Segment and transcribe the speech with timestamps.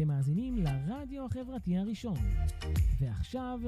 [0.00, 2.16] אתם מאזינים לרדיו החברתי הראשון.
[3.00, 3.60] ועכשיו,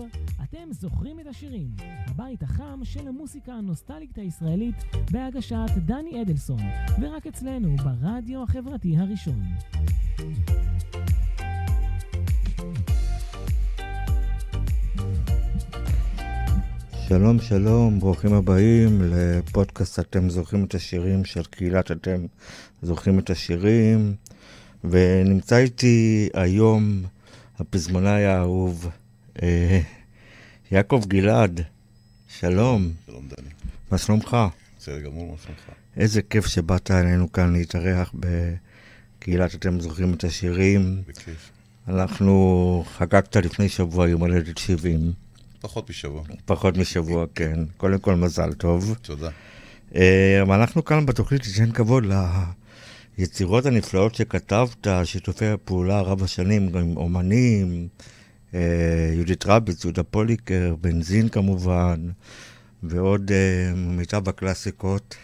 [0.43, 1.71] אתם זוכרים את השירים,
[2.07, 4.75] הבית החם של המוסיקה הנוסטלית הישראלית
[5.11, 6.61] בהגשת דני אדלסון,
[7.03, 9.43] ורק אצלנו ברדיו החברתי הראשון.
[17.09, 22.27] שלום שלום, ברוכים הבאים לפודקאסט אתם זוכרים את השירים של קהילת אתם
[22.83, 24.15] זוכרים את השירים
[24.85, 27.03] ונמצא איתי היום
[27.59, 28.89] הפזמונאי האהוב
[29.43, 29.81] אה,
[30.71, 31.61] יעקב גלעד,
[32.29, 32.93] שלום.
[33.07, 33.49] שלום דני.
[33.91, 34.37] מה שלומך?
[34.79, 35.61] בסדר גמור, מה שלומך?
[35.97, 38.15] איזה כיף שבאת אלינו כאן להתארח
[39.19, 41.03] בקהילת אתם זוכרים את השירים.
[41.09, 41.51] בכיף.
[41.89, 45.13] אנחנו חגגת לפני שבוע יום הולדת 70.
[45.61, 46.23] פחות משבוע.
[46.45, 47.59] פחות משבוע, כן.
[47.77, 48.97] קודם כל מזל טוב.
[49.03, 49.31] תודה.
[49.95, 52.05] אה, אבל אנחנו כאן בתוכנית ניתן כבוד
[53.19, 57.89] ליצירות הנפלאות שכתבת, שיתופי הפעולה רב השנים, גם עם אומנים,
[58.55, 62.09] אה, יהודית רביץ, יהודה פוליקר, בנזין כמובן,
[62.83, 65.17] ועוד אה, מיטב הקלאסיקות.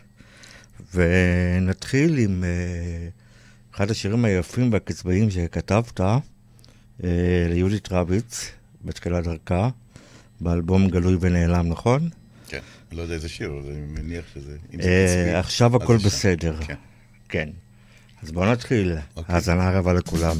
[0.94, 2.44] ונתחיל עם
[3.74, 6.00] אחד השירים היפים והקצבאיים שכתבת
[7.48, 8.50] ליהודית רביץ,
[8.84, 9.68] בתחילת דרכה.
[10.40, 12.08] באלבום גלוי ונעלם, נכון?
[12.48, 12.60] כן,
[12.92, 14.56] לא יודע איזה שיר, אבל אני מניח שזה...
[14.80, 16.56] אה, עכשיו הכל בסדר.
[17.28, 17.48] כן.
[18.22, 18.96] אז בואו נתחיל.
[19.16, 19.34] אוקיי.
[19.34, 20.36] האזנה רבה לכולם.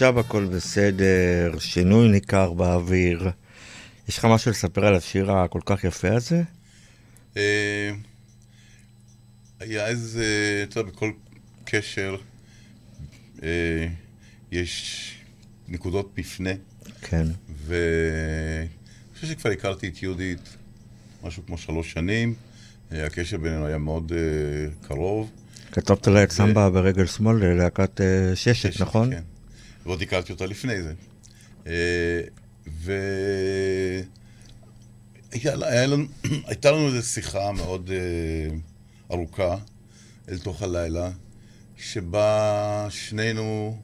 [0.00, 3.30] עכשיו הכל בסדר, שינוי ניכר באוויר.
[4.08, 6.42] יש לך משהו לספר על השיר הכל כך יפה הזה?
[7.36, 7.90] אה,
[9.60, 10.24] היה איזה,
[10.68, 11.10] אתה יודע, בכל
[11.64, 12.16] קשר
[13.42, 13.86] אה,
[14.52, 15.14] יש
[15.68, 16.50] נקודות מפנה,
[17.00, 17.26] כן.
[17.66, 18.68] ואני
[19.14, 20.56] חושב שכבר הכרתי את יהודית
[21.22, 22.34] משהו כמו שלוש שנים.
[22.92, 24.12] אה, הקשר בינינו היה מאוד
[24.88, 25.30] קרוב.
[25.72, 28.00] כתבת לה את סמבה ברגל שמאל ללהקת
[28.34, 29.10] ששת, נכון?
[29.10, 29.22] כן.
[29.86, 30.94] ועוד הכרתי אותה לפני זה.
[31.66, 32.20] אה,
[32.66, 32.92] ו...
[35.86, 36.04] לנו,
[36.48, 38.56] הייתה לנו איזו שיחה מאוד אה,
[39.10, 39.56] ארוכה
[40.28, 41.10] אל תוך הלילה,
[41.76, 43.78] שבה שנינו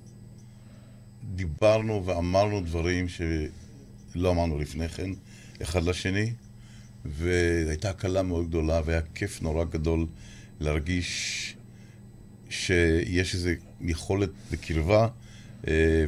[1.34, 5.10] דיברנו ואמרנו דברים שלא אמרנו לפני כן,
[5.62, 6.32] אחד לשני,
[7.04, 10.06] והייתה הקלה מאוד גדולה, והיה כיף נורא גדול
[10.60, 11.56] להרגיש
[12.50, 13.50] שיש איזו
[13.80, 15.08] יכולת וקרבה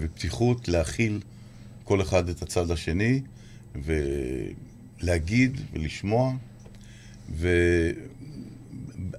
[0.01, 1.21] ופתיחות להכיל
[1.85, 3.21] כל אחד את הצד השני,
[3.85, 6.33] ולהגיד ולשמוע.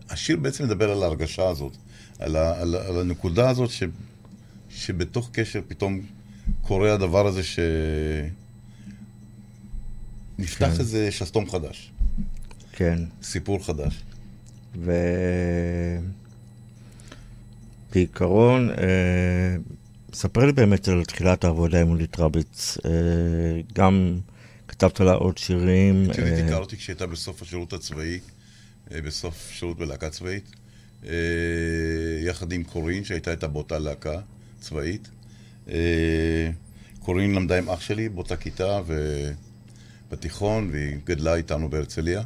[0.10, 1.78] והשיר בעצם מדבר על ההרגשה הזאת,
[2.20, 3.84] על, ה, על, על הנקודה הזאת ש,
[4.70, 6.02] שבתוך קשר פתאום
[6.62, 7.42] קורה הדבר הזה
[10.38, 10.80] שנפתח כן.
[10.80, 11.92] איזה שסתום חדש,
[12.72, 13.00] כן.
[13.24, 14.04] סיפור חדש.
[14.76, 14.92] ו...
[17.94, 18.76] בעיקרון, אה,
[20.20, 22.78] ספר לי באמת על תחילת העבודה עם אולית רביץ.
[22.86, 22.92] אה,
[23.74, 24.20] גם
[24.68, 26.04] כתבת לה עוד שירים.
[26.04, 28.20] יהודית אה, הכרתי כשהייתה בסוף השירות הצבאי,
[28.92, 30.52] אה, בסוף שירות בלהקה צבאית,
[32.24, 34.20] יחד עם קורין, שהייתה איתה באותה להקה
[34.60, 35.10] צבאית.
[37.00, 38.82] קורין למדה עם אח שלי באותה כיתה
[40.10, 42.22] ובתיכון, והיא גדלה איתנו בהרצליה.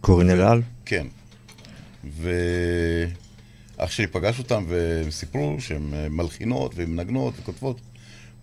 [0.00, 0.62] קורין אלעל?
[0.84, 1.06] כן.
[3.80, 7.80] ואח שלי פגש אותם והם סיפרו שהן אה, מלחינות ומנגנות וכותבות.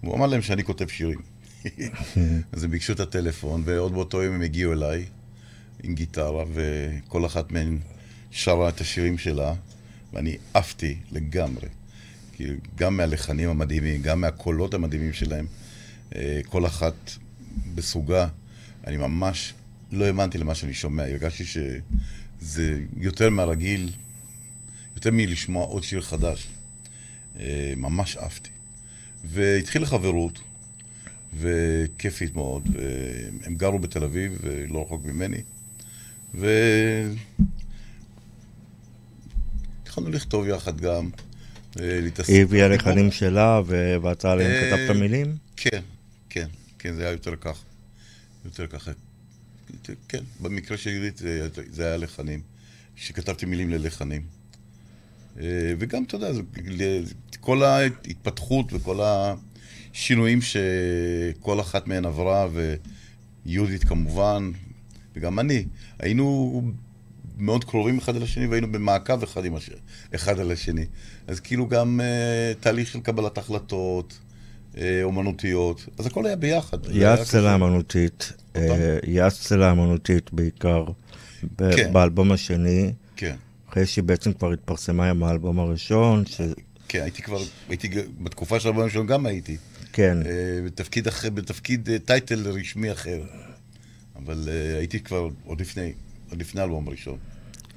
[0.01, 1.19] הוא אמר להם שאני כותב שירים.
[2.51, 5.05] אז הם ביקשו את הטלפון, ועוד באותו יום הם הגיעו אליי
[5.83, 7.77] עם גיטרה, וכל אחת מהן
[8.31, 9.53] שרה את השירים שלה,
[10.13, 11.67] ואני עפתי לגמרי.
[12.33, 15.45] כי גם מהלחנים המדהימים, גם מהקולות המדהימים שלהם,
[16.15, 17.11] אה, כל אחת
[17.75, 18.27] בסוגה,
[18.87, 19.53] אני ממש
[19.91, 21.03] לא האמנתי למה שאני שומע.
[21.03, 23.89] הרגשתי שזה יותר מהרגיל,
[24.97, 26.47] יותר מלשמוע עוד שיר חדש.
[27.39, 28.49] אה, ממש עפתי.
[29.23, 30.39] והתחילה חברות,
[31.39, 32.69] וכיפית מאוד,
[33.41, 35.41] והם גרו בתל אביב, לא רחוק ממני,
[36.35, 36.47] ו...
[39.83, 41.09] התחלנו לכתוב יחד גם,
[41.79, 42.29] אה, להתעסק...
[42.29, 42.67] היא הביאה.
[42.67, 43.61] לחנים שלה
[44.01, 45.35] ואתה עליהם אה, כתבת מילים?
[45.55, 45.81] כן,
[46.29, 46.47] כן,
[46.79, 47.63] כן, זה היה יותר כך.
[48.45, 48.91] יותר ככה.
[50.07, 52.41] כן, במקרה של זה, זה היה לחנים,
[52.95, 54.36] שכתבתי מילים ללחנים.
[55.41, 55.45] אה,
[55.79, 56.27] וגם, אתה יודע,
[57.39, 58.99] כל ההתפתחות וכל
[59.93, 62.47] השינויים שכל אחת מהן עברה,
[63.45, 64.51] ויהודית כמובן,
[65.15, 65.65] וגם אני,
[65.99, 66.61] היינו
[67.37, 69.69] מאוד קרובים אחד על השני, והיינו במעקב אחד, עם הש...
[70.15, 70.85] אחד על השני.
[71.27, 74.17] אז כאילו גם uh, תהליך של קבלת החלטות,
[74.73, 76.85] uh, אומנותיות, אז הכל היה ביחד.
[77.13, 78.31] כזה- אצלה אמנותית,
[79.03, 80.83] היא אצלה אמנותית בעיקר,
[81.57, 81.93] כן.
[81.93, 83.35] באלבום השני, כן,
[83.77, 86.23] אחרי שהיא בעצם כבר התפרסמה עם האלבום הראשון,
[86.87, 87.89] כן, הייתי כבר, הייתי,
[88.23, 89.57] בתקופה של הבאים שלנו גם הייתי.
[89.97, 93.21] שכן, אה, בתפקיד אחר, בתפקיד אה, טייטל רשמי אחר.
[94.15, 95.93] אבל אה, הייתי כבר עוד לפני,
[96.29, 97.17] עוד לפני האלבום הראשון.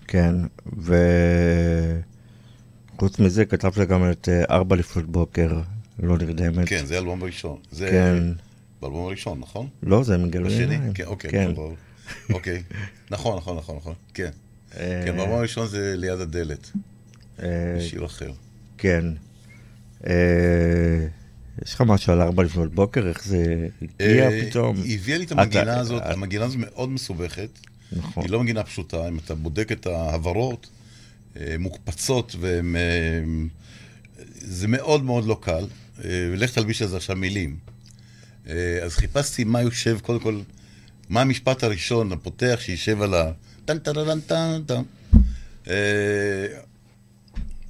[0.07, 0.35] כן,
[2.97, 5.61] וחוץ מזה כתבת גם את ארבע לפנות בוקר,
[5.99, 6.69] לא נרדמת.
[6.69, 7.59] כן, זה האלבום הראשון.
[7.71, 8.23] זה כן.
[8.83, 9.69] באלבום הראשון, נכון?
[9.83, 10.61] לא, זה מגלוי?
[10.61, 10.93] עיניים.
[10.93, 11.31] כן, אוקיי.
[11.31, 11.51] כן.
[12.33, 12.63] אוקיי.
[13.11, 13.95] נכון, נכון, נכון, נכון.
[14.15, 14.31] כן.
[14.77, 16.71] אה, כן, באלבום הראשון זה ליד הדלת,
[17.43, 17.47] אה,
[17.81, 18.33] שיר אחר.
[18.79, 19.05] כן.
[20.07, 21.07] אה,
[21.65, 23.09] יש לך משהו על ארבע לפנות בוקר?
[23.09, 23.69] איך זה
[24.01, 24.77] הגיע פתאום?
[24.83, 27.49] היא הביאה לי את המגינה הזאת, המגינה הזאת מאוד מסובכת.
[27.93, 28.23] נכון.
[28.23, 30.71] היא לא מגינה פשוטה, אם אתה בודק את ההברות,
[31.59, 32.37] מוקפצות,
[34.35, 35.67] זה מאוד מאוד לא קל,
[36.05, 37.57] ולך תלביש על זה עכשיו מילים.
[38.83, 40.41] אז חיפשתי מה יושב, קודם כל,
[41.09, 43.33] מה המשפט הראשון, הפותח, שישב על ה...
[43.65, 44.83] טן טן טן טן טן.
[45.69, 46.47] אה,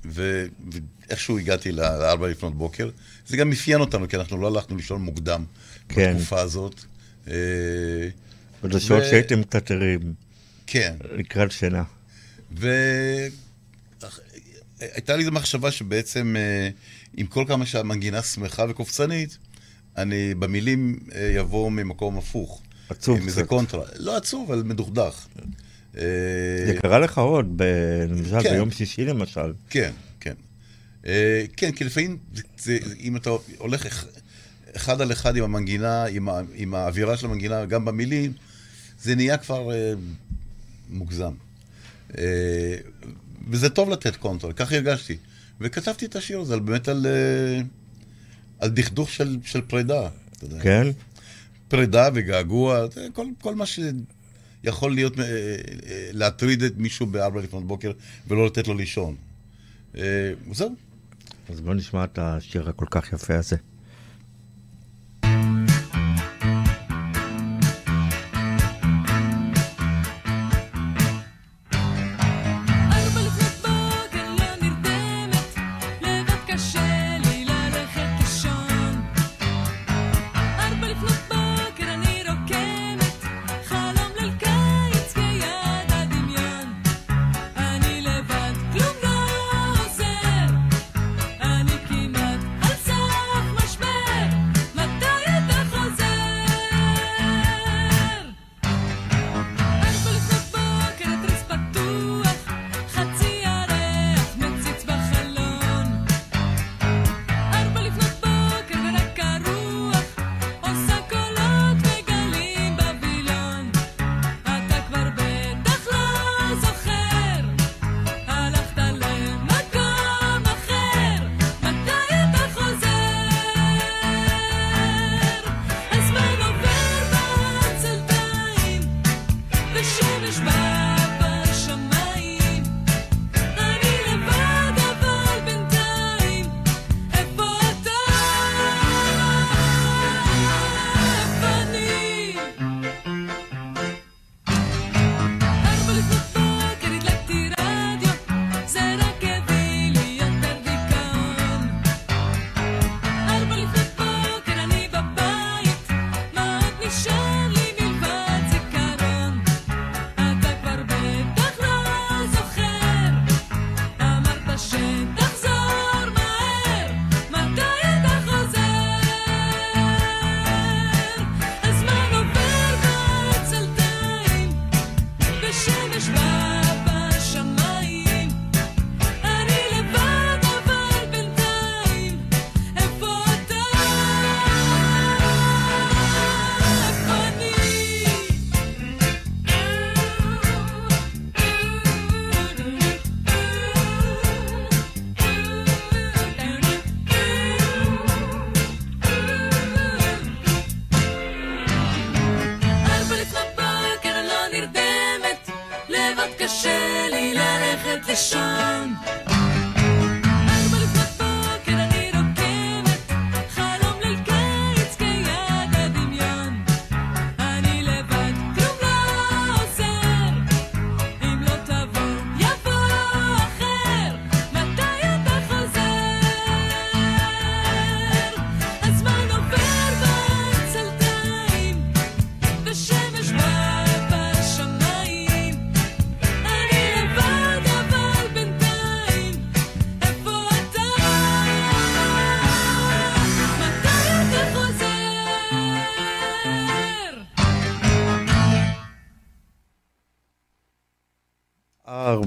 [0.05, 2.91] ואיכשהו הגעתי לארבע לפנות בוקר.
[3.27, 5.45] זה גם אפיין אותנו, כי אנחנו לא הלכנו לישון מוקדם
[5.89, 6.15] כן.
[6.15, 6.81] בתקופה הזאת.
[7.29, 7.35] אה,
[8.65, 10.15] וזה שעות ו- שהייתם קצת ערים,
[10.67, 11.83] כן, לקראת שינה.
[12.53, 12.77] והייתה
[15.17, 16.69] לי איזו מחשבה שבעצם, אה,
[17.17, 19.39] עם כל כמה שהמנגינה שמחה וקופצנית,
[19.97, 22.63] אני במילים אה, יבוא ממקום הפוך.
[22.89, 23.49] עצוב עם איזה קצת.
[23.49, 23.85] קונטרה.
[23.97, 25.27] לא עצוב, אבל מדוכדך.
[25.99, 26.03] אה,
[26.67, 27.63] זה קרה לך עוד, ב-
[28.09, 28.51] למשל כן.
[28.51, 29.53] ביום שישי למשל.
[29.71, 30.35] כן, כן.
[31.07, 32.19] אה, כן, כי לפעמים,
[32.59, 34.05] זה, אם אתה הולך אח-
[34.77, 38.33] אחד על אחד עם המנגינה, עם, ה, עם האווירה של המנגינה, גם במילים,
[39.03, 39.93] זה נהיה כבר אה,
[40.91, 41.33] מוגזם.
[42.19, 42.77] אה,
[43.51, 45.17] וזה טוב לתת קונטרה, ככה הרגשתי.
[45.61, 47.61] וכתבתי את השיר הזה, באמת על, אה,
[48.59, 50.09] על דכדוך של, של פרידה.
[50.63, 50.87] כן?
[51.69, 53.65] פרידה וגעגוע, כל, כל מה
[54.65, 57.93] שיכול להיות, אה, אה, להטריד את מישהו בארבע לפנות בוקר
[58.29, 59.17] ולא לתת לו לישון.
[59.97, 60.75] אה, זהו.
[61.49, 63.57] אז בוא נשמע את השיר הכל כך יפה הזה.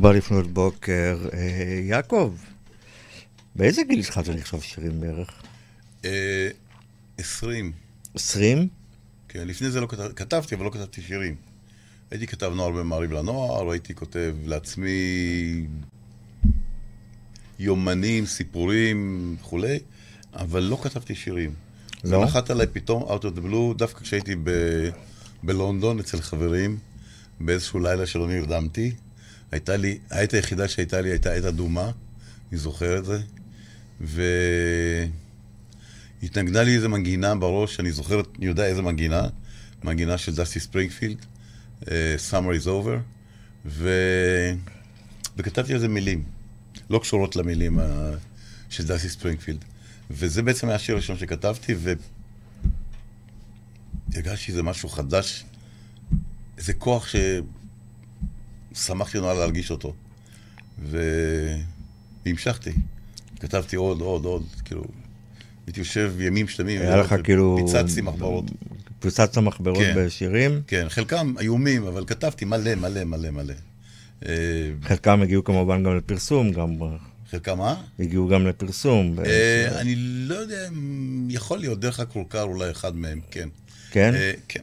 [0.04, 1.18] ארבע לפנות בוקר.
[1.34, 2.34] אה, יעקב,
[3.56, 5.30] באיזה גיל התחלת לכתוב שירים בערך?
[6.06, 6.50] אה,
[7.18, 7.72] עשרים.
[8.16, 8.68] עשרים?
[9.30, 11.36] כן, לפני זה לא כתב, כתבתי, אבל לא כתבתי שירים.
[12.12, 14.92] הייתי כתב נוער במעריב לנוער, הייתי כותב לעצמי
[17.60, 19.80] יומנים, סיפורים וכולי,
[20.34, 21.54] אבל לא כתבתי שירים.
[22.04, 22.24] זה לא?
[22.24, 24.50] נחת עליי פתאום, out of the blue, דווקא כשהייתי ב...
[25.44, 26.78] בלונדון אצל חברים,
[27.40, 28.92] באיזשהו לילה שלא נרדמתי.
[29.54, 31.92] הייתה לי, העת היחידה שהייתה לי הייתה עת אדומה,
[32.52, 33.20] אני זוכר את זה,
[36.22, 39.28] והתנגנה לי איזה מנגינה בראש, אני זוכר, אני יודע איזה מנגינה,
[39.84, 41.18] מנגינה של דסטי ספרינגפילד,
[41.92, 43.00] אה, Summer is over,
[43.66, 43.90] ו...
[45.38, 46.24] וכתבתי על זה מילים,
[46.90, 48.12] לא קשורות למילים ה...
[48.70, 49.66] של דסטי ספרינגפילד.
[50.12, 51.76] וזה בעצם היה השיר הראשון שכתבתי,
[54.14, 55.46] והרגשתי שזה משהו חדש,
[56.58, 57.16] איזה כוח
[58.74, 59.94] ששמחתי נורא להרגיש אותו.
[62.26, 62.72] והמשכתי.
[63.40, 64.84] כתבתי עוד, עוד, עוד, כאילו,
[65.68, 67.58] הייתי יושב ימים שלמים, היה לך כאילו...
[67.66, 68.46] פיצצתי מחברות.
[69.00, 69.94] פיצצת מחברות כן.
[69.98, 70.62] בשירים?
[70.68, 73.54] כן, חלקם איומים, אבל כתבתי מלא, מלא, מלא, מלא.
[74.26, 74.34] אה,
[74.84, 76.76] חלקם הגיעו כמובן גם לפרסום, גם...
[77.32, 77.76] חלקם מה?
[78.00, 79.16] הגיעו גם לפרסום.
[79.26, 80.68] אה, אני לא יודע,
[81.30, 83.50] יכול להיות, דרך הכורכר אולי אחד מהם, כן.
[83.92, 84.14] כן?
[84.16, 84.60] אה, כן.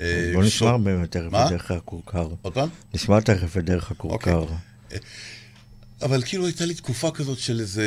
[0.00, 1.26] אה, בוא שוד- נשמע באמת תכף?
[1.46, 2.28] את דרך הכורכר.
[2.42, 2.68] עוד פעם?
[2.94, 4.34] נשמע תכף את דרך הכורכר.
[4.38, 4.98] אוקיי.
[6.02, 7.86] אבל כאילו הייתה לי תקופה כזאת של איזה,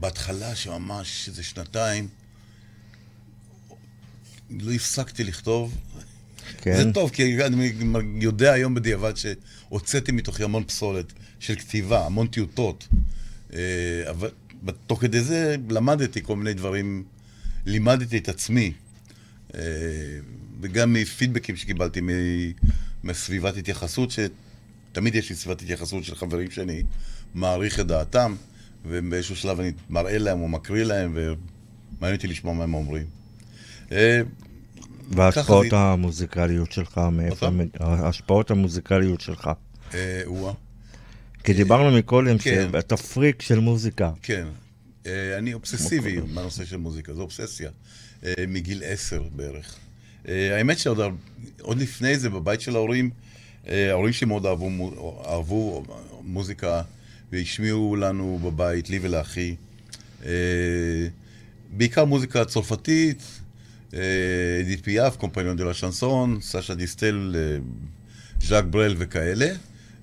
[0.00, 2.08] בהתחלה שממש איזה שנתיים,
[4.50, 5.74] לא הפסקתי לכתוב.
[6.60, 6.76] כן?
[6.76, 7.72] זה טוב, כי אני
[8.20, 12.88] יודע היום בדיעבד שהוצאתי מתוכי המון פסולת של כתיבה, המון טיוטות.
[13.54, 13.58] אה,
[14.10, 14.30] אבל
[14.86, 17.04] תוך כדי זה למדתי כל מיני דברים,
[17.66, 18.72] לימדתי את עצמי.
[20.56, 22.52] אה, וגם מפידבקים שקיבלתי מ-
[23.04, 26.82] מסביבת התייחסות, שתמיד יש לי סביבת התייחסות של חברים שאני
[27.34, 28.34] מעריך את דעתם,
[28.86, 33.06] ובאיזשהו שלב אני מראה להם או מקריא להם, ומעניין אותי לשמוע מה הם אומרים.
[33.92, 34.20] אה,
[35.10, 37.48] וההשפעות המוזיקליות שלך, מאיפה...
[37.80, 39.50] ההשפעות המוזיקליות שלך.
[39.94, 40.52] אה, או-אה.
[41.44, 42.68] כי דיברנו מקודם כן.
[42.72, 44.10] שאתה פריק של מוזיקה.
[44.22, 44.46] כן.
[45.06, 47.70] אה, אני אובססיבי בנושא של מוזיקה, זו אובססיה.
[48.24, 49.76] אה, מגיל עשר בערך.
[50.28, 51.00] אה, האמת שעוד
[51.60, 53.10] עוד לפני זה, בבית של ההורים,
[53.68, 54.70] אה, ההורים שלי מאוד אהבו,
[55.26, 55.84] אהבו
[56.22, 56.82] מוזיקה,
[57.32, 59.54] והשמיעו לנו בבית, לי ולאחי.
[60.24, 60.30] אה,
[61.76, 63.22] בעיקר מוזיקה צרפתית,
[64.60, 67.36] אדית פיאף, קומפניון דה לה שנסון, סשה דיסטל,
[68.40, 69.48] ז'אק ברל וכאלה,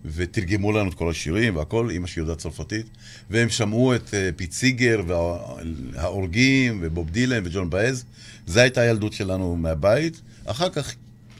[0.06, 2.86] ותרגמו לנו את כל השירים והכל, אימא שלי יודעת צרפתית,
[3.30, 8.06] והם שמעו את פיט סיגר והאורגים ובוב דילן וג'ון באז,
[8.48, 10.22] זו הייתה הילדות שלנו מהבית.
[10.46, 10.96] אחר כך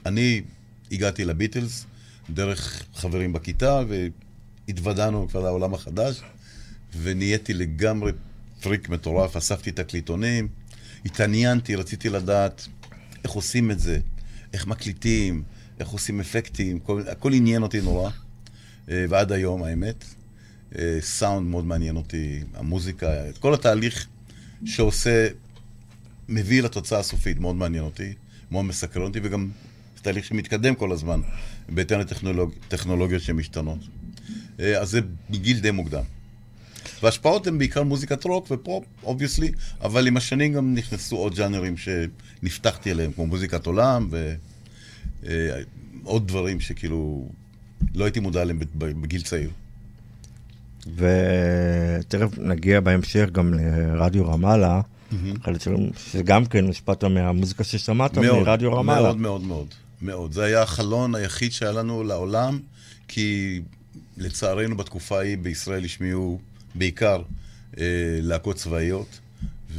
[0.06, 0.42] אני
[0.92, 1.86] הגעתי לביטלס
[2.30, 3.82] דרך חברים בכיתה,
[4.68, 6.20] והתוודענו כבר לעולם החדש,
[7.02, 8.12] ונהייתי לגמרי
[8.60, 10.48] פריק מטורף, אספתי תקליטונים,
[11.04, 12.68] התעניינתי, רציתי לדעת
[13.24, 13.98] איך עושים את זה,
[14.52, 15.42] איך מקליטים,
[15.80, 18.10] איך עושים אפקטים, כל, הכל עניין אותי נורא,
[18.90, 20.04] אה, ועד היום האמת.
[20.78, 23.08] אה, סאונד מאוד מעניין אותי, המוזיקה,
[23.40, 24.06] כל התהליך
[24.64, 25.28] שעושה,
[26.28, 28.12] מביא לתוצאה הסופית, מאוד מעניין אותי,
[28.50, 29.50] מאוד מסקרן אותי, וגם
[29.96, 31.20] זה תהליך שמתקדם כל הזמן,
[31.68, 33.78] בהתאם לטכנולוגיות שמשתנות.
[34.60, 36.02] אה, אז זה מגיל די מוקדם.
[37.02, 42.90] וההשפעות הן בעיקר מוזיקת רוק ופופ, obviously, אבל עם השנים גם נכנסו עוד ג'אנרים שנפתחתי
[42.90, 44.08] אליהם, כמו מוזיקת עולם
[45.22, 47.28] ועוד דברים שכאילו
[47.94, 49.50] לא הייתי מודע אליהם בגיל צעיר.
[50.96, 54.80] ותכף נגיע בהמשך גם לרדיו רמאללה,
[55.42, 59.02] אחד הדברים שגם כן השפעת מהמוזיקה ששמעת מרדיו רמאללה.
[59.02, 59.66] מאוד מאוד מאוד
[60.02, 60.32] מאוד.
[60.32, 62.58] זה היה החלון היחיד שהיה לנו לעולם,
[63.08, 63.60] כי
[64.16, 66.40] לצערנו בתקופה ההיא בישראל השמיעו
[66.74, 67.22] בעיקר
[67.78, 67.84] אה,
[68.22, 69.20] להקות צבאיות,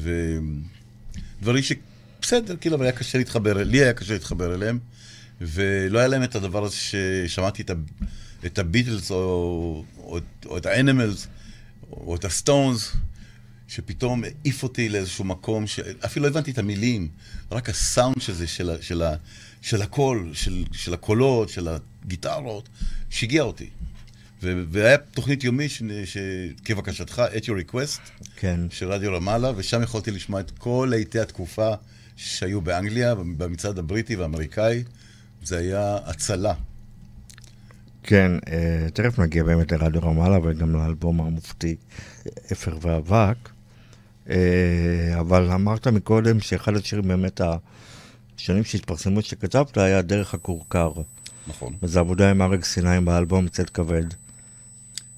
[0.01, 4.79] ודברים שבסדר, כאילו, אבל היה קשה להתחבר, לי היה קשה להתחבר אליהם,
[5.41, 7.73] ולא היה להם את הדבר הזה ששמעתי את, ה,
[8.45, 11.27] את הביטלס או, או, או את האנימלס
[11.91, 12.91] או את הסטונס,
[13.67, 17.08] שפתאום העיף אותי לאיזשהו מקום, שאפילו לא הבנתי את המילים,
[17.51, 19.15] רק הסאונד של זה, של, ה- של, ה-
[19.62, 22.69] של הקול, של, של הקולות, של הגיטרות,
[23.10, 23.69] שיגע אותי.
[24.43, 28.60] ו- והיה תוכנית יומית ש- שכבקשתך, at your request, כן.
[28.69, 31.73] של רדיו רמאללה, ושם יכולתי לשמוע את כל להיטי התקופה
[32.15, 34.84] שהיו באנגליה, במצעד הבריטי והאמריקאי.
[35.43, 36.54] זה היה הצלה.
[38.04, 41.75] כן, אה, תכף נגיע באמת לרדיו רמאללה וגם לאלבום המופתי
[42.51, 43.36] אפר ואבק.
[44.29, 47.41] אה, אבל אמרת מקודם שאחד השירים באמת
[48.38, 50.91] השונים שהתפרסמו שכתבת היה דרך הכורכר.
[51.47, 51.73] נכון.
[51.83, 54.05] וזו עבודה עם אריק סיני באלבום צאת כבד.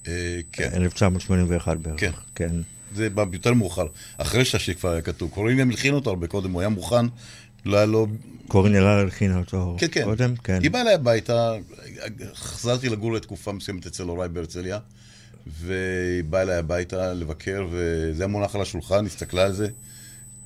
[0.07, 0.69] אה, כן.
[0.73, 1.99] 1981 בערך.
[1.99, 2.11] כן.
[2.35, 2.55] כן.
[2.95, 5.29] זה בא יותר מאוחר, אחרי שהשיר כבר היה כתוב.
[5.31, 7.05] קוראים גם הלחין אותו הרבה קודם, הוא היה מוכן,
[7.65, 8.07] לא היה לו...
[8.47, 10.03] קורין אלאל הלחינה אותו כן, כן.
[10.03, 10.35] קודם?
[10.35, 10.59] כן.
[10.63, 11.53] היא באה אליי הביתה,
[12.33, 14.79] חזרתי לגור לתקופה מסוימת אצל הוריי בהרצליה,
[15.51, 19.67] והיא באה אליי הביתה לבקר, וזה היה מונח על השולחן, הסתכלה על זה,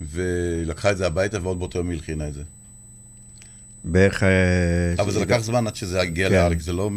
[0.01, 2.43] ולקחה את זה הביתה, ועוד באותו יום היא הלחינה את זה.
[3.83, 4.23] בערך...
[4.23, 4.29] אה,
[4.99, 6.35] אבל זה לקח זמן עד שזה הגיע כן.
[6.35, 6.89] לאריק, זה לא...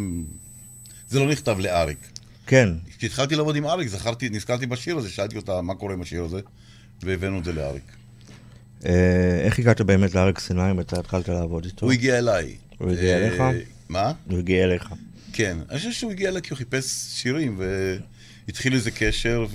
[1.09, 2.07] זה לא נכתב לאריק.
[2.47, 2.69] כן.
[2.97, 6.39] כשהתחלתי לעבוד עם אריק, זכרתי, נזכרתי בשיר הזה, שאלתי אותה מה קורה עם השיר הזה,
[7.03, 7.91] והבאנו את זה לאריק.
[8.85, 11.85] אה, איך הגעת באמת לאריק סיני מתי התחלת לעבוד איתו?
[11.85, 12.55] הוא הגיע אליי.
[12.77, 13.43] הוא הגיע אה, אליך?
[13.89, 14.11] מה?
[14.29, 14.93] הוא הגיע אליך.
[15.37, 15.57] כן.
[15.69, 17.59] אני חושב שהוא הגיע אליי כי הוא חיפש שירים,
[18.47, 19.45] והתחיל איזה קשר,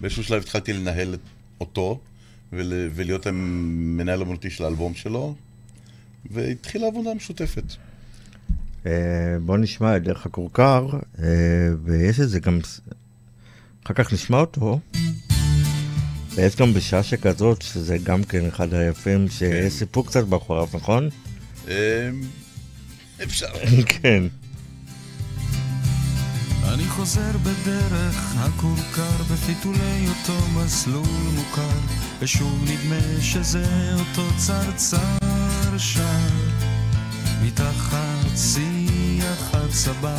[0.00, 1.16] ובאיזשהו שלב התחלתי לנהל
[1.60, 2.00] אותו,
[2.52, 2.72] ול...
[2.94, 5.34] ולהיות המנהל אמנותי של האלבום שלו,
[6.30, 7.64] והתחילה עבודה משותפת.
[8.86, 8.92] אה,
[9.42, 10.88] בוא נשמע את דרך הכורכר,
[11.22, 11.28] אה,
[11.84, 12.60] ויש איזה גם...
[13.84, 14.80] אחר כך נשמע אותו.
[16.34, 21.08] ויש גם בשעה שכזאת, שזה גם כן אחד היפים, שיש סיפור קצת מאחוריו, נכון?
[23.22, 23.46] אפשר.
[24.02, 24.22] כן.
[26.64, 31.78] אני חוזר בדרך הכורכר בפיתולי אותו מסלול מוכר
[32.20, 36.28] ושוב נדמה שזה אותו צרצר שר
[37.42, 40.18] מתחת שיח הצבא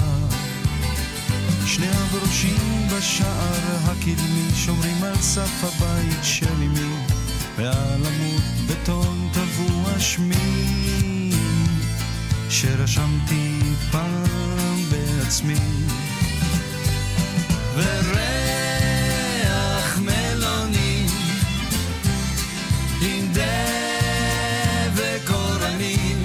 [1.65, 6.95] שני הברושים בשער הקדמי שומרים על סף הבית של אמי
[7.57, 10.86] ועל עמוד בטון טבוע שמי
[12.49, 13.59] שרשמתי
[13.91, 15.55] פעם בעצמי.
[17.75, 19.17] וריח
[19.99, 21.05] מלוני
[23.01, 26.23] עם דבק אורנים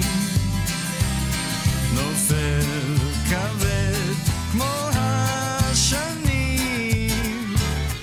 [1.93, 2.95] נופל
[3.29, 4.13] כבד
[4.51, 6.33] כמו השנים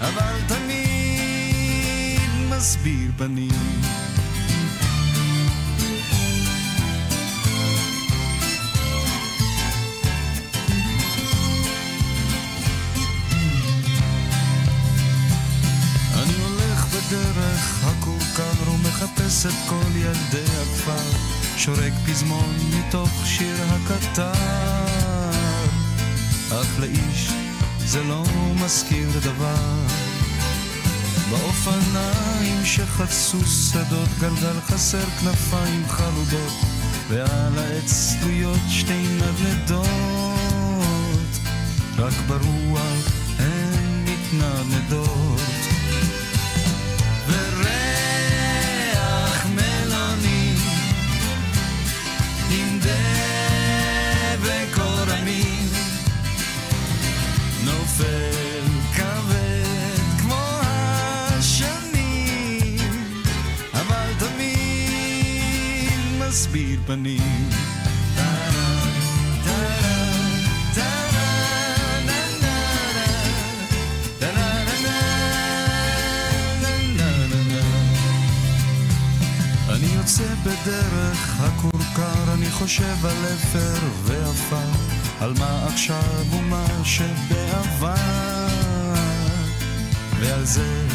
[0.00, 3.69] אבל תמיד מסביר פנים
[19.00, 21.18] ומחפש את כל ילדי הכפר
[21.56, 24.32] שורק פזמון מתוך שיר הקטר.
[26.50, 27.30] אך לאיש
[27.78, 28.24] זה לא
[28.64, 29.86] מזכיר דבר.
[31.30, 36.52] באופניים שחצו שדות גלגל חסר כנפיים חלודות
[37.08, 39.86] ועל העץ תלויות שתי נדנדות.
[41.98, 43.08] רק ברוח
[43.38, 45.19] הן מתנדנדות
[82.70, 84.70] חושב על אפר ועפר,
[85.20, 87.94] על מה עכשיו ומה שבעבר,
[90.20, 90.86] ועל זה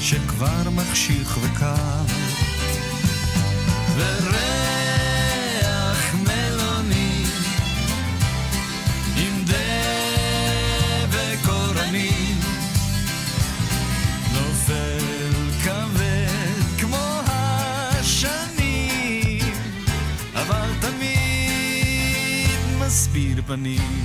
[0.00, 2.17] שכבר מחשיך וקר.
[23.68, 23.97] מסביר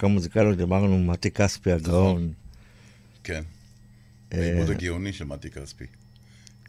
[0.00, 2.32] והפקה מוזיקלית דיברנו מתי כספי הגאון.
[3.24, 3.42] כן.
[4.32, 5.84] אה, העיבוד הגאוני של מתי כספי.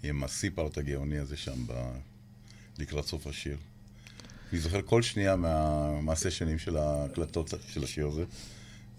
[0.04, 1.92] עם הסיפארט הגאוני הזה שם ב...
[2.80, 3.58] לקראת סוף השיר.
[4.52, 6.02] אני זוכר כל שנייה מה...
[6.02, 8.24] מהסשנים של ההקלטות של השיר הזה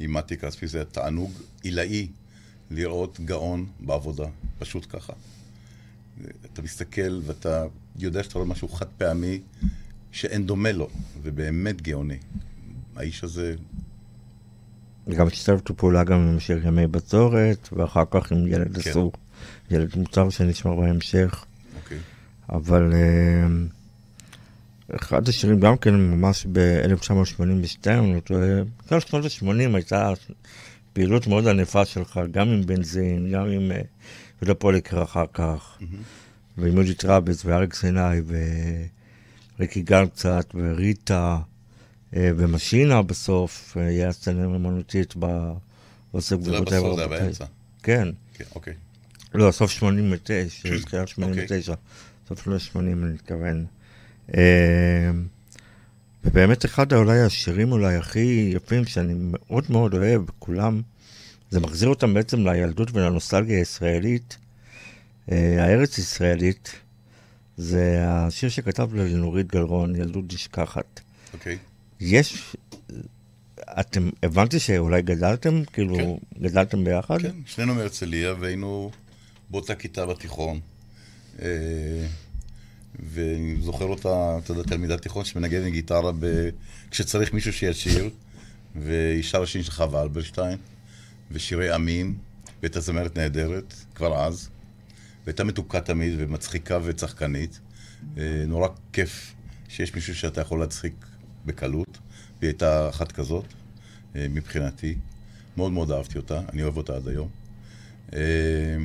[0.00, 0.66] עם מתי כספי.
[0.66, 2.08] זה תענוג עילאי
[2.70, 4.26] לראות גאון בעבודה,
[4.58, 5.12] פשוט ככה.
[6.52, 7.66] אתה מסתכל ואתה
[7.98, 9.40] יודע שאתה רואה משהו חד פעמי
[10.12, 10.88] שאין דומה לו,
[11.22, 12.18] ובאמת גאוני.
[12.96, 13.54] האיש הזה,
[15.08, 18.90] גם השתתפנו פעולה גם עם שיר ימי בצורת, ואחר כך עם ילד כן.
[18.90, 19.12] אסור,
[19.70, 21.44] ילד מוצר שנשמע בהמשך.
[21.76, 21.98] אוקיי,
[22.48, 23.46] אבל אה,
[24.96, 28.48] אחד השירים גם כן ממש ב-1982, אני טועה,
[28.88, 30.12] כל שנות ה-80 הייתה
[30.92, 33.80] פעילות מאוד ענפה שלך, גם עם בנזין, גם עם אה,
[34.42, 35.78] יהודה פוליקר אחר כך,
[36.58, 38.20] ועם יהודית טראביץ ואריק סיני
[39.58, 41.38] וריקי גל קצת, וריטה,
[42.16, 47.44] אה, ומשינה בסוף, אה, היה סצנה אמנותית באוסף זה לא היה בסוף, זה היה באמצע.
[47.82, 48.08] כן.
[48.34, 48.74] כן, אוקיי.
[49.34, 50.44] לא, סוף 89,
[50.84, 51.74] תחילת 89,
[52.28, 53.64] סוף שנות 80 אני מתכוון.
[54.34, 55.10] אה,
[56.24, 60.82] ובאמת אחד אולי השירים אולי הכי יפים שאני מאוד מאוד אוהב, כולם,
[61.50, 64.36] זה מחזיר אותם בעצם לילדות ולנוסטלגיה הישראלית,
[65.28, 66.72] הארץ ישראלית,
[67.56, 71.00] זה השיר שכתב לנורית גלרון, ילדות נשכחת.
[71.34, 71.58] אוקיי.
[72.04, 72.56] יש,
[73.80, 76.42] אתם, הבנתי שאולי גדלתם, כאילו, כן.
[76.42, 77.22] גדלתם ביחד?
[77.22, 78.90] כן, שנינו מהרצליה והיינו
[79.50, 80.60] באותה כיתה בתיכון.
[81.42, 82.06] אה,
[82.98, 86.48] ואני זוכר אותה, אתה יודע, תלמידת תיכון שמנגנת גיטרה ב...
[86.90, 88.10] כשצריך מישהו שישיר,
[88.76, 90.58] והיא שרה שירים של חווה אלברשטיין,
[91.30, 92.14] ושירי עמים,
[92.62, 94.48] והייתה זמרת נהדרת, כבר אז.
[95.24, 97.60] והייתה מתוקה תמיד, ומצחיקה וצחקנית.
[98.18, 99.34] אה, נורא כיף
[99.68, 100.94] שיש מישהו שאתה יכול להצחיק
[101.46, 101.98] בקלות,
[102.40, 103.44] והיא הייתה אחת כזאת,
[104.16, 104.94] אה, מבחינתי.
[105.56, 107.28] מאוד מאוד אהבתי אותה, אני אוהב אותה עד היום.
[108.14, 108.76] אה,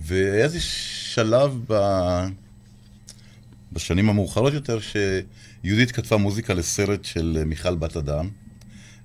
[0.00, 1.74] והיה איזה שלב ב...
[3.72, 8.28] בשנים המאוחרות יותר, שיהודית כתבה מוזיקה לסרט של מיכל בת אדם.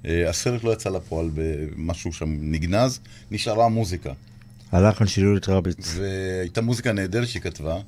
[0.05, 2.99] אה, הסרט לא יצא לפועל במשהו שם נגנז,
[3.31, 4.13] נשארה מוזיקה.
[4.71, 5.95] הלחן של יהודית רביץ.
[5.97, 7.79] והייתה מוזיקה נהדרת שהיא כתבה.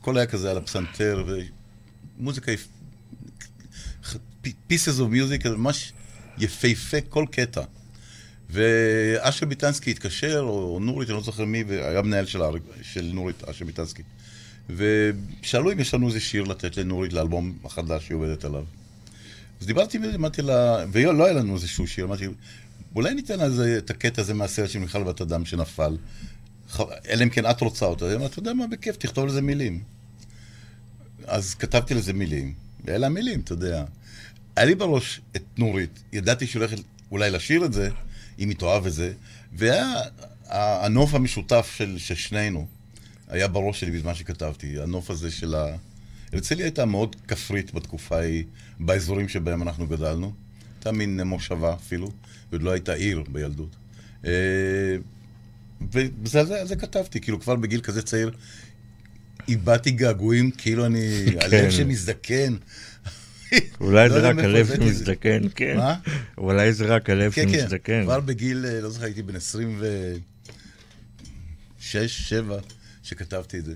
[0.00, 1.24] הכל היה כזה על הפסנתר,
[2.18, 2.52] ומוזיקה,
[4.46, 5.92] pieces of music, ממש
[6.38, 7.62] יפהפה כל קטע.
[8.50, 12.40] ואשר ביטנסקי התקשר, או נורית, אני לא זוכר מי, והיה מנהל של,
[12.82, 14.02] של נורית, אשר ביטנסקי.
[14.76, 18.64] ושאלו אם יש לנו איזה שיר לתת לנורית לאלבום החדש שהיא עובדת עליו.
[19.60, 22.26] אז דיברתי, עם- אמרתי לה, ולא היה לנו איזשהו שיר, אמרתי,
[22.96, 25.96] אולי ניתן איזה- את הקטע הזה מהסרט של מיכל בת אדם שנפל.
[27.08, 28.04] אלא אם כן את רוצה אותו.
[28.04, 29.82] אז היא אמרה, אתה יודע מה, בכיף, תכתוב לזה מילים.
[31.26, 33.84] אז כתבתי לזה מילים, ואלה המילים, אתה יודע.
[34.56, 36.78] היה לי בראש את נורית, ידעתי שהיא הולכת
[37.10, 37.90] אולי לשיר את זה,
[38.38, 39.12] אם היא תאהב את זה,
[39.52, 39.94] והיה
[40.48, 42.66] הנוף המשותף של, של שנינו,
[43.28, 45.76] היה בראש שלי בזמן שכתבתי, הנוף הזה של ה...
[46.32, 48.44] הרצליה הייתה מאוד כפרית בתקופה ההיא,
[48.80, 50.32] באזורים שבהם אנחנו גדלנו.
[50.76, 52.10] הייתה מין מושבה אפילו,
[52.50, 53.76] ועוד לא הייתה עיר בילדות.
[54.24, 54.30] אה,
[55.92, 58.30] וזה על זה, זה כתבתי, כאילו כבר בגיל כזה צעיר,
[59.48, 62.56] איבדתי געגועים, כאילו אני, הלב שמזדקן.
[63.80, 64.66] אולי לא זה רק הלב.
[64.76, 65.76] שמזדקן, כן.
[65.76, 65.96] מה?
[66.38, 68.02] אולי זה רק הלב כן, כן, שמזדקן.
[68.04, 70.20] כבר בגיל, אה, לא זוכר, הייתי בן 26,
[72.28, 72.58] 7,
[73.02, 73.74] שכתבתי את זה.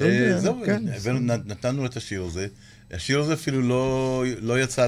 [0.00, 0.82] אה, זהו, כן,
[1.20, 2.46] נ- נתנו את השיר הזה.
[2.90, 4.86] השיר הזה אפילו לא, לא יצא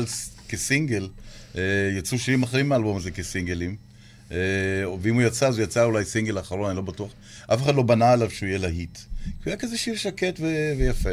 [0.49, 1.09] כסינגל,
[1.57, 1.62] אה,
[1.99, 3.77] יצאו שירים אחרים מהאלבום הזה כסינגלים.
[4.33, 4.37] אה,
[5.03, 7.12] ואם הוא יצא, אז הוא יצא אולי סינגל האחרון, אני לא בטוח.
[7.46, 8.96] אף אחד לא בנה עליו שהוא יהיה להיט.
[8.96, 9.01] כי
[9.44, 10.40] הוא היה כזה שיר שקט
[10.79, 11.11] ויפה.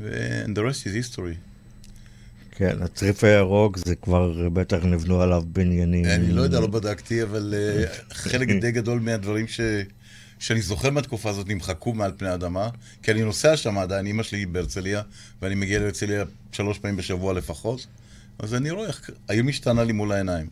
[0.00, 1.36] ו- and the rest is history.
[2.58, 6.04] כן, הצריף הירוק זה כבר בטח נבנו עליו בניינים.
[6.04, 9.60] אני לא יודע, לא בדקתי, אבל אה, חלק די גדול מהדברים ש...
[10.38, 12.68] שאני זוכר מהתקופה הזאת נמחקו מעל פני האדמה,
[13.02, 15.02] כי אני נוסע שם עדיין, אמא שלי היא בהרצליה,
[15.42, 17.86] ואני מגיע להרצליה שלוש פעמים בשבוע לפחות,
[18.38, 20.46] אז אני רואה איך העיר משתנה לי מול העיניים.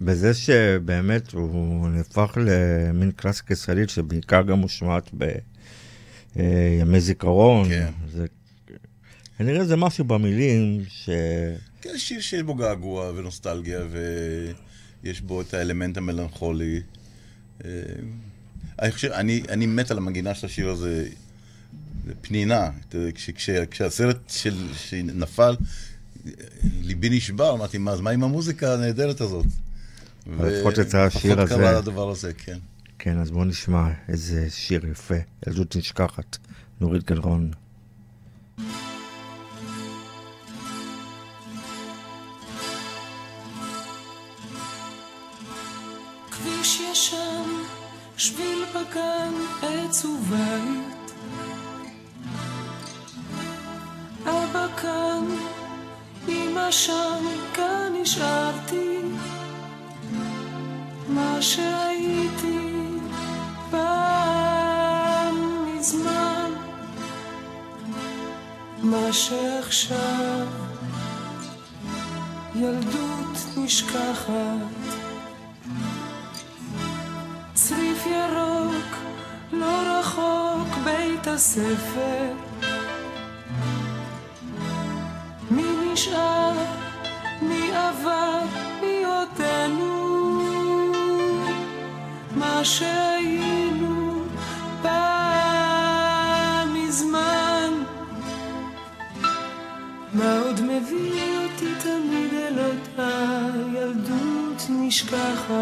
[0.00, 5.10] בזה שבאמת הוא נהפך למין קלאסיקה ישראלית שבעיקר גם מושמעת
[6.36, 7.68] בימי זיכרון.
[7.68, 7.90] כן.
[8.12, 8.26] זה...
[9.42, 11.10] כנראה זה משהו במילים ש...
[11.80, 13.80] כן, שיר שיש בו געגוע ונוסטלגיה,
[15.02, 16.80] ויש בו את האלמנט המלנכולי.
[17.64, 17.70] אה,
[18.82, 21.08] אני חושב, אני, אני מת על המנגינה של השיר הזה,
[22.06, 22.70] זה פנינה.
[23.14, 25.56] כש, כש, כשהסרט של, שנפל,
[26.82, 29.46] ליבי נשבר, אמרתי, מה, אז מה עם המוזיקה הנהדרת הזאת?
[30.26, 31.54] לפחות יצא השיר לפחות הזה.
[31.54, 32.58] קרה הדבר הזה, כן.
[32.98, 35.14] כן, אז בואו נשמע איזה שיר יפה,
[35.46, 36.38] ילדות נשכחת,
[36.80, 37.50] נורית גלרון.
[56.72, 58.98] שם, כאן נשארתי.
[61.08, 62.88] מה שהייתי
[63.70, 66.50] פעם מזמן,
[68.82, 70.46] מה שעכשיו
[72.54, 74.32] ילדות נשכחת.
[77.54, 78.96] צריף ירוק,
[79.52, 82.51] לא רחוק בית הספר.
[87.92, 88.40] שווה
[88.80, 89.92] היותנו
[92.36, 94.24] מה שהיינו
[94.82, 97.70] פעם מזמן.
[100.12, 103.38] מה עוד מביא אותי תמיד אל אותה
[103.74, 105.52] ילדות נשכחת?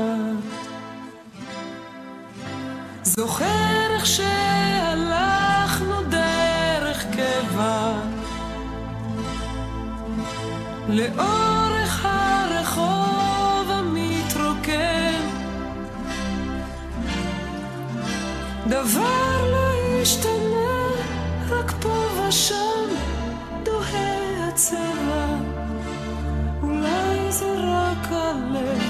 [3.02, 3.44] זוכר
[3.94, 7.92] איך שהלכנו דרך קבע
[10.88, 11.69] לאור
[18.84, 20.88] דבר לא השתנה,
[21.48, 22.88] רק פה ושם
[23.62, 25.26] דוהה הצבע
[26.62, 28.82] אולי זה רק הלב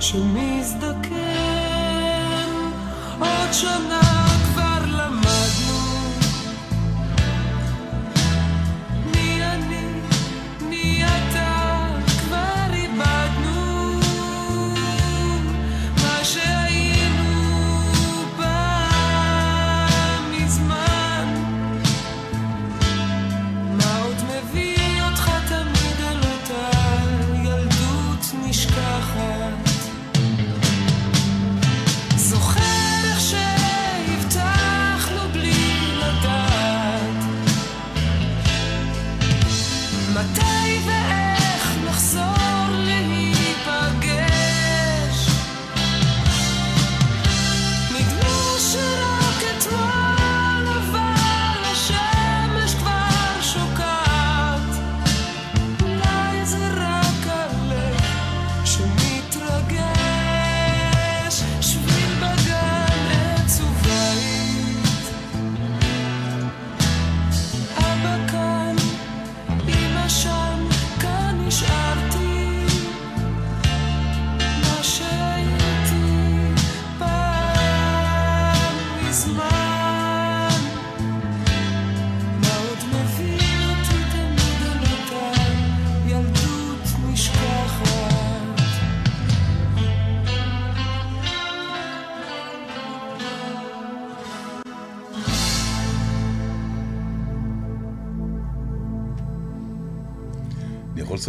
[0.00, 1.18] שמזדקן
[3.20, 4.17] עוד שנה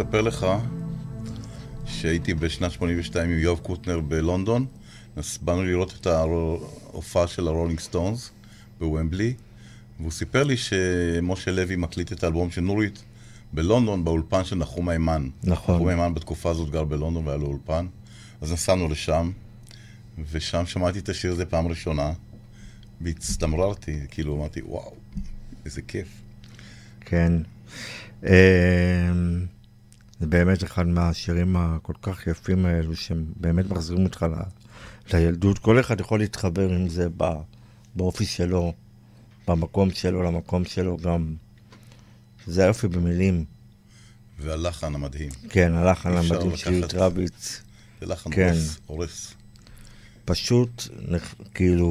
[0.00, 0.46] לספר לך
[1.86, 4.66] שהייתי בשנת 82 עם יואב קוטנר בלונדון,
[5.16, 8.30] אז באנו לראות את ההופעה של הרולינג סטונס
[8.78, 9.34] בוומבלי,
[10.00, 13.04] והוא סיפר לי שמשה לוי מקליט את האלבום של נורית
[13.52, 15.28] בלונדון, באולפן של נחום היימן.
[15.44, 15.74] נכון.
[15.74, 17.86] נחום היימן בתקופה הזאת גר בלונדון והיה לו אולפן,
[18.40, 19.30] אז נסענו לשם,
[20.30, 22.12] ושם שמעתי את השיר הזה פעם ראשונה,
[23.00, 24.94] והצטמררתי, כאילו אמרתי, וואו,
[25.64, 26.08] איזה כיף.
[27.00, 27.32] כן.
[30.20, 35.58] זה באמת אחד מהשירים הכל כך יפים האלו, שהם באמת מחזירים אותך ל- לילדות.
[35.58, 37.24] כל אחד יכול להתחבר עם זה ב-
[37.94, 38.72] באופי שלו,
[39.48, 41.34] במקום שלו, למקום שלו גם.
[42.46, 43.44] זה היופי במילים.
[44.38, 45.30] והלחן המדהים.
[45.48, 47.62] כן, הלחן המדהים של לקחת- רביץ.
[48.00, 48.54] זה לחן כן.
[48.86, 49.34] הורס.
[50.24, 50.82] פשוט,
[51.54, 51.90] כאילו,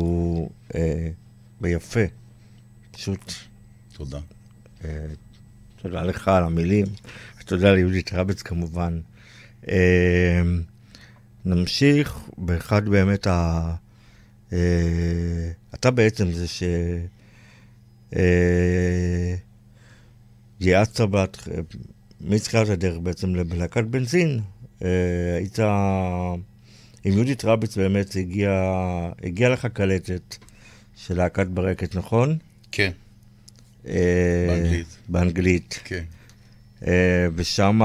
[0.75, 1.09] אה,
[1.61, 1.99] ביפה.
[2.91, 3.33] פשוט,
[3.93, 4.19] תודה.
[4.85, 5.05] אה,
[5.81, 6.85] תודה לך על המילים,
[7.49, 8.99] ותודה ליהודית רביץ כמובן.
[9.69, 10.41] אה,
[11.45, 13.75] נמשיך באחד באמת ה...
[14.53, 16.63] אה, אתה בעצם זה ש...
[18.15, 19.35] אה,
[20.61, 21.47] גייסת בת...
[22.21, 24.39] מתחילת הדרך בעצם בלהקת בנזין.
[24.83, 24.87] אה,
[25.37, 25.59] היית...
[27.03, 28.51] עם יהודית רביץ באמת הגיע,
[29.23, 30.35] הגיע לך קלטת
[30.95, 32.37] של להקת ברקת, נכון?
[32.71, 32.91] כן,
[33.87, 34.97] אה, באנגלית.
[35.09, 35.79] באנגלית.
[35.83, 36.03] כן.
[36.87, 37.79] אה, ושם,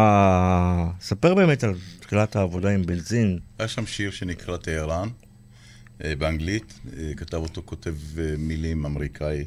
[1.01, 3.39] ספר באמת על תחילת העבודה עם בנזין.
[3.59, 5.09] היה שם שיר שנקרא טהרן,
[6.05, 6.81] אה, באנגלית.
[6.97, 7.95] אה, כתב אותו כותב
[8.39, 9.45] מילים אמריקאי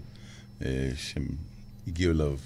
[0.95, 2.37] שהגיעו אליו.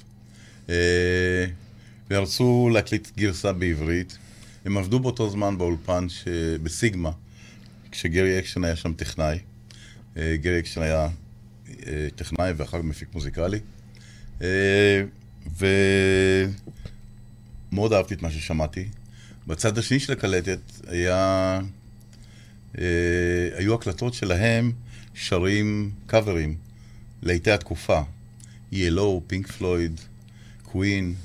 [2.12, 4.18] ורצו להקליט גרסה בעברית.
[4.66, 6.28] הם עבדו באותו זמן באולפן ש...
[6.64, 7.12] בסיגמה,
[7.92, 9.40] כשגרי אקשטיין היה שם טכנאי.
[10.16, 11.08] גרי אקשטיין היה
[12.16, 13.60] טכנאי ואחר כך מפיק מוזיקלי.
[14.42, 15.04] אה,
[17.72, 18.90] ומאוד אהבתי את מה ששמעתי.
[19.48, 21.60] בצד השני של הקלטת היה...
[22.78, 24.72] אה, היו הקלטות שלהם
[25.14, 26.56] שרים קאברים
[27.22, 28.02] לעיתי התקופה.
[28.72, 30.02] ילו, פינק פלויד,
[30.64, 31.16] קווין,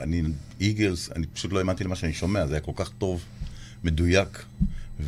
[0.00, 0.22] אני,
[0.60, 3.24] איגלס, אני פשוט לא האמנתי למה שאני שומע, זה היה כל כך טוב,
[3.84, 4.44] מדויק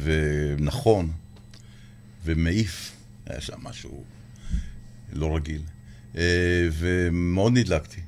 [0.03, 1.13] ונכון
[2.25, 2.93] ומעיף.
[3.27, 4.05] היה שם משהו
[5.13, 5.63] לא רגיל.
[6.17, 8.01] אה, ומאוד נדלקתי.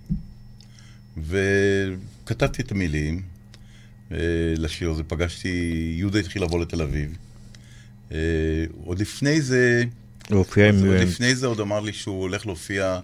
[1.17, 3.23] וכתבתי את המילים
[4.13, 4.17] אה,
[4.57, 7.17] לשיר הזה, פגשתי, יהודה התחיל לבוא לתל אביב.
[8.13, 8.19] אה,
[8.85, 9.85] עוד לפני זה,
[10.29, 13.01] הוא הופיע עם עוד עם לפני זה עוד אמר לי שהוא הולך להופיע?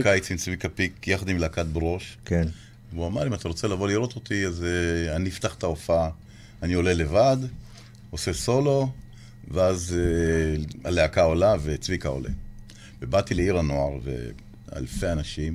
[0.00, 2.16] בקיץ עם צביקה פיק, יחד עם להקת ברוש.
[2.24, 2.48] כן.
[2.92, 6.10] והוא אמר לי, אם אתה רוצה לבוא לראות אותי, אז אה, אני אפתח את ההופעה.
[6.62, 7.36] אני עולה לבד,
[8.10, 8.92] עושה סולו,
[9.50, 12.30] ואז אה, הלהקה עולה וצביקה עולה.
[13.02, 15.54] ובאתי לעיר הנוער, ואלפי אנשים,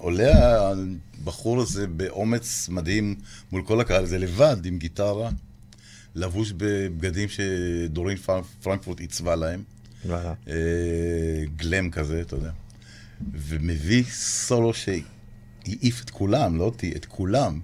[0.00, 0.70] ועולה
[1.22, 3.14] הבחור הזה באומץ מדהים
[3.52, 5.30] מול כל הקהל הזה, לבד, עם גיטרה,
[6.14, 9.62] לבוש בבגדים שדורין פרנק- פרנקפורט עיצבה להם.
[10.06, 10.34] וואלה.
[10.48, 10.54] אה,
[11.56, 12.50] גלם כזה, אתה יודע.
[13.32, 17.60] ומביא סולו שהעיף את כולם, לא אותי, את כולם.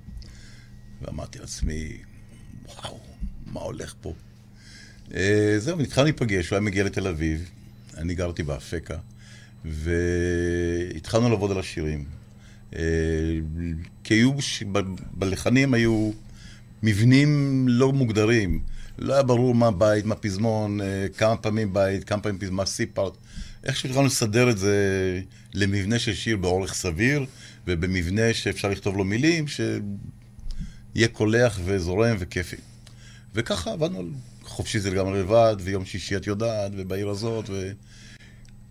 [1.03, 1.93] ואמרתי לעצמי,
[2.67, 2.99] וואו,
[3.47, 4.15] מה הולך פה?
[5.15, 7.51] אה, זהו, התחלנו להיפגש, הוא היה מגיע לתל אביב,
[7.97, 8.99] אני גרתי באפקה,
[9.65, 12.05] והתחלנו לעבוד על השירים.
[12.75, 12.81] אה,
[14.05, 14.33] כי היו,
[15.13, 16.11] בלחנים היו
[16.83, 18.61] מבנים לא מוגדרים.
[18.99, 22.67] לא היה ברור מה בית, מה פזמון, אה, כמה פעמים בית, כמה פעמים פזמון, מה
[22.67, 23.17] סי-פארט.
[23.65, 25.21] איך שהתחלנו לסדר את זה
[25.55, 27.27] למבנה של שיר באורך סביר,
[27.67, 32.57] ובמבנה שאפשר לכתוב לו מילים, שיהיה קולח וזורם וכיפי.
[33.35, 34.03] וככה עבדנו
[34.43, 37.51] חופשי זה לגמרי לבד, ויום שישי את יודעת, ובעיר הזאת,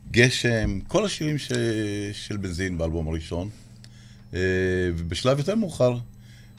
[0.09, 1.51] וגשם, כל השירים ש...
[2.13, 3.49] של בנזין באלבום הראשון.
[4.33, 4.39] אה,
[4.97, 5.97] ובשלב יותר מאוחר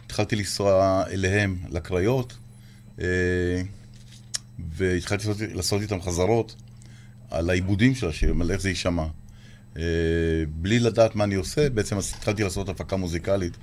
[0.07, 2.37] התחלתי לנסוע אליהם, לקריות,
[3.01, 3.07] אה,
[4.77, 6.55] והתחלתי לעשות, לעשות איתם חזרות
[7.31, 9.07] על העיבודים של השירים, על איך זה יישמע.
[9.77, 9.83] אה,
[10.49, 13.57] בלי לדעת מה אני עושה, בעצם התחלתי לעשות הפקה מוזיקלית.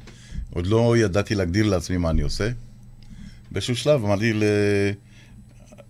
[0.50, 2.50] עוד לא ידעתי להגדיר לעצמי מה אני עושה.
[3.52, 4.44] באיזשהו שלב אמרתי, ל...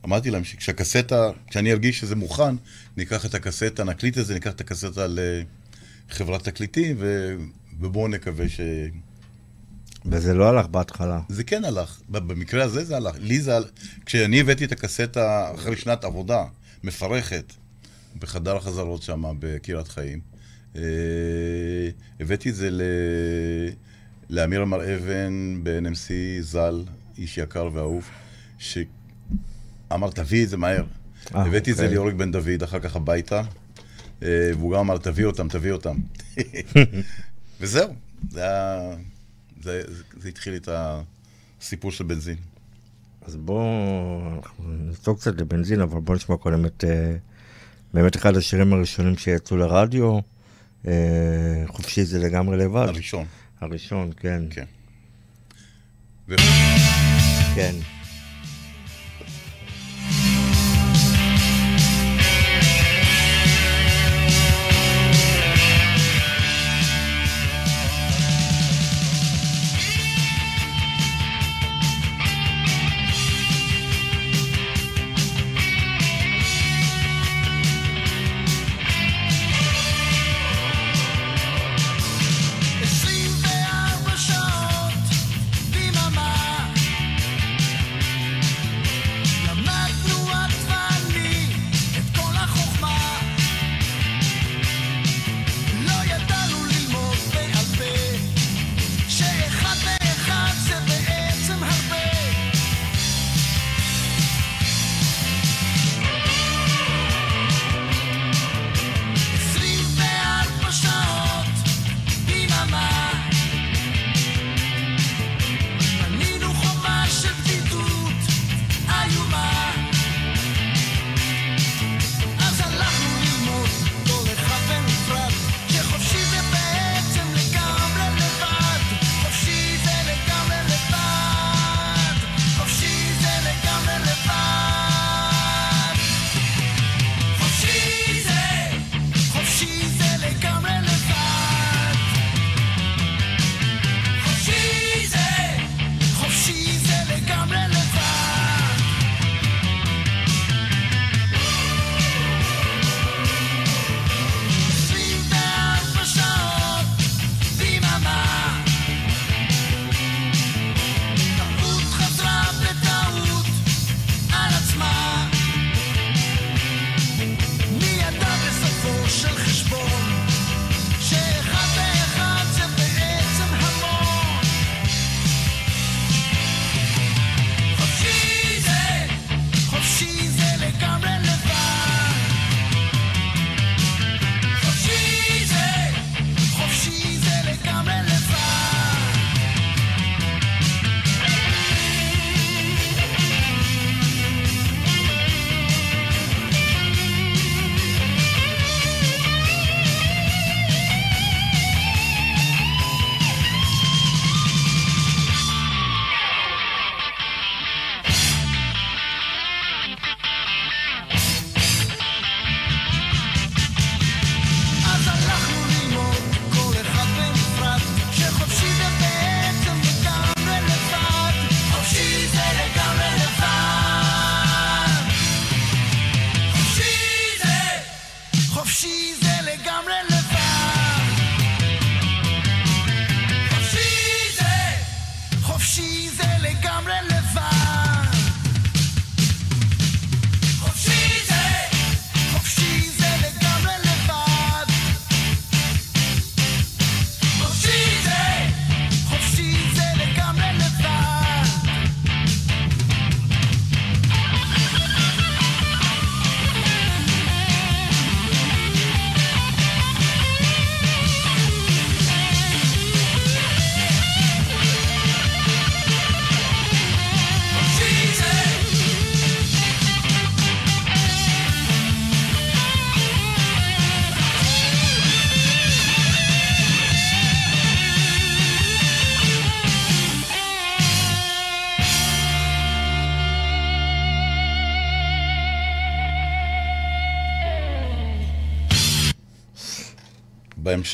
[0.06, 2.56] אמרתי להם שכשהקסטה, כשאני ארגיש שזה מוכן,
[2.98, 5.06] ניקח את הקסטה, נקליט את זה, ניקח את הקסטה
[6.10, 7.36] לחברת תקליטים, ו...
[7.80, 8.60] ובואו נקווה ש...
[10.06, 11.20] וזה לא הלך בהתחלה.
[11.30, 13.16] זה כן הלך, במקרה הזה זה הלך.
[13.20, 13.70] לי זה הלך,
[14.06, 16.46] כשאני הבאתי את הקסטה אחרי שנת עבודה
[16.84, 17.54] מפרכת,
[18.20, 20.20] בחדר החזרות שם בקריית חיים,
[20.76, 20.82] אה,
[22.20, 22.82] הבאתי את זה ל...
[24.30, 26.84] לאמיר אמר אבן ב-NMC ז"ל,
[27.18, 28.10] איש יקר ואהוב,
[28.58, 30.84] שאמר תביא את זה מהר.
[31.36, 31.94] אה, הבאתי את זה אוקיי.
[31.96, 33.42] ליאוריק בן דוד אחר כך הביתה,
[34.24, 35.96] אה, והוא גם אמר תביא אותם, תביא אותם.
[37.64, 37.94] וזהו,
[38.30, 38.96] זה היה...
[39.62, 39.82] זה,
[40.18, 42.36] זה, התחיל את הסיפור של בנזין.
[43.22, 47.16] אז בואו נסתור קצת לבנזין, אבל בואו נשמע קודם את אה,
[47.94, 50.20] באמת אחד השירים הראשונים שיצאו לרדיו.
[50.88, 52.86] אה, חופשי זה לגמרי לבד.
[52.88, 53.26] הראשון.
[53.62, 54.44] הראשון, כן.
[54.50, 54.66] כן.
[56.30, 56.36] ו...
[57.56, 57.76] כן.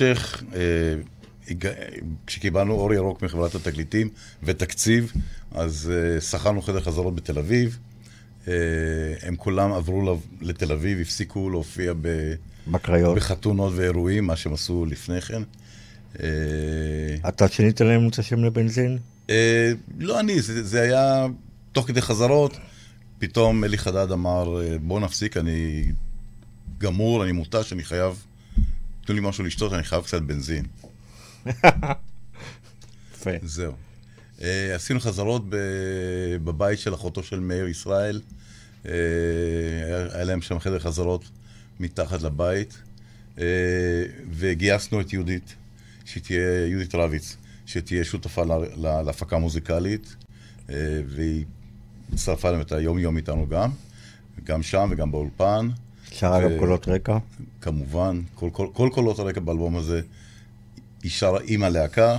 [0.02, 1.56] בהמשך, אה,
[2.28, 4.10] כשקיבלנו אור ירוק מחברת התקליטים
[4.44, 5.14] ותקציב,
[5.52, 7.78] אז אה, שכרנו חדר חזרות בתל אביב.
[8.48, 8.54] אה,
[9.22, 12.34] הם כולם עברו לתל אביב, הפסיקו להופיע ב...
[12.68, 13.16] בקריות.
[13.18, 15.42] בחתונות ואירועים, מה שהם עשו לפני כן.
[17.28, 18.98] אתה שינית להם את השם לבנזין?
[20.00, 21.26] לא אני, זה, זה היה
[21.72, 22.58] תוך כדי חזרות,
[23.20, 25.86] פתאום אלי חדד אמר, בוא נפסיק, אני
[26.78, 28.26] גמור, אני מותש, אני חייב,
[29.10, 30.66] תנו לי משהו לשתות, אני חייב קצת בנזין.
[33.14, 33.32] יפה.
[33.44, 33.74] זהו.
[34.42, 35.56] אה, עשינו חזרות ב-
[36.44, 38.22] בבית של אחותו של מאיר ישראל.
[38.86, 38.92] אה,
[39.86, 41.26] היה היה להם שם חדר חזרות
[41.80, 42.78] מתחת לבית.
[43.40, 43.44] אה,
[44.32, 45.56] וגייסנו את יהודית,
[46.06, 50.16] שתהיה, יהודית רביץ, שתהיה שותפה לה- לה- להפקה מוזיקלית.
[50.70, 50.76] אה,
[51.08, 51.46] והיא
[52.14, 53.70] הצטרפה להם את היום-יום איתנו גם.
[54.44, 55.70] גם שם וגם באולפן.
[56.12, 57.18] שרה גם ו- קולות רקע.
[57.62, 60.02] כמובן, כל, כל, כל קולות הרקע באלבום הזה,
[61.04, 62.18] היא שרה עם הלהקה,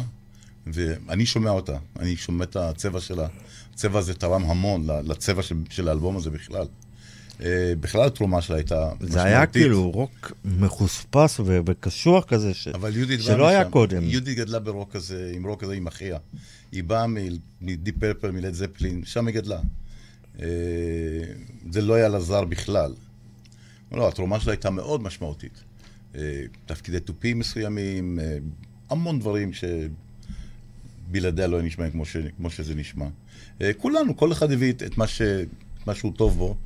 [0.67, 3.27] ואני שומע אותה, אני שומע את הצבע שלה.
[3.75, 6.67] הצבע הזה תרם המון לצבע של, של האלבום הזה בכלל.
[7.43, 9.11] אה, בכלל התרומה שלה הייתה משמעותית.
[9.13, 12.69] זה היה כאילו רוק מחוספס ו- וקשוח כזה, ש-
[13.21, 13.71] שלא היה משם.
[13.71, 14.05] קודם.
[14.05, 16.19] יהודית גדלה ברוק כזה, עם רוק כזה עם אחיה.
[16.73, 17.07] היא באה
[17.61, 19.61] מדיפ פרפל, מלד זפלין, שם היא גדלה.
[20.43, 20.47] אה,
[21.71, 22.95] זה לא היה לה זר בכלל.
[23.93, 25.63] לא, התרומה שלה הייתה מאוד משמעותית.
[26.15, 28.39] אה, תפקידי תופים מסוימים, אה,
[28.91, 29.51] המון דברים
[31.09, 32.17] שבלעדיה לא נשמעים כמו, ש...
[32.37, 33.07] כמו שזה נשמע.
[33.63, 35.23] אה, כולנו, כל אחד הביא את, את מה, ש...
[35.87, 36.57] מה שהוא טוב בו,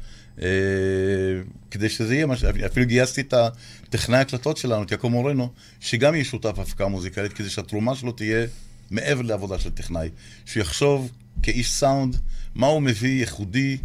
[1.71, 2.45] כדי שזה יהיה, מה ש...
[2.45, 7.51] אפילו גייסתי את הטכנאי הקלטות שלנו, את יעקב מורנו, שגם יהיה שותף בהפקה מוזיקלית, כדי
[7.51, 8.47] שהתרומה שלו תהיה
[8.91, 10.09] מעבר לעבודה של טכנאי.
[10.45, 11.13] שהוא יחשוב
[11.43, 12.17] כאיש סאונד,
[12.55, 13.77] מה הוא מביא ייחודי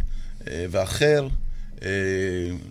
[0.44, 1.28] ואחר
[1.82, 1.88] אה,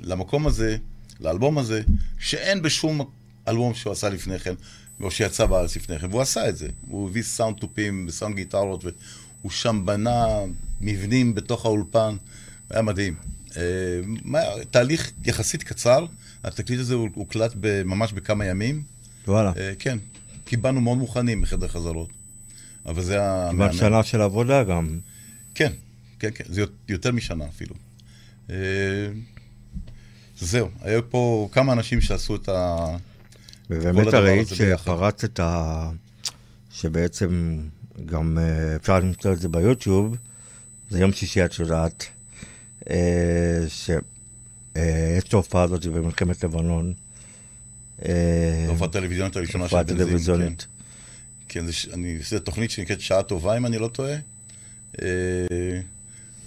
[0.02, 0.78] למקום הזה,
[1.20, 1.82] לאלבום הזה,
[2.20, 3.02] שאין בשום
[3.48, 4.54] אלבום שהוא עשה לפני כן,
[5.02, 6.68] או שיצא בארץ לפני כן, והוא עשה את זה.
[6.88, 10.26] הוא הביא סאונד תופים וסאונד גיטרות, והוא שם בנה
[10.82, 12.16] מבנים בתוך האולפן,
[12.70, 13.16] היה מדהים.
[13.58, 13.62] אה,
[14.06, 14.40] מה-
[14.72, 16.06] תהליך יחסית קצר,
[16.44, 17.54] התקליט הזה הוקלט
[17.86, 18.84] ממש בכמה ימים.
[19.28, 19.52] וואלה.
[19.58, 19.98] אה, כן,
[20.46, 22.10] כי באנו מאוד מוכנים מחדר חזרות.
[22.86, 23.48] אבל זה היה...
[23.52, 23.74] כמעט.
[23.74, 25.00] שנה של עבודה גם.
[25.56, 25.72] כן,
[26.20, 27.76] כן, כן, זה יותר משנה אפילו.
[28.50, 28.56] אה,
[30.40, 32.86] זהו, היו פה כמה אנשים שעשו את ה...
[33.70, 34.84] ובאמת הדבר ראית הזה ביחד.
[34.84, 35.90] שפרץ את ה...
[36.72, 37.60] שבעצם
[38.06, 40.16] גם אה, אפשר למצוא את זה ביוטיוב,
[40.90, 42.06] זה יום שישי את יודעת,
[42.90, 46.94] אה, שיש את ההופעה הזאת במלחמת לבנון.
[48.68, 50.06] ההופעה הטלוויזיונית הראשונה של הופעה בנזין.
[50.06, 50.68] טלוויזיונית.
[51.48, 54.16] כן, כן אני עושה תוכנית שנקראת שעה טובה, אם אני לא טועה.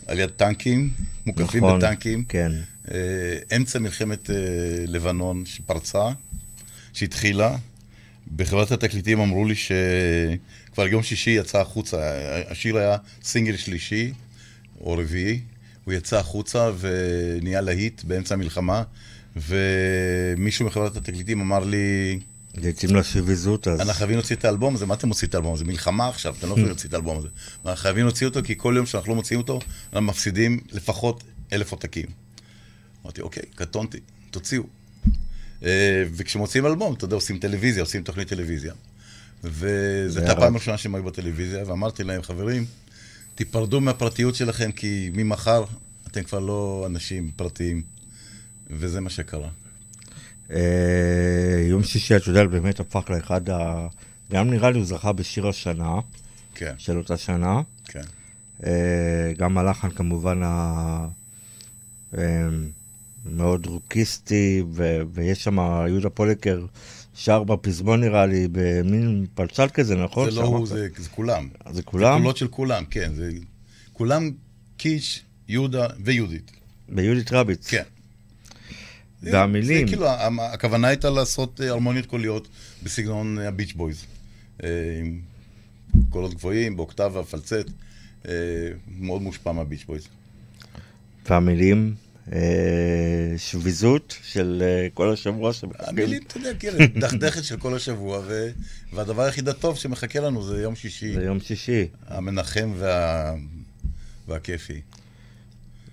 [0.07, 0.90] על יד טנקים,
[1.26, 2.24] מוקפים נכון, בטנקים.
[2.24, 2.53] כן.
[2.90, 4.36] אה, אמצע מלחמת אה,
[4.86, 6.09] לבנון שפרצה,
[6.92, 7.57] שהתחילה.
[8.36, 11.98] בחברת התקליטים אמרו לי שכבר יום שישי יצא החוצה,
[12.48, 14.12] השיר היה סינגל שלישי
[14.80, 15.40] או רביעי,
[15.84, 18.82] הוא יצא החוצה ונהיה להיט באמצע המלחמה,
[19.36, 22.18] ומישהו מחברת התקליטים אמר לי,
[22.55, 23.80] זה התאים לשביזות אז.
[23.80, 25.64] אנחנו חייבים להוציא את האלבום הזה, מה אתם מוציאים את האלבום הזה?
[25.64, 27.28] מלחמה עכשיו, אתם לא יכולים להוציא את האלבום הזה.
[27.66, 29.59] אנחנו חייבים להוציא אותו, כי כל יום שאנחנו לא מוציאים אותו,
[29.92, 32.07] אנחנו מפסידים לפחות אלף עותקים.
[33.05, 33.98] אמרתי, אוקיי, קטונתי,
[34.30, 34.62] תוציאו.
[35.64, 38.72] אה, וכשמוציאים אלבום, אתה יודע, עושים טלוויזיה, עושים תוכנית טלוויזיה.
[39.44, 42.64] וזו הייתה הפעם הראשונה שהם היו בטלוויזיה, ואמרתי להם, חברים,
[43.34, 45.64] תיפרדו מהפרטיות שלכם, כי ממחר
[46.07, 47.82] אתם כבר לא אנשים פרטיים.
[48.72, 49.48] וזה מה שקרה.
[50.53, 53.86] אה, יום שישי, את יודעת, באמת הפך לאחד ה...
[54.32, 55.94] גם נראה לי הוא זכה בשיר השנה
[56.55, 57.61] כן, של אותה שנה.
[57.84, 58.03] כן.
[58.66, 61.09] אה, גם הלחן כמובן ה...
[62.18, 62.48] אה,
[63.24, 65.00] מאוד רוקיסטי, ו...
[65.12, 66.66] ויש שם יהודה פוליקר
[67.14, 70.30] שר בפזמון נראה לי, במין פלצט כזה, נכון?
[70.30, 70.46] זה לא?
[70.46, 71.48] הוא, זה זה כולם.
[71.70, 72.18] זה כולם?
[72.18, 73.14] קולות של כולם, כן.
[73.14, 73.30] זה...
[73.92, 74.30] כולם
[74.76, 76.50] קיש, יהודה ויהודית.
[76.88, 77.68] יהודית רביץ.
[77.68, 77.82] כן.
[79.22, 80.06] והמילים, זה כאילו,
[80.40, 82.48] הכוונה הייתה לעשות אה, הרמוניות קוליות
[82.82, 84.04] בסגנון אה, הביץ' בויז.
[84.62, 84.68] אה,
[85.00, 85.20] עם
[86.10, 87.66] קולות גבוהים, באוקטבה, פלצט.
[88.28, 88.32] אה,
[88.98, 90.08] מאוד מושפע מהביץ' בויז.
[91.28, 91.94] והמילים,
[92.32, 95.88] אה, שביזות של אה, כל השבוע שמחכים.
[95.88, 96.70] המילים, אתה יודע, כן,
[97.00, 98.48] דכדכת של כל השבוע, ו...
[98.92, 101.86] והדבר היחיד הטוב שמחכה לנו זה יום שישי, זה יום שישי.
[102.06, 103.34] המנחם וה...
[104.28, 104.80] והכיפי.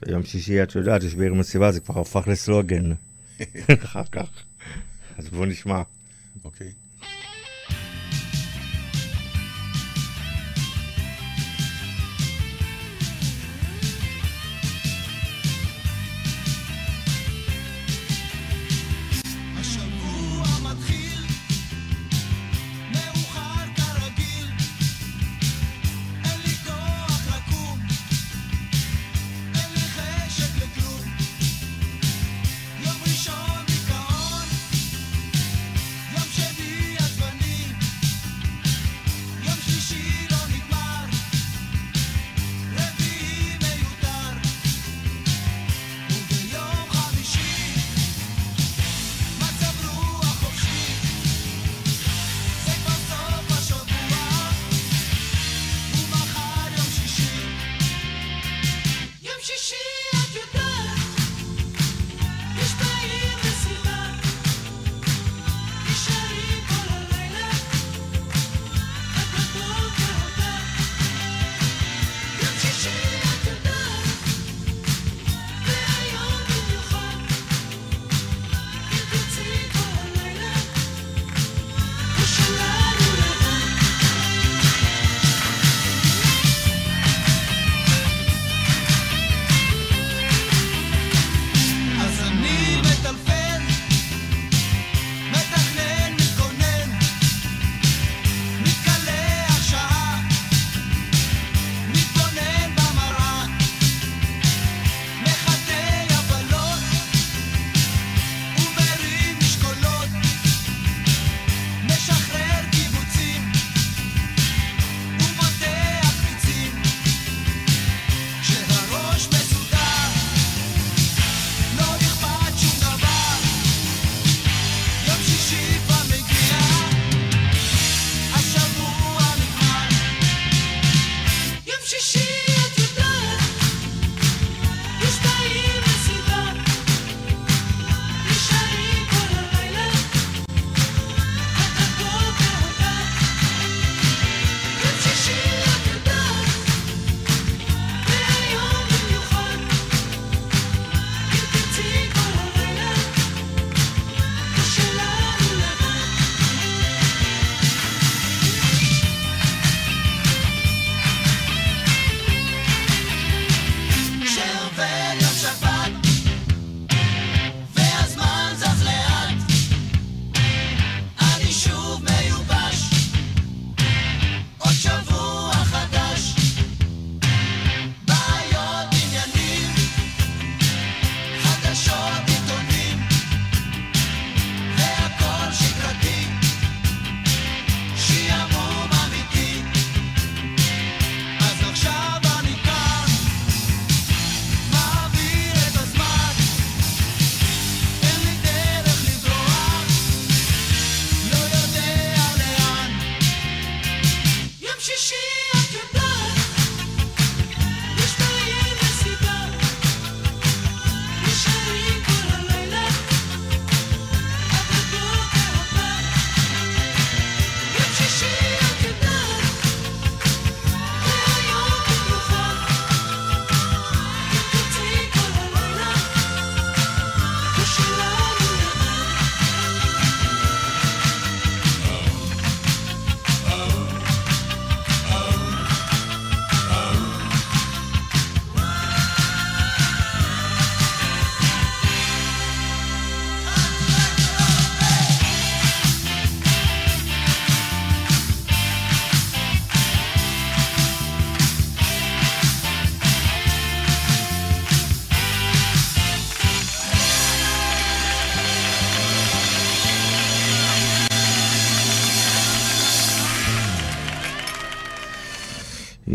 [0.07, 2.91] יום שישי, את יודעת, יש בעיר מסיבה, זה כבר הפך לסלוגן.
[3.84, 4.30] אחר כך.
[5.18, 5.82] אז בואו נשמע.
[6.44, 6.68] אוקיי?
[6.68, 6.89] השבוע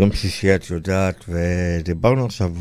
[0.04, 2.54] יום שישי, את יודעת, ודיברנו עכשיו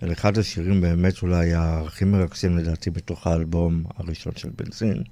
[0.00, 5.02] על אחד השירים באמת אולי הכי מרגשים לדעתי בתוך האלבום הראשון של בנזין,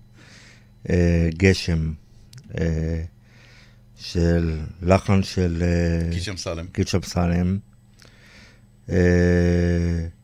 [0.91, 1.93] אה, גשם,
[2.59, 3.03] אה,
[3.97, 6.67] של לחן של אה, קיש אמסלם.
[6.67, 7.59] קיש אמסלם.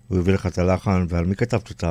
[0.09, 1.89] הוא הביא לך את הלחן, ועל מי כתבת את ה...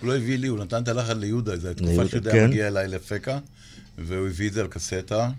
[0.00, 2.38] הוא לא הביא לי, הוא נתן את הלחן ליהודה, זו הייתה תקופה שיהודה כן.
[2.38, 3.38] היה מגיע אליי לפקע,
[3.98, 5.30] והוא הביא את זה על קסטה,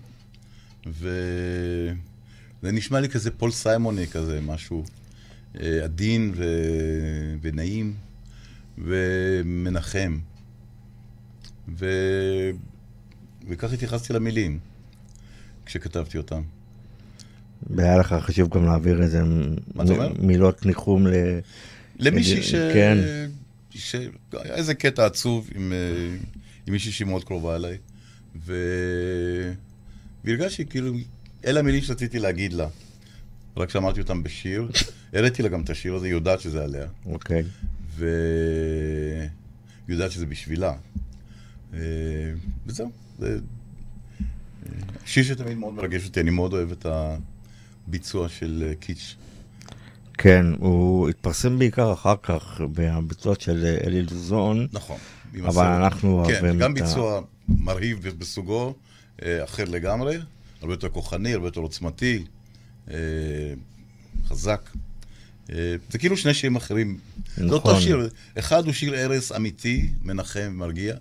[2.62, 4.84] וזה נשמע לי כזה פול סיימוני כזה, משהו
[5.60, 6.44] אה, עדין ו...
[7.42, 7.94] ונעים
[8.78, 10.18] ומנחם.
[11.68, 11.86] ו...
[13.48, 14.58] וכך התייחסתי למילים
[15.66, 16.42] כשכתבתי אותם.
[17.70, 19.22] והיה לך חשוב גם להעביר איזה?
[19.22, 19.56] מ-
[20.18, 21.12] מילות ניחום ל...
[21.98, 22.54] למישהי ש...
[22.54, 22.98] כן.
[23.70, 23.94] ש...
[24.32, 26.16] היה איזה קטע עצוב עם, אה,
[26.66, 27.76] עם מישהי שהיא מאוד קרובה אליי,
[28.36, 28.54] ו...
[30.24, 30.94] והרגשתי כאילו,
[31.44, 32.66] אלה המילים שרציתי להגיד לה.
[33.56, 34.68] רק שאמרתי אותם בשיר,
[35.12, 37.42] הראיתי לה גם את השיר הזה, היא יודעת שזה עליה, אוקיי.
[37.96, 38.08] והיא
[39.88, 40.74] יודעת שזה בשבילה.
[41.74, 41.78] אה,
[42.66, 42.90] וזהו.
[43.18, 43.38] זה...
[45.06, 46.86] שיר שתמיד מאוד מרגש אותי, אני מאוד אוהב את
[47.88, 49.14] הביצוע של אה, קיץ'.
[50.14, 54.96] כן, הוא התפרסם בעיקר אחר כך בביצוע של אה, אלי לוזון, נכון.
[55.40, 55.66] אבל הסרט.
[55.82, 58.74] אנחנו כן, אוהבים גם את ה- ביצוע מרהיב בסוגו,
[59.44, 60.18] אחר לגמרי,
[60.62, 62.24] הרבה יותר כוחני, הרבה יותר עוצמתי,
[62.90, 62.94] אה,
[64.28, 64.70] חזק.
[65.52, 65.56] אה,
[65.90, 66.98] זה כאילו שני שירים אחרים.
[67.36, 67.54] זה נכון.
[67.56, 68.08] אותו שיר,
[68.38, 70.94] אחד הוא שיר ערש אמיתי, מנחם, מרגיע,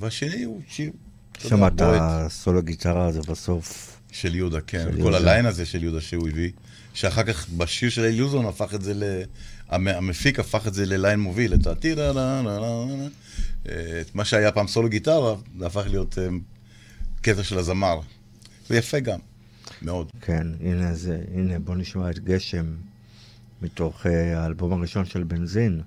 [0.00, 0.90] והשני הוא שיר,
[1.38, 3.96] שמעת הסולו גיטרה הזה בסוף.
[4.12, 5.16] של יהודה, כן, של כל יהודה.
[5.16, 6.50] הליין הזה של יהודה שהוא הביא,
[6.94, 9.02] שאחר כך בשיר של אליוזון הפך את זה ל...
[9.68, 12.10] המ- המפיק הפך את זה לליין מוביל, את הטירה.
[13.68, 16.18] אה, את מה שהיה פעם סולו גיטרה, זה הפך להיות
[17.20, 18.00] קטע של הזמר.
[18.70, 19.18] זה יפה גם,
[19.82, 20.10] מאוד.
[20.20, 22.76] כן, הנה זה, הנה בוא נשמע את גשם
[23.62, 25.80] מתוך אה, האלבום הראשון של בנזין.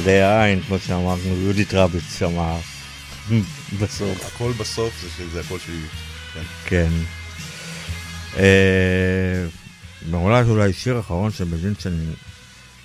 [0.00, 2.58] חדי העין, כמו שאמרנו, יהודית רביץ שמע
[3.80, 4.26] בסוף.
[4.26, 5.86] הכל בסוף זה שזה הכל שלי.
[6.34, 6.42] כן.
[6.66, 6.90] כן.
[8.36, 9.46] אה,
[10.10, 11.94] ואולי אולי שיר אחרון של בזינצ'ן,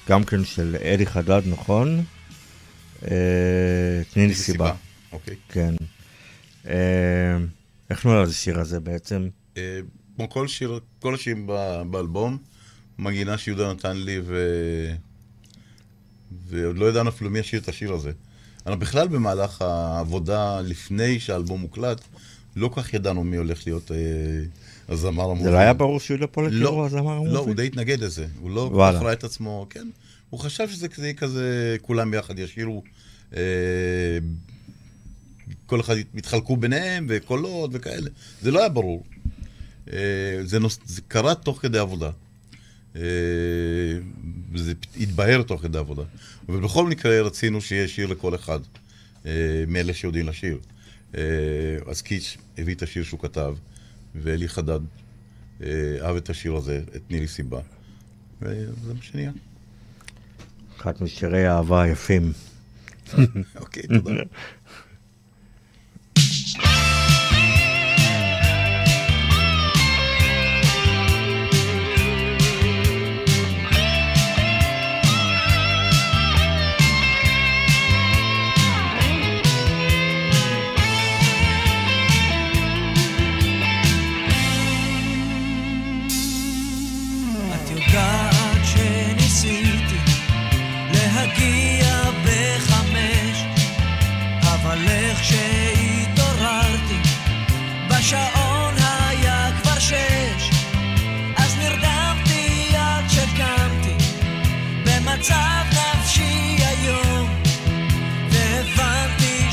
[0.09, 2.03] גם כן של אלי חדד, נכון?
[3.11, 4.73] אה, תני לי סיבה.
[5.11, 5.35] אוקיי.
[5.49, 5.73] כן.
[6.67, 7.37] אה,
[7.89, 9.29] איך נולד השיר הזה בעצם?
[9.57, 9.79] אה,
[10.15, 11.47] כמו כל שיר, כל השירים
[11.91, 12.37] באלבום,
[12.99, 14.35] מנגינה שיהודה נתן לי, ו...
[16.47, 18.11] ועוד לא ידענו אפילו מי ישיר את השיר הזה.
[18.65, 22.01] אנחנו בכלל במהלך העבודה, לפני שהאלבום מוקלט,
[22.55, 23.97] לא כך ידענו מי הולך להיות אה,
[24.89, 25.43] הזמר המוביל.
[25.43, 27.33] זה לא היה ברור פולק לא, הוא הזמר המוביל?
[27.33, 28.27] לא, הוא די התנגד לזה.
[28.39, 28.91] הוא לא כל.
[28.95, 29.87] כך ראה את עצמו, כן.
[30.29, 32.83] הוא חשב שזה כזה, יהיה כזה, כולם ביחד ישירו,
[33.35, 33.41] אה,
[35.65, 38.09] כל אחד יתחלקו ביניהם, וקולות וכאלה.
[38.41, 39.03] זה לא היה ברור.
[39.93, 39.99] אה,
[40.43, 42.09] זה, נוס, זה קרה תוך כדי עבודה.
[42.95, 43.01] אה,
[44.51, 46.03] וזה התבהר תוך כדי עבודה.
[46.49, 48.59] אבל בכל מקרה רצינו שיהיה שיר לכל אחד,
[49.25, 50.57] אה, מאלה שיודעים לשיר.
[51.17, 51.21] אה,
[51.87, 53.55] אז קיץ' הביא את השיר שהוא כתב,
[54.15, 54.79] ואלי חדד
[55.63, 55.67] אה,
[56.01, 57.59] אהב את השיר הזה, את תני לי סיבה.
[58.41, 59.31] וזה מה שנהיה.
[60.77, 62.31] אחד משירי האהבה היפים.
[63.55, 64.11] אוקיי, תודה.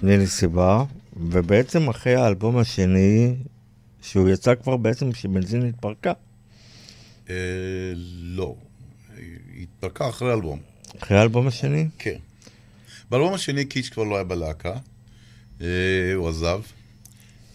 [0.00, 0.84] תני לי סיבה,
[1.16, 3.34] ובעצם אחרי האלבום השני,
[4.02, 6.12] שהוא יצא כבר בעצם כשבנזין התפרקה.
[7.30, 7.34] אה,
[8.20, 8.54] לא.
[9.16, 10.60] היא התפרקה אחרי האלבום.
[11.02, 11.88] אחרי האלבום השני?
[11.98, 12.16] כן.
[13.10, 14.76] באלבום השני קיץ' כבר לא היה בלהקה,
[15.60, 15.66] אה,
[16.14, 16.60] הוא עזב.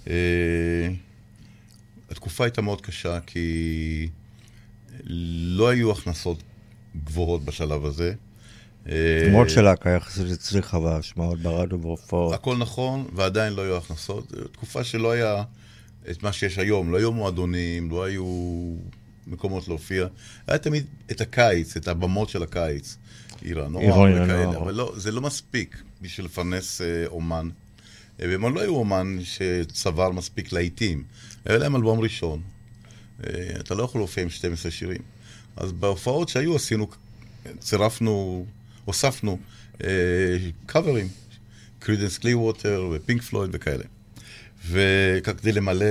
[0.07, 0.13] אה,
[2.09, 4.07] התקופה הייתה מאוד קשה כי
[5.03, 6.43] לא היו הכנסות
[7.05, 8.13] גבוהות בשלב הזה.
[8.89, 12.34] אה, למרות שלהקה יחסית הצליחה בהשמעות ברדיו והופעות.
[12.34, 14.34] הכל נכון, ועדיין לא היו הכנסות.
[14.51, 15.43] תקופה שלא היה
[16.11, 16.91] את מה שיש היום.
[16.91, 18.25] לא היו מועדונים, לא היו
[19.27, 20.07] מקומות להופיע.
[20.47, 22.97] היה תמיד את הקיץ, את הבמות של הקיץ.
[23.41, 24.57] עיר הנוער וכאלה.
[24.57, 27.49] אבל לא, זה לא מספיק בשביל לפרנס אה, אומן.
[28.21, 31.03] אה, והם לא היו אומן שצבר מספיק להיטים.
[31.45, 32.41] היה להם אלבום ראשון.
[33.23, 33.29] אה,
[33.59, 35.01] אתה לא יכול להופיע עם 12 שירים.
[35.55, 36.88] אז בהופעות שהיו עשינו,
[37.59, 38.45] צירפנו,
[38.86, 39.39] הוספנו
[39.84, 39.89] אה,
[40.65, 41.07] קאברים,
[41.79, 43.84] קרידנס קלירווטר ופינק פלויד וכאלה.
[44.69, 45.86] וכך כדי למלא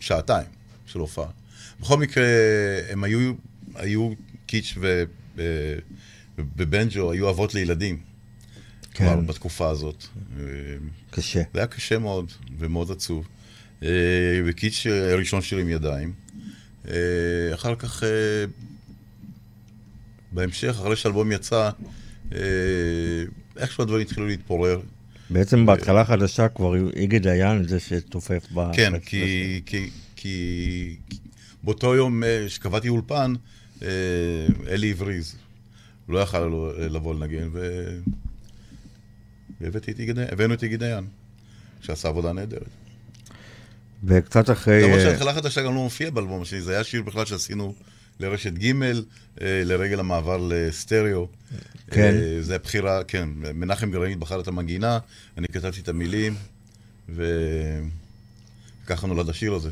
[0.00, 0.46] שעתיים
[0.86, 1.30] של הופעה.
[1.80, 2.24] בכל מקרה,
[2.90, 3.32] הם היו,
[3.74, 4.12] היו
[4.46, 5.04] קיץ' ו-
[5.36, 5.78] ו-
[6.38, 7.98] ובנג'ו, היו אבות לילדים.
[8.94, 9.04] כן.
[9.04, 10.04] כבר בתקופה הזאת.
[10.38, 10.44] אה,
[11.10, 11.42] קשה.
[11.54, 13.28] זה היה קשה מאוד ומאוד עצוב.
[13.82, 13.88] אה,
[14.46, 16.12] וקיץ' הראשון שלי עם ידיים.
[16.88, 16.94] אה,
[17.54, 18.08] אחר כך, אה,
[20.34, 21.70] בהמשך, אחרי שהאלבום יצא,
[22.34, 22.38] אה,
[23.56, 24.80] איכשהו הדברים התחילו להתפורר.
[25.30, 28.72] בעצם בהתחלה חדשה כבר איגי דיין זה שתופף ב...
[28.72, 30.96] כן, כי, כי, כי
[31.62, 33.34] באותו יום אה, שקבעתי אולפן,
[33.82, 33.88] אה,
[34.68, 35.34] אלי הבריז.
[36.08, 37.88] לא יכל לבוא לנגן, ו...
[39.60, 41.04] והבאתי את איגי דיין, הבאנו את איגי דיין,
[41.80, 42.68] שעשה עבודה נהדרת.
[44.04, 44.82] וקצת אחרי...
[44.82, 47.74] למרות אה, שההתחלה חדשה גם לא מופיע באלבום שלי, זה היה שיר בכלל שעשינו
[48.20, 48.92] לרשת ג' אה,
[49.64, 51.28] לרגל המעבר לסטריאו.
[51.90, 52.14] כן.
[52.14, 54.98] אה, זה הבחירה, כן, מנחם גרנית בחר את המנגינה,
[55.38, 56.34] אני כתבתי את המילים,
[57.08, 59.70] וככה נולד השיר הזה,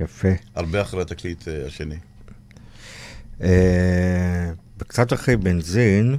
[0.00, 0.28] יפה.
[0.54, 1.96] הרבה אחרי התקליט אה, השני.
[4.78, 6.16] וקצת אחרי בנזין,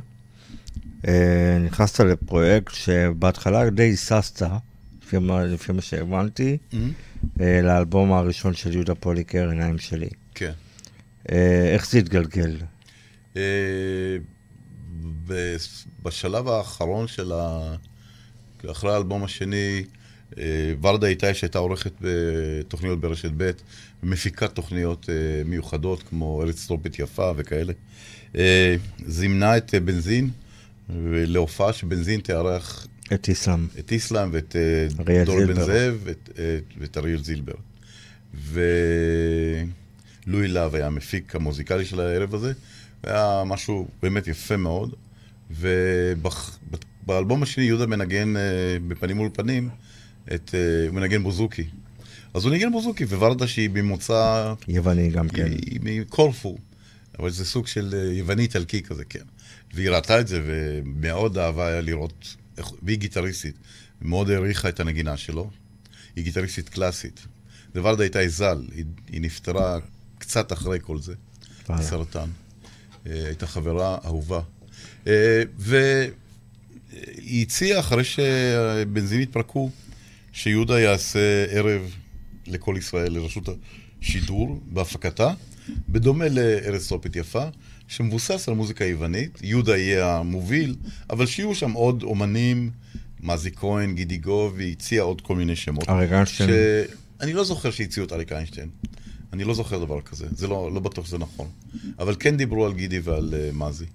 [1.66, 4.42] נכנסת לפרויקט שבהתחלה די היססת,
[5.04, 5.42] לפי מה-
[5.82, 6.58] שהבנתי,
[7.42, 10.10] אה, לאלבום הראשון של יהודה פוליקר, עיניים שלי.
[10.36, 10.52] כן.
[11.32, 12.58] אה, איך זה התגלגל?
[13.38, 13.42] אה,
[16.04, 17.76] בשלב האחרון של ה...
[18.72, 19.84] אחרי האלבום השני,
[20.38, 23.52] אה, ורדה איתי, שהייתה עורכת בתוכניות ברשת ב',
[24.04, 25.10] ומפיקת תוכניות
[25.46, 27.74] מיוחדות כמו ארץ טרופית יפה וכאלה,
[29.08, 30.30] זימנה את בנזין
[31.06, 33.68] להופעה שבנזין תארח את איסלאם.
[33.80, 34.56] את איסלאם ואת
[35.26, 35.54] דור בן.
[35.54, 36.30] זאב ואת,
[36.78, 37.56] ואת אריאל זילבר.
[40.28, 42.54] ולואי להב היה המפיק המוזיקלי של הערב הזה.
[43.04, 44.96] היה משהו באמת יפה מאוד.
[45.52, 48.42] ובאלבום השני יהודה מנגן אה,
[48.88, 49.70] בפנים מול פנים,
[50.34, 51.64] את, אה, הוא מנגן בוזוקי.
[52.34, 55.52] אז הוא ניגן בוזוקי, וורדה שהיא ממוצא יווני גם כן.
[55.52, 56.58] היא מקורפו,
[57.20, 59.24] אבל זה סוג של אה, יווני איטלקי כזה, כן.
[59.74, 62.36] והיא ראתה את זה, ומאוד אהבה היה לראות,
[62.84, 63.56] והיא גיטריסטית,
[64.02, 65.50] מאוד העריכה את הנגינה שלו.
[66.16, 67.26] היא גיטריסטית קלאסית.
[67.76, 69.80] וורדה הייתה ז"ל, היא, היא נפטרה
[70.28, 71.14] קצת אחרי כל זה.
[71.82, 72.30] סרטן.
[73.08, 74.42] אה, הייתה חברה אהובה.
[75.08, 79.70] אה, והיא הציעה, אחרי שבנזין התפרקו,
[80.32, 81.82] שיהודה יעשה ערב
[82.48, 83.50] לכל ישראל, לרשות
[84.02, 85.34] השידור, בהפקתה,
[85.90, 87.46] בדומה לארץ טרופית יפה,
[87.88, 90.76] שמבוסס על מוזיקה יוונית, יהודה יהיה המוביל,
[91.10, 92.72] אבל שיהיו שם עוד אומנים,
[93.20, 95.90] מזי כהן, גידי גוב, והיא הציעה עוד כל מיני שמות.
[95.90, 96.50] אריק איינשטיין.
[97.22, 98.70] אני לא זוכר שהציעו את אריק איינשטיין.
[99.34, 101.48] אני לא זוכר דבר כזה, זה לא, לא בטוח שזה נכון.
[102.00, 103.86] אבל כן דיברו על גידי ועל uh, מזי.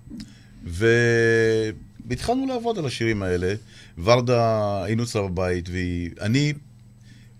[2.06, 3.54] והתחלנו לעבוד על השירים האלה.
[4.04, 6.52] ורדה, היינו אצלה בבית, ואני,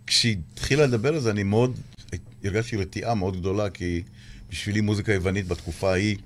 [0.07, 1.79] כשהיא התחילה לדבר על זה, אני מאוד,
[2.45, 4.03] הרגשתי רתיעה מאוד גדולה, כי
[4.51, 6.17] בשבילי מוזיקה יוונית בתקופה ההיא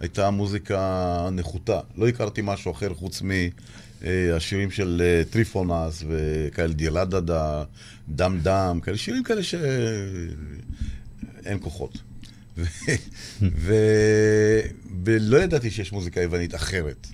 [0.00, 1.80] הייתה מוזיקה נחותה.
[1.96, 7.64] לא הכרתי משהו אחר חוץ מהשירים של אה, טריפונס וכאלה, דיאלדדה,
[8.08, 9.40] דם דם, כאלה שירים כאלה
[11.42, 11.98] שאין כוחות.
[15.04, 17.06] ולא ידעתי שיש מוזיקה יוונית אחרת.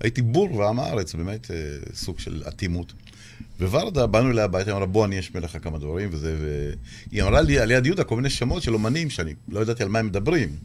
[0.00, 1.56] הייתי בור ועם הארץ, באמת אה,
[1.94, 2.92] סוג של אטימות.
[3.60, 6.36] וורדה, באנו אליה הביתה, היא אמרה, בוא אני אשמיע לך כמה דברים וזה,
[7.10, 9.88] והיא אמרה לי על יד יהודה כל מיני שמות של אומנים שאני לא ידעתי על
[9.88, 10.56] מה הם מדברים.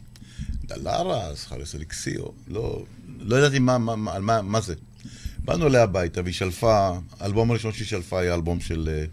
[0.64, 2.84] דלרס, חלס אליקסיו, לא,
[3.18, 4.74] לא ידעתי מה, מה, מה, מה, מה זה.
[5.38, 9.04] באנו אליה הביתה והיא שלפה, האלבום הראשון שהיא שלפה היה אלבום של אה,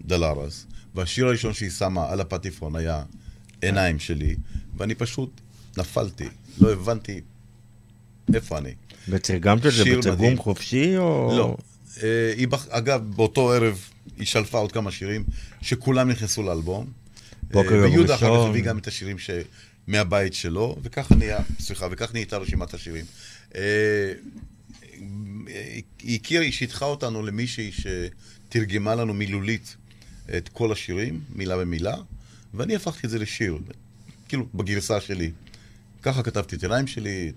[0.00, 3.02] דלרס, והשיר הראשון שהיא שמה על הפטיפון היה
[3.62, 4.36] עיניים שלי,
[4.76, 5.40] ואני פשוט
[5.76, 6.28] נפלתי,
[6.60, 7.20] לא הבנתי
[8.34, 8.74] איפה אני.
[9.08, 10.36] ותרגמת את זה בתרגום.
[10.36, 11.34] חופשי או...
[11.38, 11.56] לא.
[12.02, 12.68] אה, היא בח...
[12.68, 13.78] אגב, באותו ערב
[14.18, 15.24] היא שלפה עוד כמה שירים
[15.62, 16.86] שכולם נכנסו לאלבום.
[17.50, 18.50] בוקר אה, יום ויהודה אחר כך ראשון.
[18.50, 19.30] הביא גם את השירים ש...
[19.88, 23.04] מהבית שלו, וככה נהיה, סליחה, וכך נהייתה רשימת השירים.
[23.54, 24.12] אה,
[26.02, 29.76] היא הכירה, היא שיתחה אותנו למישהי שתרגמה לנו מילולית
[30.36, 31.94] את כל השירים, מילה במילה,
[32.54, 33.58] ואני הפכתי את זה לשיר,
[34.28, 35.30] כאילו, בגרסה שלי.
[36.02, 37.32] ככה כתבתי את עיניים שלי,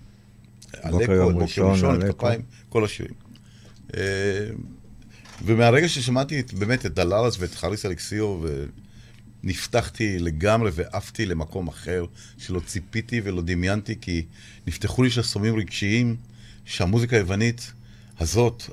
[0.90, 2.18] בוקר יום ראשון, אלקו.
[2.18, 3.14] כפיים, כל השירים.
[3.98, 4.02] אה,
[5.46, 8.42] ומהרגע ששמעתי את, באמת את דלרס ואת חריס אלכסיו,
[9.44, 12.06] נפתחתי לגמרי ועפתי למקום אחר,
[12.38, 14.26] שלא ציפיתי ולא דמיינתי, כי
[14.68, 16.16] נפתחו לי שסומים רגשיים
[16.66, 17.72] שהמוזיקה היוונית
[18.20, 18.64] הזאת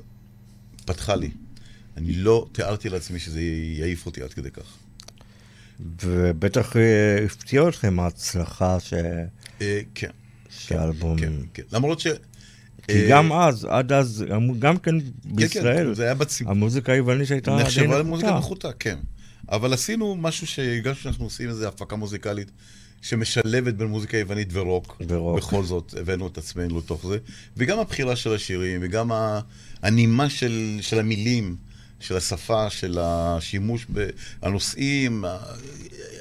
[0.85, 1.29] פתחה לי.
[1.97, 3.41] אני לא תיארתי לעצמי שזה
[3.77, 4.77] יעיף אותי עד כדי כך.
[6.03, 8.93] ובטח אה, הפתיע אתכם ההצלחה ש...
[9.61, 10.09] אה, כן,
[10.49, 11.19] של האלבום.
[11.19, 11.63] כן, כן.
[11.71, 12.07] למרות ש...
[12.87, 14.25] כי אה, גם אז, עד אז,
[14.59, 16.51] גם כן כן, בישראל, כן, זה היה בציבור.
[16.51, 18.39] המוזיקה היוונית שהייתה די נחשבה למוזיקה נחותה.
[18.39, 18.97] נחותה, כן.
[19.49, 22.51] אבל עשינו משהו שהרגשנו שאנחנו עושים איזו הפקה מוזיקלית
[23.01, 25.01] שמשלבת בין מוזיקה יוונית ורוק.
[25.07, 25.37] ורוק.
[25.37, 27.17] בכל זאת, הבאנו את עצמנו לתוך זה.
[27.57, 29.11] וגם הבחירה של השירים, וגם
[29.81, 31.55] הנימה של, של המילים,
[31.99, 33.87] של השפה, של השימוש
[34.41, 35.25] בנושאים.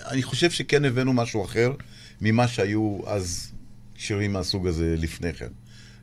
[0.06, 1.72] אני חושב שכן הבאנו משהו אחר
[2.20, 3.52] ממה שהיו אז
[3.96, 5.48] שירים מהסוג הזה לפני כן.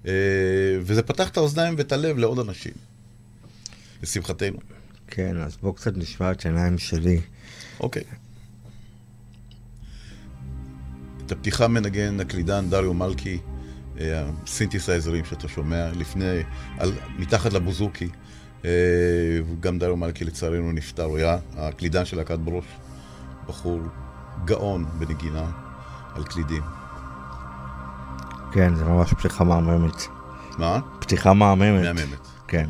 [0.07, 0.11] אה,
[0.81, 2.73] וזה פתח את האוזניים ואת הלב לעוד אנשים.
[4.03, 4.57] לשמחתנו.
[5.07, 7.21] כן, אז בואו קצת נשמע את העיניים שלי.
[7.79, 8.03] אוקיי.
[11.25, 13.37] את הפתיחה מנגן הקלידן דריו מלכי,
[13.99, 16.39] אה, הסינתסייזרים שאתה שומע לפני,
[16.77, 18.09] על, מתחת לבוזוקי.
[18.65, 18.69] אה,
[19.59, 22.65] גם דריו מלכי לצערנו נפטר, הוא היה הקלידן של להקת ברוש,
[23.47, 23.79] בחור
[24.45, 25.45] גאון בנגינה
[26.15, 26.63] על קלידים.
[28.53, 30.07] כן, זה ממש פתיחה מהממת.
[30.57, 30.79] מה?
[30.99, 31.83] פתיחה מהממת.
[31.83, 32.27] מהממת.
[32.47, 32.69] כן.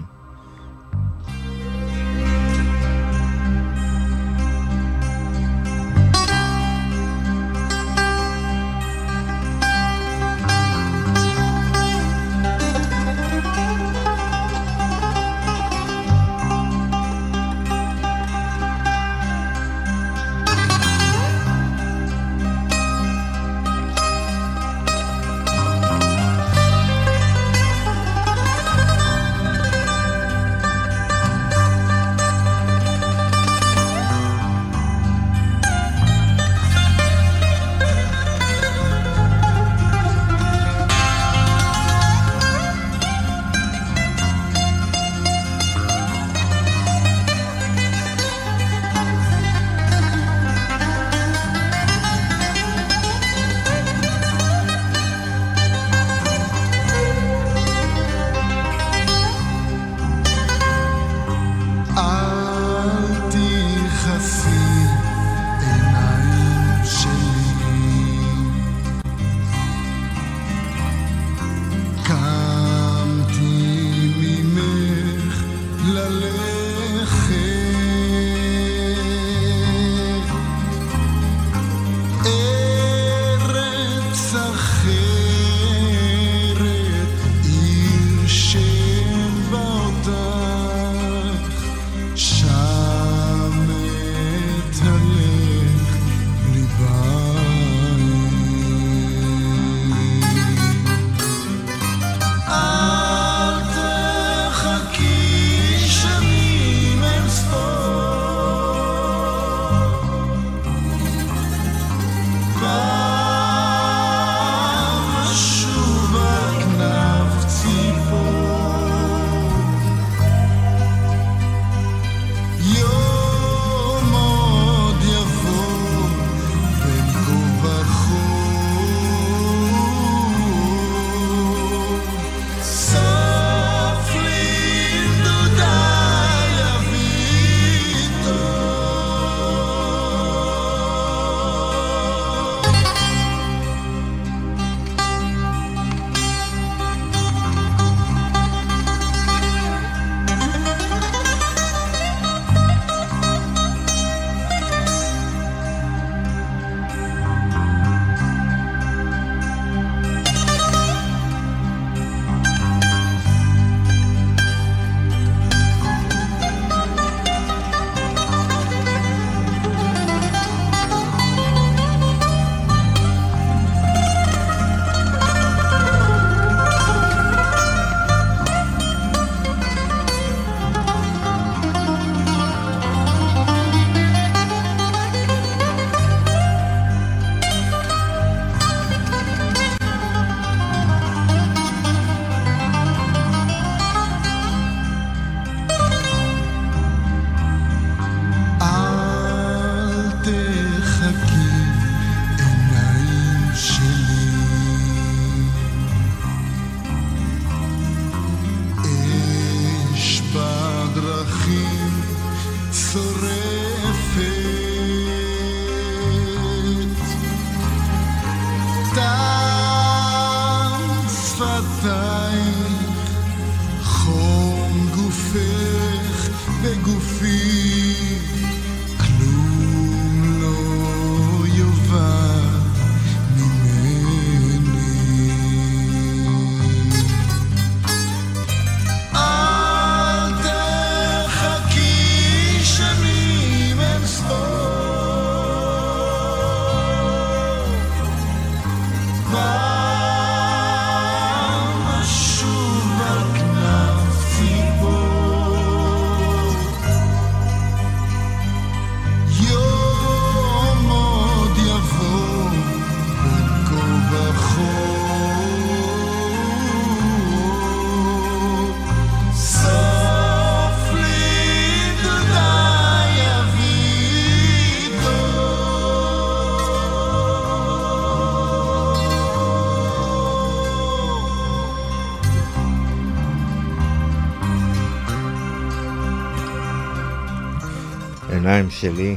[288.69, 289.15] 2 שלי.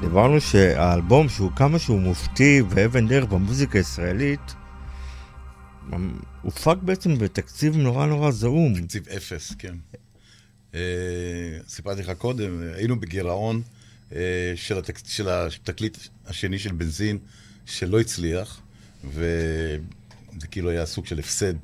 [0.00, 4.54] דיברנו שהאלבום שהוא כמה שהוא מופתי ואבן דרך במוזיקה הישראלית,
[6.42, 8.80] הופק בעצם בתקציב נורא נורא זעום.
[8.80, 9.74] תקציב אפס, כן.
[10.74, 10.80] אה,
[11.68, 13.62] סיפרתי לך קודם, היינו בגירעון
[14.12, 14.98] אה, של, התק...
[15.06, 17.18] של התקליט השני של בנזין,
[17.66, 18.60] שלא הצליח,
[19.04, 21.54] וזה כאילו היה סוג של הפסד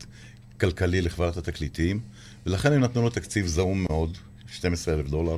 [0.60, 2.00] כלכלי לחברת התקליטים,
[2.46, 4.18] ולכן הם נתנו לו תקציב זעום מאוד,
[4.52, 5.36] 12 אלף דולר.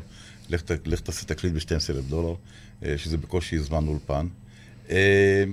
[0.51, 2.35] לך, תעשה תקליט ב-12,000 דולר,
[2.85, 4.27] אה, שזה בקושי זמן אולפן.
[4.91, 5.45] אה,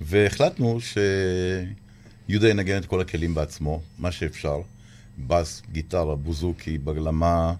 [0.00, 4.60] והחלטנו שיהודה ינגן את כל הכלים בעצמו, מה שאפשר.
[5.18, 7.54] בס, גיטרה, בוזוקי, בגלמה.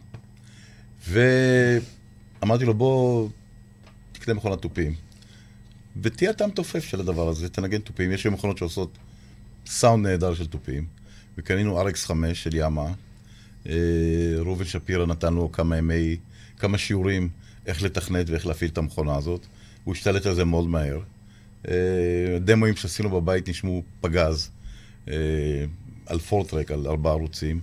[1.08, 3.28] ואמרתי לו, בוא
[4.12, 4.94] תקנה מכונת תופים.
[6.02, 8.12] ותהיה טעם תופף של הדבר הזה, תנגן תופים.
[8.12, 8.98] יש היום מכונות שעושות
[9.66, 10.86] סאונד נהדר של תופים.
[11.38, 12.86] וקנינו RX5 של יאמה.
[13.68, 13.74] אה,
[14.38, 16.16] ראובן שפירא נתן לו כמה ימי,
[16.58, 17.28] כמה שיעורים
[17.66, 19.46] איך לתכנת ואיך להפעיל את המכונה הזאת.
[19.84, 21.00] הוא השתלט על זה מאוד מהר.
[21.68, 24.50] אה, הדמוים שעשינו בבית נשמעו פגז,
[25.08, 25.14] אה,
[26.06, 27.60] על פורטרק, על ארבעה ערוצים.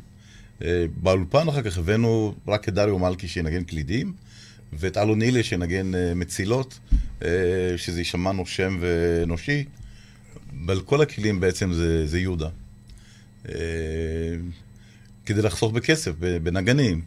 [0.63, 4.13] אה, באולפן אחר כך הבאנו רק את דריו מלכי שינגן קלידים,
[4.73, 6.79] ואת אלון הילה שינגן מצילות,
[7.77, 9.65] שזה יישמע נושם ואנושי.
[10.65, 12.49] ועל כל הכלים בעצם זה, זה יהודה.
[15.25, 16.11] כדי לחסוך בכסף,
[16.43, 17.01] בנגנים.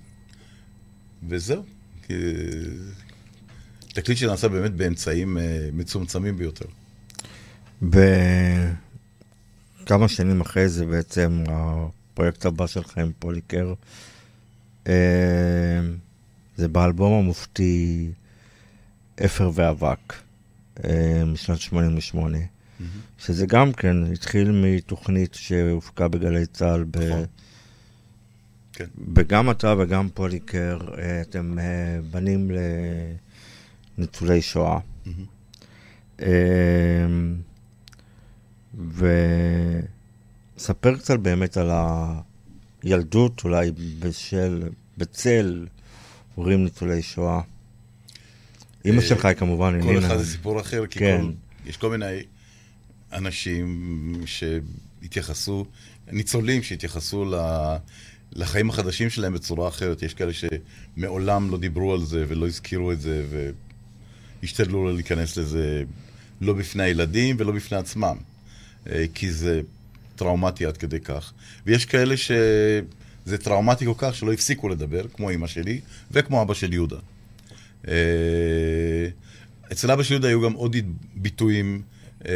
[1.29, 1.74] וזהו.
[3.95, 6.67] תקליט שנעשה באמת באמצעים אה, מצומצמים ביותר.
[9.83, 13.75] וכמה שנים אחרי זה בעצם הפרויקט הבא שלך עם פוליקר,
[14.87, 15.81] אה,
[16.57, 18.11] זה באלבום המופתי
[19.25, 20.15] אפר ואבק,
[20.85, 22.39] אה, משנת 88,
[23.19, 26.85] שזה גם כן התחיל מתוכנית שהופקה בגלי צה"ל.
[26.91, 27.25] ב...
[28.75, 28.85] כן.
[29.15, 32.51] וגם אתה וגם פוליקר, אה, אתם אה, בנים
[33.99, 34.79] לניצולי שואה.
[35.07, 35.25] מהמם.
[36.21, 37.37] אמ,
[40.57, 41.71] וספר קצת באמת על
[42.83, 44.69] הילדות, אולי בשל,
[44.99, 45.67] בצל
[46.35, 47.41] הורים ניצולי שואה.
[48.85, 49.99] אימא אה, שלך היא כמובן כל.
[49.99, 51.21] אחד זה סיפור אחר, כי כן.
[51.23, 51.33] כל,
[51.69, 52.23] יש כל מיני
[53.13, 55.67] אנשים שהתייחסו,
[56.13, 57.35] ניצולים שהתייחסו ל,
[58.35, 60.03] לחיים החדשים שלהם בצורה אחרת.
[60.03, 63.25] יש כאלה שמעולם לא דיברו על זה ולא הזכירו את זה,
[64.43, 65.85] והשתדלו לא להיכנס לזה
[66.41, 68.17] לא בפני הילדים ולא בפני עצמם,
[68.91, 69.61] אה, כי זה
[70.17, 71.33] טראומטי עד כדי כך.
[71.67, 75.81] ויש כאלה שזה טראומטי כל כך שלא הפסיקו לדבר, כמו אימא שלי
[76.11, 76.99] וכמו אבא של יהודה.
[77.89, 77.95] אה,
[79.73, 80.77] אצל אבא של יהודה היו גם עוד
[81.15, 81.83] ביטויים
[82.29, 82.33] אה,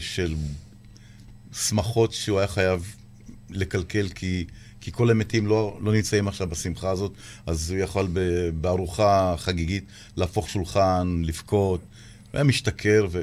[0.00, 0.34] של
[1.52, 2.94] שמחות שהוא היה חייב
[3.50, 4.44] לקלקל, כי,
[4.84, 7.12] כי כל המתים לא, לא נמצאים עכשיו בשמחה הזאת,
[7.46, 8.08] אז הוא יכול
[8.60, 9.84] בארוחה חגיגית
[10.16, 11.88] להפוך שולחן, לבכות, הוא
[12.32, 13.06] היה משתכר.
[13.10, 13.22] ו...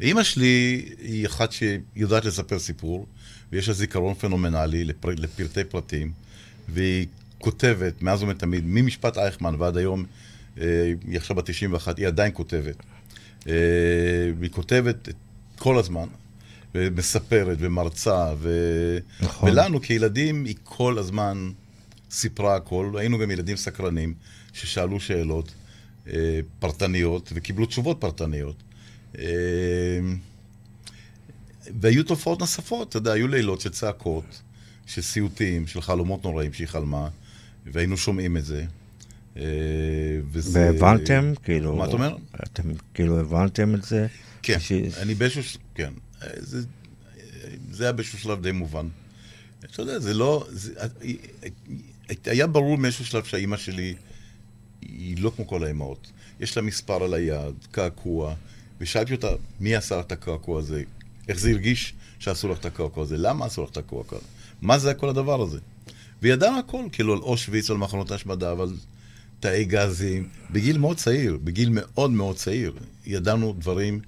[0.00, 3.06] ואימא שלי היא אחת שיודעת לספר סיפור,
[3.52, 5.08] ויש לה זיכרון פנומנלי לפר...
[5.16, 6.12] לפרטי פרטים,
[6.68, 7.06] והיא
[7.38, 10.04] כותבת מאז ומתמיד, ממשפט אייכמן ועד היום,
[10.60, 12.76] אה, היא עכשיו בת 91, היא עדיין כותבת.
[13.48, 13.52] אה,
[14.38, 15.08] והיא כותבת
[15.58, 16.06] כל הזמן,
[16.74, 18.50] ומספרת ומרצה, ו...
[19.20, 19.50] נכון.
[19.50, 21.50] ולנו כילדים היא כל הזמן
[22.10, 24.14] סיפרה הכל, היינו גם ילדים סקרנים
[24.52, 25.52] ששאלו שאלות
[26.08, 28.56] אה, פרטניות וקיבלו תשובות פרטניות.
[29.18, 29.24] אה,
[31.80, 34.42] והיו תופעות נוספות, אתה יודע, היו לילות של צעקות,
[34.86, 37.08] של סיוטים, של חלומות נוראים שהיא חלמה,
[37.66, 38.64] והיינו שומעים את זה.
[39.36, 39.42] אה,
[40.32, 40.60] וזה...
[40.60, 41.32] והבנתם?
[41.42, 41.76] כאילו...
[41.76, 42.16] מה אתה אומר?
[42.44, 42.62] אתם
[42.94, 44.06] כאילו הבנתם את זה?
[44.42, 45.60] כן, ש- אני באיזשהו...
[45.74, 45.92] כן.
[46.36, 46.62] זה,
[47.70, 48.88] זה היה באיזשהו שלב די מובן.
[49.64, 50.46] אתה יודע, זה לא...
[50.50, 50.74] זה,
[52.24, 53.94] היה ברור מאיזשהו שלב שהאימא שלי
[54.82, 56.10] היא לא כמו כל האימהות.
[56.40, 58.34] יש לה מספר על היד, קעקוע,
[58.80, 59.28] ושאלתי אותה,
[59.60, 60.82] מי עשה לך את הקעקוע הזה?
[61.28, 63.16] איך זה הרגיש שעשו לך את הקעקוע הזה?
[63.18, 64.26] למה עשו לך את הקעקוע הזה?
[64.62, 65.58] מה זה כל הדבר הזה?
[66.22, 68.76] וידענו הכל, כאילו על אושוויץ, על מחנות השמדה, ועל
[69.40, 72.72] תאי גזים, בגיל מאוד צעיר, בגיל מאוד מאוד צעיר,
[73.06, 74.00] ידענו דברים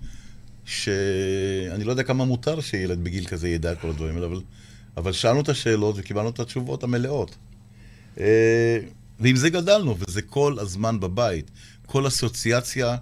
[0.72, 4.40] שאני לא יודע כמה מותר שילד בגיל כזה ידע כל הדברים האלה, אבל,
[4.96, 7.36] אבל שאלנו את השאלות וקיבלנו את התשובות המלאות.
[8.20, 8.78] אה,
[9.20, 11.50] ועם זה גדלנו, וזה כל הזמן בבית.
[11.86, 12.96] כל אסוציאציה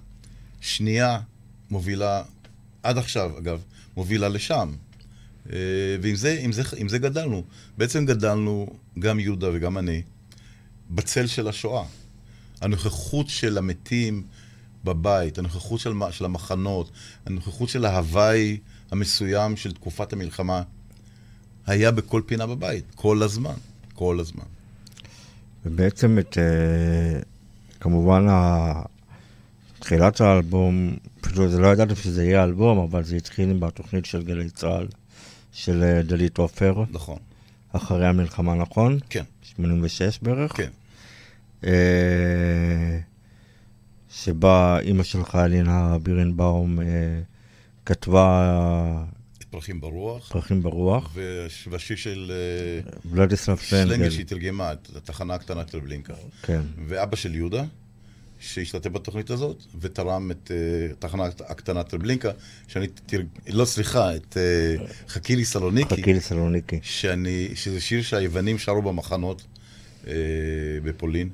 [0.61, 1.21] שנייה
[1.71, 2.23] מובילה,
[2.83, 3.63] עד עכשיו אגב,
[3.97, 4.73] מובילה לשם.
[5.53, 5.59] אה,
[6.03, 7.45] ועם זה, עם זה, עם זה גדלנו.
[7.79, 8.67] בעצם גדלנו,
[8.99, 10.03] גם יהודה וגם אני,
[10.91, 11.85] בצל של השואה.
[12.61, 14.23] הנוכחות של המתים
[14.85, 16.91] בבית, הנוכחות של, של המחנות,
[17.27, 18.59] הנוכחות של ההוואי
[18.91, 20.63] המסוים של תקופת המלחמה,
[21.67, 23.55] היה בכל פינה בבית, כל הזמן,
[23.95, 24.45] כל הזמן.
[25.67, 27.21] ובעצם את, אה,
[27.81, 28.27] כמובן,
[29.79, 34.87] תחילת האלבום, פשוט לא ידעתי שזה יהיה אלבום, אבל זה התחיל בתוכנית של גלי צה"ל,
[35.53, 36.85] של אה, דלית עופר.
[36.91, 37.19] נכון.
[37.73, 38.99] אחרי המלחמה, נכון?
[39.11, 39.25] כן.
[39.43, 40.53] 86 בערך?
[40.57, 40.71] כן.
[41.65, 42.99] אה,
[44.11, 46.87] שבה אימא שלך, אלינה בירנבאום, אה,
[47.87, 49.05] כתבה
[49.51, 50.33] פרחים ברוח.
[50.33, 51.17] פרחים ברוח.
[51.71, 54.11] והשיר של אה, ולדיסלב שלנגל פנגל.
[54.11, 56.15] שהיא תרגמה את התחנה הקטנה של בלינקה.
[56.43, 56.61] כן.
[56.87, 57.65] ואבא של יהודה,
[58.41, 62.31] שהשתתף בתוכנית הזאת, ותרם את uh, התחנה הקטנה טרבלינקה,
[62.69, 63.21] שאני, תר...
[63.49, 66.79] לא סליחה, את uh, חכי לי סלוניקי, חכי לסלוניקי.
[66.83, 69.43] שאני, שזה שיר שהיוונים שרו במחנות
[70.05, 70.09] uh,
[70.83, 71.29] בפולין,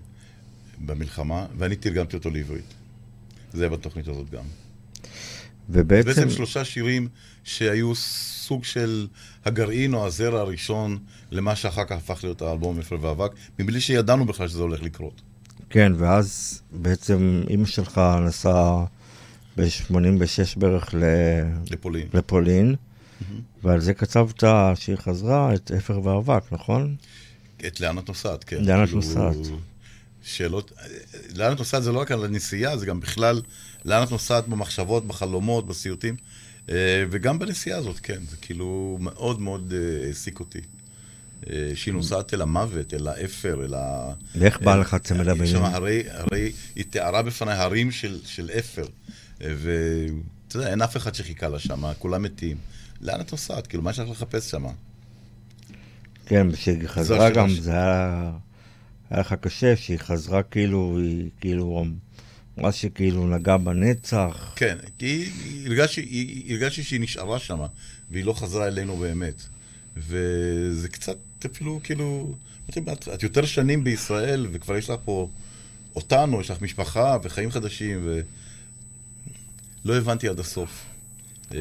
[0.79, 2.75] במלחמה, ואני תרגמתי אותו לעברית.
[3.53, 4.45] זה היה בתוכנית הזאת גם.
[5.71, 7.09] ובעצם, בעצם שלושה שירים
[7.45, 9.07] שהיו סוג של
[9.45, 10.99] הגרעין או הזרע הראשון
[11.31, 15.23] למה שאחר כך הפך להיות האלבום אפר ואבק, מבלי שידענו בכלל שזה הולך לקרות.
[15.71, 18.85] כן, ואז בעצם אימא שלך נסעה
[19.57, 21.05] ב-86 בערך ל...
[21.71, 22.09] לפולין.
[22.15, 22.75] לפולין,
[23.63, 24.45] ועל זה כתבת
[24.75, 26.97] שהיא חזרה את אפר ואבק, נכון?
[27.67, 28.65] את לאן את נוסעת, כן.
[28.65, 29.37] לאן את כאילו, נוסעת.
[30.27, 30.73] שאלות,
[31.35, 33.43] לאן את נוסעת זה לא רק על הנסיעה, זה גם בכלל
[33.85, 36.17] לאן את נוסעת במחשבות, בחלומות, בסיוטים,
[36.71, 40.61] אה, וגם בנסיעה הזאת, כן, זה כאילו מאוד מאוד אה, העסיק אותי.
[41.51, 44.13] אה, שהיא נוסעת אל המוות, אל האפר, אל ה...
[44.39, 45.47] ואיך בא לך צמד?
[45.47, 48.87] שם הרי, הרי היא תיארה בפניי הרים של, של אפר,
[49.41, 52.57] ואתה יודע, אין אף אחד שחיכה לה שם, כולם מתים.
[53.01, 53.67] לאן את נוסעת?
[53.67, 54.67] כאילו, מה יש לך לחפש שם?
[56.27, 58.33] כן, כשהיא חזרה השאלה גם, זה היה,
[59.11, 61.85] היה לך קשה, שהיא חזרה כאילו, היא כאילו,
[62.57, 64.53] מה שכאילו נגע בנצח.
[64.57, 67.59] כן, כי היא- הרגשתי שהיא נשארה שם,
[68.11, 69.43] והיא לא חזרה אלינו באמת.
[69.97, 71.17] וזה קצת
[71.47, 72.35] אפילו כאילו,
[72.71, 75.29] את יודעת, את יותר שנים בישראל, וכבר יש לך פה
[75.97, 78.09] אותנו, יש לך משפחה וחיים חדשים,
[79.85, 80.85] ולא הבנתי עד הסוף
[81.55, 81.59] אה,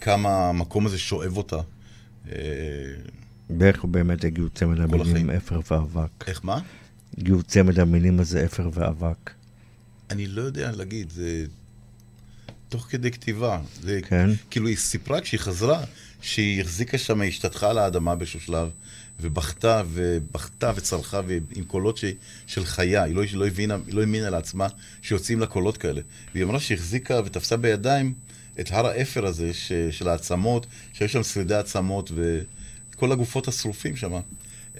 [0.00, 1.60] כמה המקום הזה שואב אותה.
[2.32, 2.34] אה,
[3.50, 5.30] ואיך באמת הגיעו צמד המילים.
[5.30, 6.28] אפר ואבק?
[6.28, 6.60] איך מה?
[7.18, 9.30] הגיעו צמד המילים הזה אפר ואבק.
[10.10, 11.46] אני לא יודע להגיד, זה
[12.68, 13.60] תוך כדי כתיבה.
[13.82, 14.30] זה כן.
[14.50, 15.84] כאילו היא סיפרה כשהיא חזרה,
[16.20, 18.68] שהיא החזיקה שם, היא השתטחה על האדמה באיזשהו שלב,
[19.20, 21.20] ובכתה, ובכתה וצרחה,
[21.54, 22.04] עם קולות ש,
[22.46, 23.02] של חיה.
[23.02, 24.66] היא לא, היא לא הבינה, היא לא האמינה לעצמה
[25.02, 26.00] שיוצאים לה קולות כאלה.
[26.32, 28.14] והיא אמרה שהיא החזיקה ותפסה בידיים
[28.60, 32.12] את הר האפר הזה ש, של העצמות, שיש שם שרידי עצמות
[32.94, 34.12] וכל הגופות השרופים שם.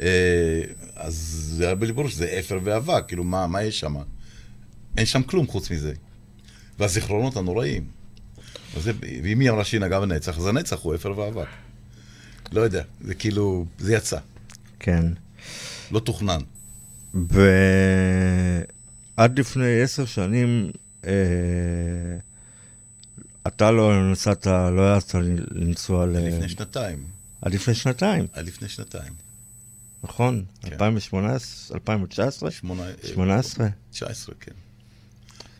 [0.02, 0.62] אה,
[0.96, 1.14] אז
[1.56, 3.96] זה היה בליבור שזה אפר ואבק, כאילו מה, מה יש שם?
[4.96, 5.92] אין שם כלום חוץ מזה.
[6.78, 7.84] והזיכרונות הנוראים.
[8.74, 8.92] וזה,
[9.22, 11.48] ואם היא אמרה שהיא נגעה בנצח, אז הנצח הוא אפר ואבק.
[12.52, 14.18] לא יודע, זה כאילו, זה יצא,
[14.80, 15.06] כן.
[15.90, 16.40] לא תוכנן.
[17.14, 18.68] ועד
[19.38, 20.70] לפני עשר שנים,
[21.06, 21.12] אה,
[23.46, 25.18] אתה לא נסעת, לא יצא
[25.50, 26.10] לנסוע ל...
[26.10, 27.04] לפני שנתיים,
[27.44, 29.12] עד לפני שנתיים, עד לפני שנתיים.
[30.04, 30.44] נכון?
[30.62, 30.72] כן.
[30.72, 32.50] 2018, 2019?
[32.50, 32.82] שמונה...
[33.14, 33.66] 18?
[33.90, 34.52] 19, כן.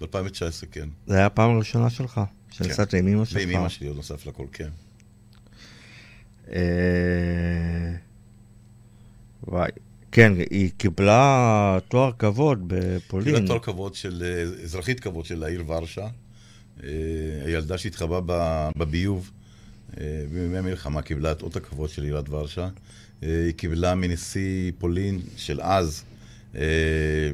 [0.00, 0.88] ב-2019, כן.
[1.06, 2.20] זה היה הפעם הראשונה שלך,
[2.50, 3.36] שנסעת עם אמא שלך.
[3.36, 4.68] ועם אמא שלי עוד נוסף לכל, כן.
[6.52, 6.58] אה,
[9.42, 9.70] וואי.
[10.12, 13.34] כן, היא קיבלה תואר כבוד בפולין.
[13.34, 16.08] קיבלה תואר כבוד של, אה, אזרחית כבוד של העיר ורשה.
[16.82, 16.88] אה,
[17.44, 18.20] הילדה שהתחבאה
[18.76, 19.30] בביוב
[20.32, 22.68] בימי המלחמה קיבלה את אות הכבוד של עיריית ורשה.
[23.22, 26.02] אה, היא קיבלה מנשיא פולין של אז
[26.56, 27.30] אה,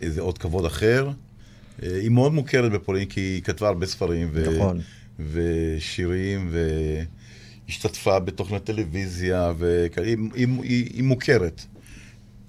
[0.00, 1.10] איזה אות כבוד אחר.
[1.82, 4.28] אה, היא מאוד מוכרת בפולין כי היא כתבה הרבה ספרים.
[4.32, 4.80] ו- נכון.
[5.32, 6.54] ושירים,
[7.68, 10.48] השתתפה בתוכנית טלוויזיה, וכאלה, היא, היא,
[10.94, 11.64] היא, מוכרת.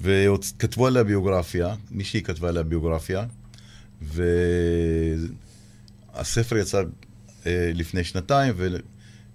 [0.02, 3.26] וכתבו עליה ביוגרפיה, מישהי כתבה עליה ביוגרפיה,
[6.16, 6.82] והספר יצא
[7.45, 8.53] לפני שנתיים,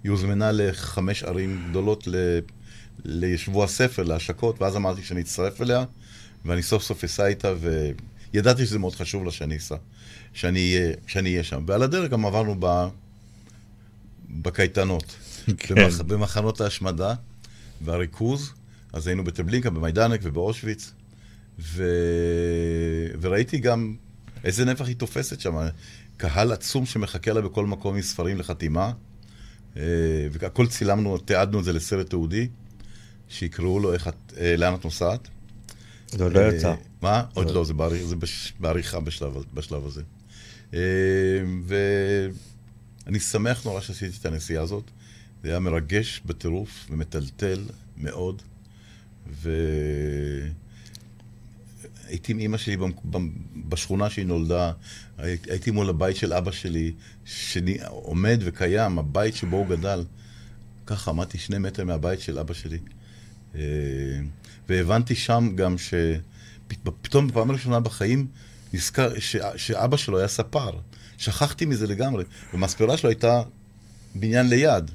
[0.05, 2.15] והיא הוזמנה לחמש ערים גדולות ל...
[3.05, 5.83] לשבוע הספר, להשקות, ואז אמרתי שאני אצטרף אליה,
[6.45, 7.53] ואני סוף סוף אסע איתה,
[8.33, 9.75] וידעתי שזה מאוד חשוב לה שאני אסע,
[10.33, 10.77] שאני
[11.07, 11.63] שאני אהיה שם.
[11.67, 12.87] ועל הדרך גם עברנו ב...
[14.29, 15.15] בקייטנות,
[15.57, 15.75] כן.
[15.75, 16.01] במח...
[16.01, 17.13] במחנות ההשמדה
[17.81, 18.53] והריכוז,
[18.93, 20.91] אז היינו בטבלינקה, במיידנק ובאושוויץ,
[21.59, 21.83] ו...
[23.21, 23.95] וראיתי גם
[24.43, 25.67] איזה נפח היא תופסת שם,
[26.17, 28.91] קהל עצום שמחכה לה בכל מקום עם ספרים לחתימה,
[30.31, 32.47] והכל צילמנו, תיעדנו את זה לסרט תיעודי,
[33.29, 35.27] שיקראו לו איך את, אה, לאן את נוסעת.
[36.11, 36.73] זה עוד לא אה, יצא.
[37.01, 37.23] מה?
[37.33, 37.73] עוד לא, זה
[38.59, 40.01] בעריכה בשלב, הזה.
[40.73, 40.79] אה,
[41.65, 44.83] ואני שמח נורא שעשיתי את הנסיעה הזאת.
[45.43, 47.63] זה היה מרגש בטירוף ומטלטל
[47.97, 48.41] מאוד.
[49.41, 50.51] והייתי
[52.31, 52.77] עם אימא שלי
[53.69, 54.71] בשכונה שהיא נולדה,
[55.17, 56.93] הייתי מול הבית של אבא שלי,
[57.25, 60.03] שעומד וקיים, הבית שבו הוא גדל.
[60.85, 62.79] ככה עמדתי שני מטר מהבית של אבא שלי.
[63.55, 63.61] אה,
[64.69, 68.27] והבנתי שם גם שפתאום בפעם הראשונה בחיים
[68.73, 69.35] נזכר ש...
[69.55, 70.71] שאבא שלו היה ספר.
[71.17, 72.23] שכחתי מזה לגמרי.
[72.51, 73.41] והמספרה שלו הייתה
[74.15, 74.91] בניין ליד.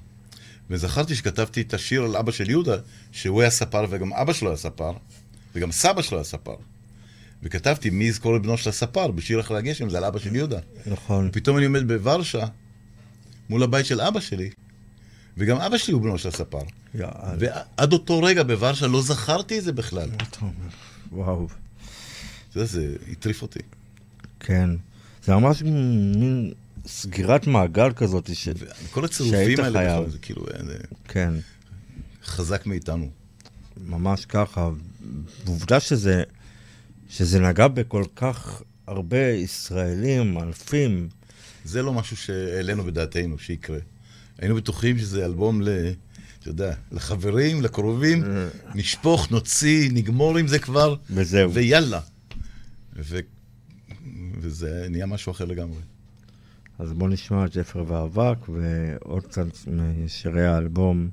[0.70, 2.76] וזכרתי שכתבתי את השיר על אבא של יהודה,
[3.12, 4.92] שהוא היה ספר וגם אבא שלו היה ספר,
[5.55, 6.55] וגם סבא שלו היה ספר.
[7.43, 10.59] וכתבתי מי יזכור את בנו של הספר בשיר אחרי הגשם, זה על אבא של יהודה.
[10.87, 11.31] נכון.
[11.33, 12.47] פתאום אני עומד בוורשה,
[13.49, 14.51] מול הבית של אבא שלי,
[15.37, 16.59] וגם אבא שלי הוא בנו של הספר.
[16.95, 17.35] יאללה.
[17.39, 20.09] ועד אותו רגע בוורשה לא זכרתי את זה בכלל.
[21.12, 21.49] וואו.
[22.51, 23.59] אתה יודע, זה הטריף אותי.
[24.41, 24.71] כן.
[25.25, 26.53] זה ממש מין
[26.87, 28.49] סגירת מעגל כזאת, ש...
[28.91, 30.01] כל הצירופים האלה, חייב.
[30.01, 30.75] בכלל, זה כאילו, אה,
[31.09, 31.35] כן,
[32.25, 33.11] חזק מאיתנו.
[33.87, 34.71] ממש ככה.
[35.45, 36.23] ועובדה שזה,
[37.11, 41.09] שזה נגע בכל כך הרבה ישראלים, אלפים.
[41.65, 43.78] זה לא משהו שהעלינו בדעתנו שיקרה.
[44.39, 45.69] היינו בטוחים שזה אלבום ל...
[46.41, 48.24] אתה יודע, לחברים, לקרובים,
[48.74, 51.53] נשפוך, נוציא, נגמור עם זה כבר, וזהו.
[51.53, 52.01] ויאללה.
[52.97, 53.19] ו...
[54.41, 55.81] וזה נהיה משהו אחר לגמרי.
[56.78, 61.09] אז בואו נשמע את ג'פר ואבק ועוד קצת משירי האלבום.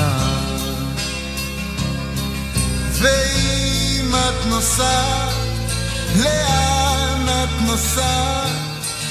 [0.00, 0.40] בתחנה.
[2.92, 5.34] ואם את נוסעת,
[6.16, 8.50] לאן את נוסעת?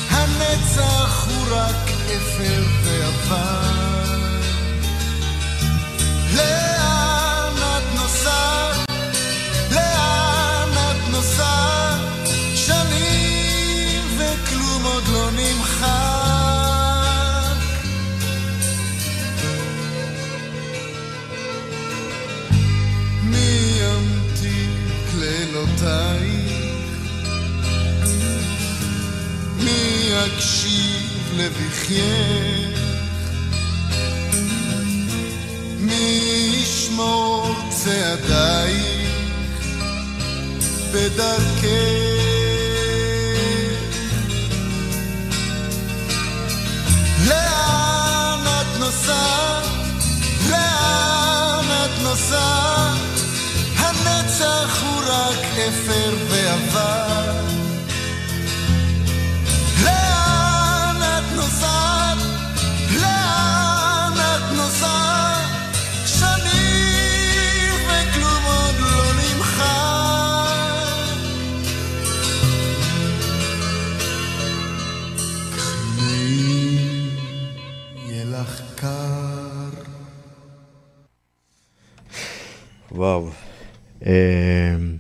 [0.10, 3.90] הנצח הוא רק אפר ועבר.
[31.40, 32.80] לבכייך?
[35.80, 39.16] מי ישמור צעדייך
[40.94, 42.10] בדרכך?
[47.28, 49.64] לאן את נוסעת?
[50.50, 53.20] לאן את נוסעת?
[53.78, 57.29] הנצח הוא רק אפר ועבר.
[83.00, 83.30] וואו.
[84.06, 84.98] אמ,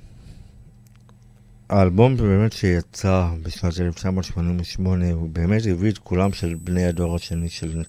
[1.69, 7.83] האלבום באמת שיצא בשנת 1988, הוא באמת הביא את כולם של בני הדור השני של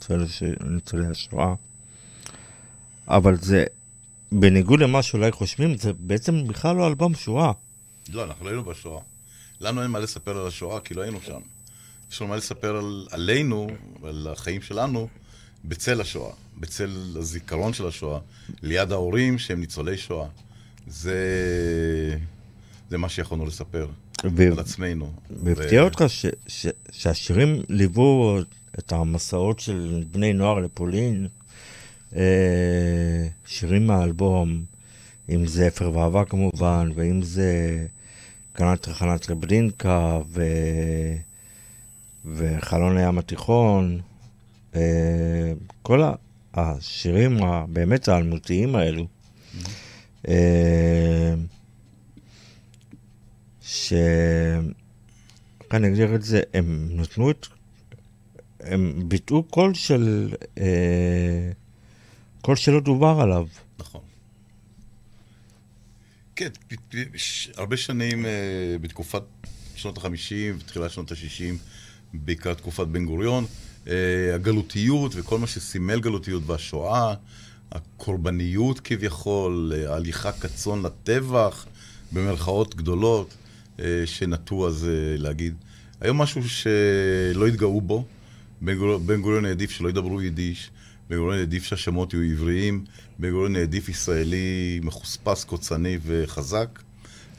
[0.65, 1.55] ניצולי, השואה.
[3.09, 3.65] אבל זה,
[4.32, 7.53] בניגוד למה שאולי חושבים, זה בעצם בכלל לא אלבום שואה.
[8.12, 9.03] לא, אנחנו לא היינו בשואה.
[9.61, 11.41] לנו אין מה לספר על השואה, כי לא היינו שם.
[12.12, 13.69] יש לנו מה לספר על, עלינו,
[14.03, 15.09] על החיים שלנו,
[15.65, 18.19] בצל השואה, בצל הזיכרון של השואה,
[18.62, 20.27] ליד ההורים שהם ניצולי שואה.
[20.87, 21.19] זה,
[22.91, 23.89] זה מה שיכולנו לספר
[24.24, 25.12] ו- על עצמנו.
[25.45, 28.39] והפתיע אותך ש- ש- שהשירים ליוו
[28.78, 31.27] את המסעות של בני נוער לפולין,
[32.16, 34.65] אה, שירים מהאלבום,
[35.28, 37.87] אם זה אפר ואהבה כמובן, ואם זה
[38.53, 40.43] קנת תחנת רבדינקה ו...
[42.24, 44.01] וחלון הים התיכון,
[45.83, 46.15] כל ה-
[46.55, 49.07] השירים הבאמת האלמותיים האלו.
[50.29, 51.35] אה,
[53.63, 53.93] ש...
[55.61, 56.43] איך אני אגדיר את זה?
[56.55, 57.47] הם נתנו את...
[58.61, 60.35] הם ביטאו קול של...
[60.59, 61.51] אה,
[62.41, 63.47] קול שלא דובר עליו.
[63.79, 64.01] נכון.
[66.37, 66.51] כן,
[67.57, 68.31] הרבה שנים אה,
[68.81, 69.23] בתקופת
[69.77, 71.55] שנות ה-50 ותחילת שנות ה-60,
[72.15, 73.70] בעיקר תקופת בן גוריון, אה,
[74.35, 77.15] הגלותיות וכל מה שסימל גלותיות והשואה,
[77.73, 81.67] הקורבניות כביכול, אה, ההליכה כצאן לטבח,
[82.12, 83.35] במרכאות גדולות,
[83.81, 85.55] אה, שנטו אז אה, להגיד.
[86.01, 88.05] היום משהו שלא התגאו בו,
[89.07, 90.71] בן גוריון, העדיף שלא ידברו יידיש,
[91.11, 92.85] בן גוריון העדיף שהשמות יהיו עבריים,
[93.19, 96.83] בן גוריון העדיף ישראלי מחוספס, קוצני וחזק.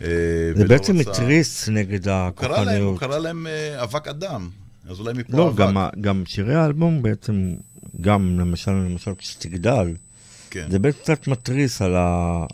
[0.02, 0.08] אה,
[0.56, 3.00] זה בעצם התריס נגד להם, הוא הכוחניות.
[3.00, 4.50] קרא להם אה, אבק אדם,
[4.92, 5.54] אז אולי מפה לא.
[5.56, 7.54] גם, גם שירי האלבום בעצם,
[8.02, 9.94] גם למשל, למשל כשתגדל,
[10.50, 10.72] כן.
[10.72, 11.96] זה בעצם קצת מתריס על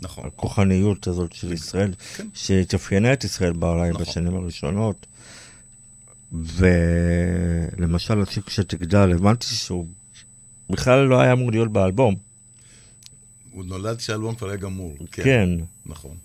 [0.02, 0.26] נכון.
[0.26, 2.26] הכוחניות הזאת של ישראל, כן.
[2.34, 4.02] שהתאפיינה את ישראל בעולם נכון.
[4.02, 5.06] בשנים הראשונות.
[6.32, 9.86] ולמשל, השיר כשתגדל, הבנתי שהוא
[10.70, 12.14] בכלל לא היה אמור להיות באלבום.
[13.52, 14.96] הוא נולד כשהאלבום כבר היה גמור.
[15.12, 15.22] כן.
[15.24, 15.48] כן,
[15.86, 16.16] נכון.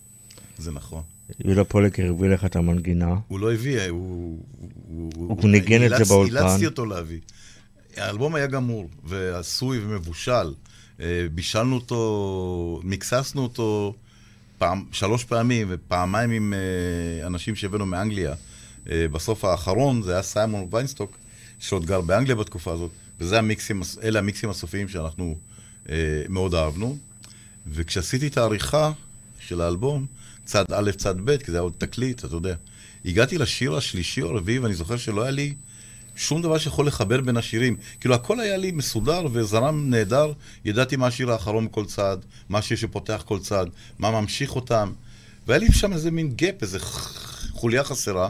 [0.58, 1.04] זה נכון.
[1.46, 3.16] יהודה פולקר הביא לך את המנגינה.
[3.28, 4.40] הוא לא הביא, הוא...
[4.88, 5.12] הוא,
[5.42, 6.38] הוא ניגן את זה באולפן.
[6.38, 7.20] אילצתי אותו להביא.
[7.98, 10.54] האלבום היה גמור, ועשוי ומבושל.
[11.00, 13.96] אה, בישלנו אותו, מיקססנו אותו
[14.58, 18.34] פעם, שלוש פעמים, ופעמיים עם אה, אנשים שהבאנו מאנגליה.
[18.90, 21.18] אה, בסוף האחרון זה היה סיימון ויינסטוק,
[21.60, 25.36] שעוד גר באנגליה בתקופה הזאת, וזה המיקסים, אלה המיקסים הסופיים שאנחנו
[26.30, 26.98] מאוד אהבנו.
[27.68, 28.92] וכשעשיתי את העריכה
[29.40, 30.06] של האלבום,
[30.46, 32.56] צד א', צד ב', כי זה היה עוד תקליט, אתה יודע.
[33.06, 35.54] הגעתי לשיר השלישי או הרביעי, ואני זוכר שלא היה לי
[36.16, 37.76] שום דבר שיכול לחבר בין השירים.
[38.00, 40.32] כאילו, הכל היה לי מסודר וזרם נהדר.
[40.66, 42.18] ידעתי מה השיר האחרון בכל צד,
[42.50, 43.66] מה השיר שפותח כל צד,
[44.00, 44.92] מה ממשיך אותם.
[45.48, 46.80] והיה לי שם איזה מין gap, איזה
[47.52, 48.30] חוליה חסרה,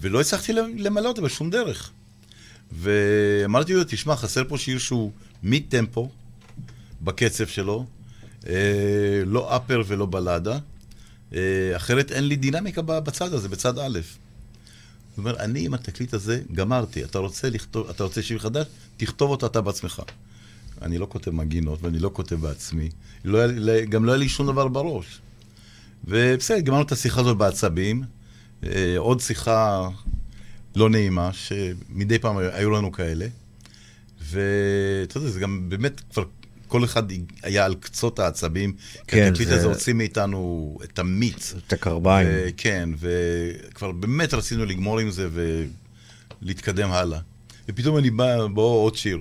[0.00, 1.90] ולא הצלחתי למלא אותה בשום דרך.
[2.72, 5.12] ואמרתי לו, תשמע, חסר פה שיר שהוא
[5.44, 6.08] מid-טמפו,
[7.02, 7.86] בקצב שלו,
[8.48, 10.58] אה, לא אפר ולא בלדה, אה,
[11.76, 13.98] אחרת אין לי דינמיקה בצד הזה, בצד א'.
[13.98, 13.98] הוא
[15.18, 18.66] אומר, אני עם התקליט הזה גמרתי, אתה רוצה, לכתוב, אתה רוצה שיר חדש?
[18.96, 20.02] תכתוב אותו אתה בעצמך.
[20.82, 22.88] אני לא כותב מגינות ואני לא כותב בעצמי,
[23.24, 25.20] לא לי- גם לא היה לי שום דבר בראש.
[26.04, 28.02] ובסדר, גמרנו את השיחה הזאת בעצבים.
[28.64, 29.88] אה, עוד שיחה
[30.76, 33.26] לא נעימה, שמדי פעם היו לנו כאלה.
[34.22, 36.24] ואתה יודע, זה גם באמת כבר,
[36.70, 37.02] כל אחד
[37.42, 38.72] היה על קצות העצבים.
[38.72, 41.54] כי כן, התקליט זה- הזה הוציא מאיתנו את המיץ.
[41.66, 42.28] את הקרביים.
[42.30, 45.28] ו- כן, וכבר באמת רצינו לגמור עם זה
[46.42, 47.18] ולהתקדם הלאה.
[47.68, 49.18] ופתאום אני בא, בוא עוד שיר.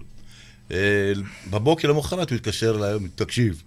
[0.72, 0.78] אה,
[1.50, 3.64] בבוקר למחרת הוא התקשר אליי, תקשיב.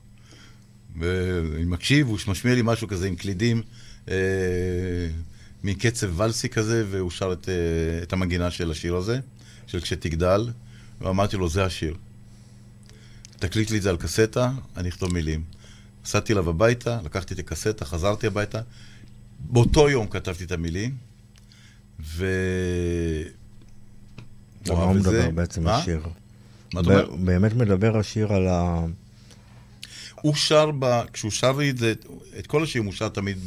[0.98, 3.62] ואני מקשיב, הוא משמיע לי משהו כזה עם קלידים,
[4.10, 4.14] אה,
[5.64, 7.54] מין קצב ולסי כזה, והוא שר את, אה,
[8.02, 9.18] את המנגינה של השיר הזה,
[9.66, 10.48] של כשתגדל,
[11.00, 11.94] ואמרתי לו, זה השיר.
[13.42, 15.44] תקליט לי את זה על קסטה, אני אכתוב מילים.
[16.04, 18.60] נסעתי אליו הביתה, לקחתי את הקסטה, חזרתי הביתה.
[19.38, 20.96] באותו יום כתבתי את המילים,
[22.00, 22.26] ו...
[24.68, 25.66] מה הוא מדבר בעצם?
[25.66, 26.00] השיר?
[26.74, 27.16] מה אתה אומר?
[27.16, 28.84] באמת מדבר השיר על ה...
[30.22, 31.02] הוא שר, ב...
[31.12, 31.94] כשהוא שר לי את זה,
[32.38, 33.38] את כל השירים הוא שר תמיד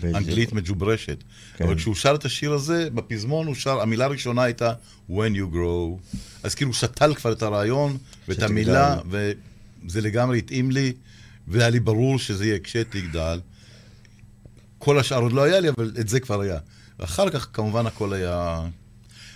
[0.00, 0.52] באנגלית.
[0.52, 1.24] מג'וברשת.
[1.56, 1.64] כן.
[1.64, 4.72] אבל כשהוא שר את השיר הזה, בפזמון הוא שר, המילה הראשונה הייתה
[5.10, 6.16] When you grow.
[6.42, 7.96] אז כאילו הוא שתל כבר את הרעיון
[8.28, 8.42] ואת.
[8.42, 10.92] המילה, וזה לגמרי התאים לי,
[11.48, 13.40] והיה לי ברור שזה יהיה כשתגדל.
[14.78, 16.58] כל השאר עוד לא היה לי, אבל את זה כבר היה.
[16.98, 18.62] ואחר כך כמובן הכל היה...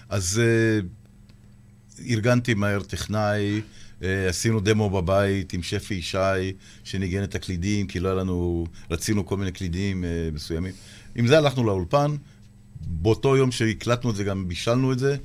[0.09, 3.61] אז uh, ארגנתי מהר טכנאי,
[4.29, 6.53] עשינו דמו בבית עם שפי ישי,
[6.85, 10.73] שניגן את הקלידים, כי לא היה לנו, רצינו כל מיני קלידים uh, מסוימים.
[11.15, 12.17] עם זה הלכנו לאולפן,
[12.87, 15.17] באותו יום שהקלטנו את זה גם בישלנו את זה,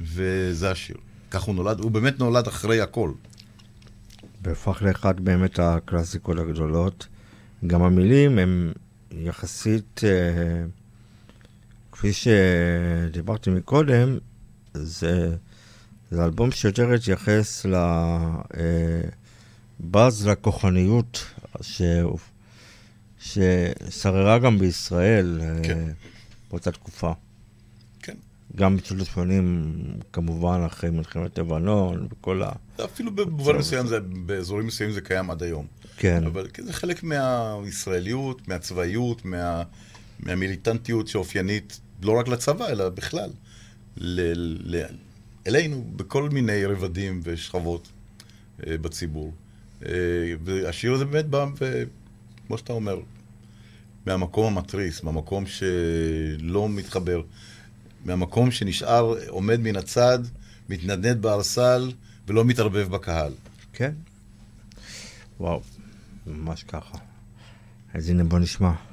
[0.00, 0.96] וזה השיר.
[1.30, 3.12] כך הוא נולד, הוא באמת נולד אחרי הכל.
[4.42, 7.06] והפך לאחד באמת הקלאסיקות הגדולות.
[7.66, 8.72] גם המילים הם
[9.12, 10.64] יחסית, אה,
[11.92, 14.18] כפי שדיברתי מקודם,
[14.74, 15.36] זה,
[16.10, 17.66] זה אלבום שיותר התייחס
[19.80, 21.24] לבאז לכוחניות
[21.60, 21.82] ש,
[23.20, 25.92] ששררה גם בישראל אה, כן.
[26.50, 27.12] באותה תקופה.
[28.02, 28.14] כן.
[28.56, 29.20] גם בשנות ה-80,
[30.12, 32.52] כמובן, אחרי מלחמת לבנון וכל ה...
[32.84, 35.66] אפילו במובן מסוים, זה, באזורים מסוימים זה קיים עד היום.
[35.96, 36.26] כן.
[36.26, 39.62] אבל זה חלק מהישראליות, מהצבאיות, מה,
[40.20, 43.30] מהמיליטנטיות שאופיינית לא רק לצבא, אלא בכלל.
[43.96, 44.20] ל,
[44.76, 44.84] ל,
[45.50, 47.88] אלינו, בכל מיני רבדים ושכבות
[48.66, 49.32] אה, בציבור.
[49.86, 49.92] אה,
[50.44, 51.46] והשיר הזה באמת בא,
[52.46, 53.00] כמו שאתה אומר,
[54.06, 57.22] מהמקום המתריס, מהמקום שלא מתחבר,
[58.04, 60.18] מהמקום שנשאר עומד מן הצד,
[60.68, 61.92] מתנדנד בארסל
[62.28, 63.32] ולא מתערבב בקהל.
[63.72, 63.92] כן.
[65.40, 65.62] וואו,
[66.26, 66.98] ממש ככה.
[67.94, 68.89] אז הנה בוא נשמע.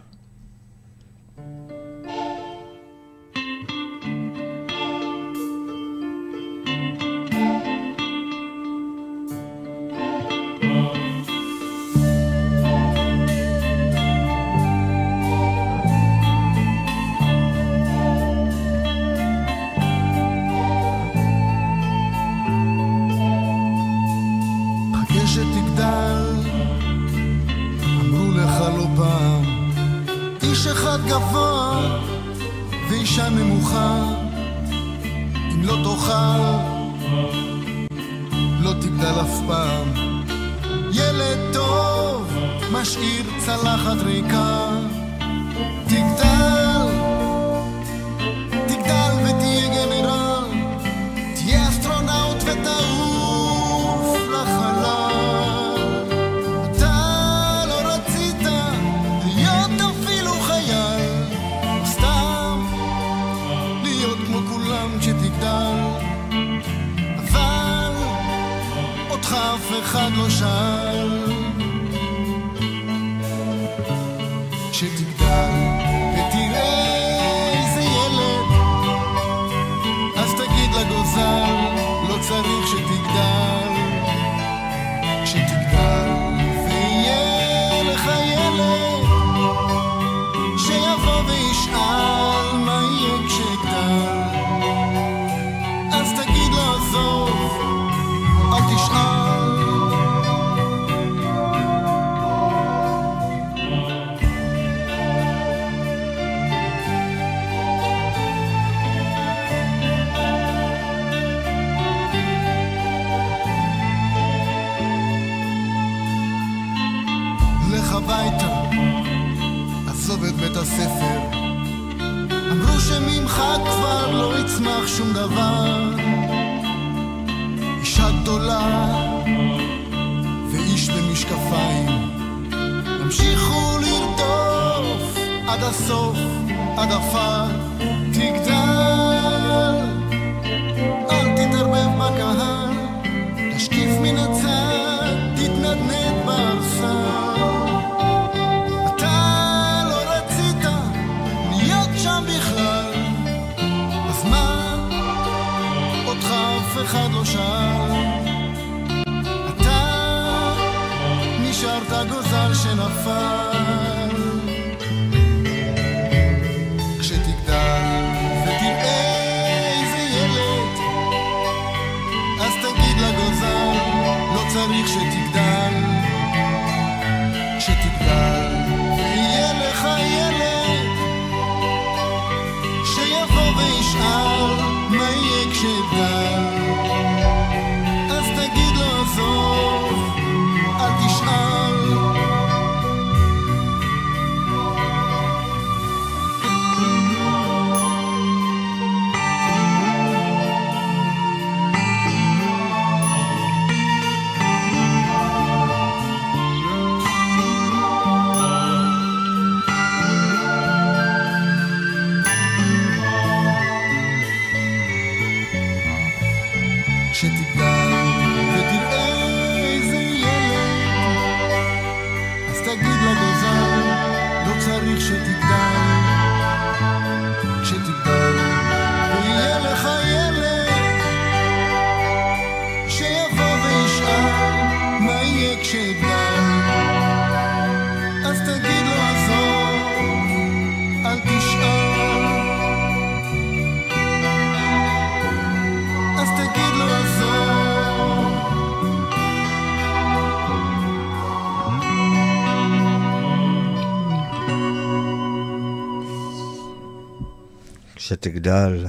[258.08, 258.86] כשתגדל,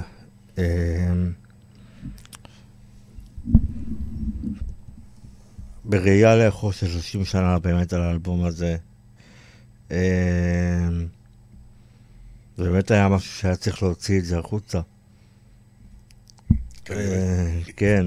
[0.58, 1.12] אה,
[5.84, 8.76] בראייה לאחור של 30 שנה באמת על האלבום הזה,
[9.90, 10.88] אה,
[12.56, 14.80] זה באמת היה משהו שהיה צריך להוציא את זה החוצה.
[16.90, 18.06] אה, כן,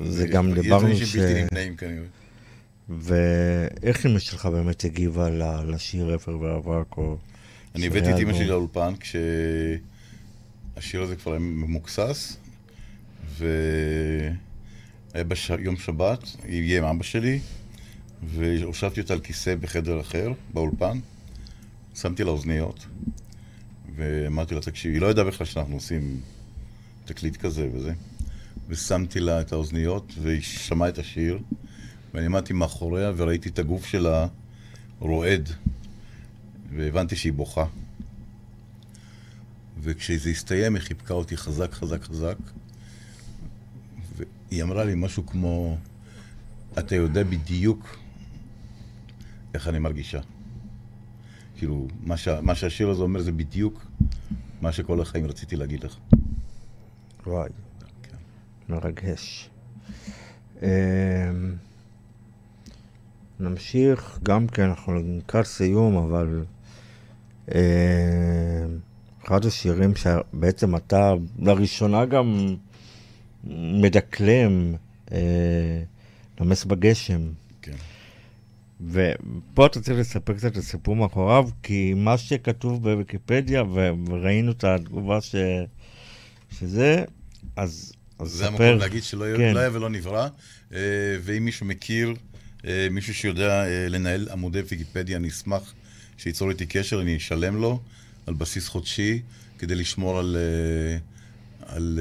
[0.00, 1.16] זה גם דיברנו ש...
[2.88, 5.30] ואיך אמא שלך באמת הגיבה
[5.64, 7.18] לשיר אפר ואבק, או...
[7.74, 8.34] אני הבאתי את אלבום?
[8.34, 8.94] שלי לאולפן
[10.76, 12.36] כשהשיר הזה כבר היה ממוקסס,
[13.38, 15.24] והיה
[15.58, 17.40] ביום שבת, היא הגיעה עם אבא שלי,
[18.22, 20.98] והושבתי אותה על כיסא בחדר אחר, באולפן,
[21.94, 22.86] שמתי לה אוזניות,
[23.96, 26.20] ואמרתי לה, תקשיבי, היא לא ידעה בכלל שאנחנו עושים
[27.04, 27.92] תקליט כזה וזה,
[28.68, 31.38] ושמתי לה את האוזניות, והיא שמעה את השיר,
[32.14, 34.26] ואני עמדתי מאחוריה וראיתי את הגוף שלה
[34.98, 35.48] רועד.
[36.76, 37.64] והבנתי שהיא בוכה.
[39.80, 42.36] וכשזה הסתיים, היא חיבקה אותי חזק, חזק, חזק.
[44.16, 45.76] והיא אמרה לי משהו כמו,
[46.78, 47.98] אתה יודע בדיוק
[49.54, 50.20] איך אני מרגישה.
[51.56, 53.86] כאילו, מה, שה, מה שהשיר הזה אומר זה בדיוק
[54.60, 55.96] מה שכל החיים רציתי להגיד לך.
[57.26, 57.50] וואי,
[58.02, 58.16] כן.
[58.68, 59.50] מרגש.
[60.62, 60.68] אמ,
[63.40, 66.44] נמשיך, גם כן, אנחנו לקראת סיום, אבל
[69.26, 72.56] אחד השירים שבעצם אתה לראשונה גם
[73.82, 74.74] מדקלם,
[75.12, 75.82] אה,
[76.40, 77.20] נמס בגשם.
[77.62, 77.76] כן.
[78.88, 83.62] ופה אתה צריך לספר קצת את הסיפור מאחוריו, כי מה שכתוב בוויקיפדיה,
[84.08, 85.34] וראינו את התגובה ש...
[86.58, 87.04] שזה,
[87.56, 88.64] אז, אז זה ספר.
[88.64, 89.54] המקום להגיד שלא כן.
[89.54, 90.28] לא היה ולא נברא,
[90.74, 90.78] אה,
[91.22, 92.14] ואם מישהו מכיר,
[92.66, 95.74] אה, מישהו שיודע אה, לנהל עמודי ויקיפדיה, אני אשמח
[96.22, 97.80] שייצור איתי קשר, אני אשלם לו
[98.26, 99.22] על בסיס חודשי,
[99.58, 100.36] כדי לשמור על...
[100.36, 100.98] אה,
[101.76, 101.98] על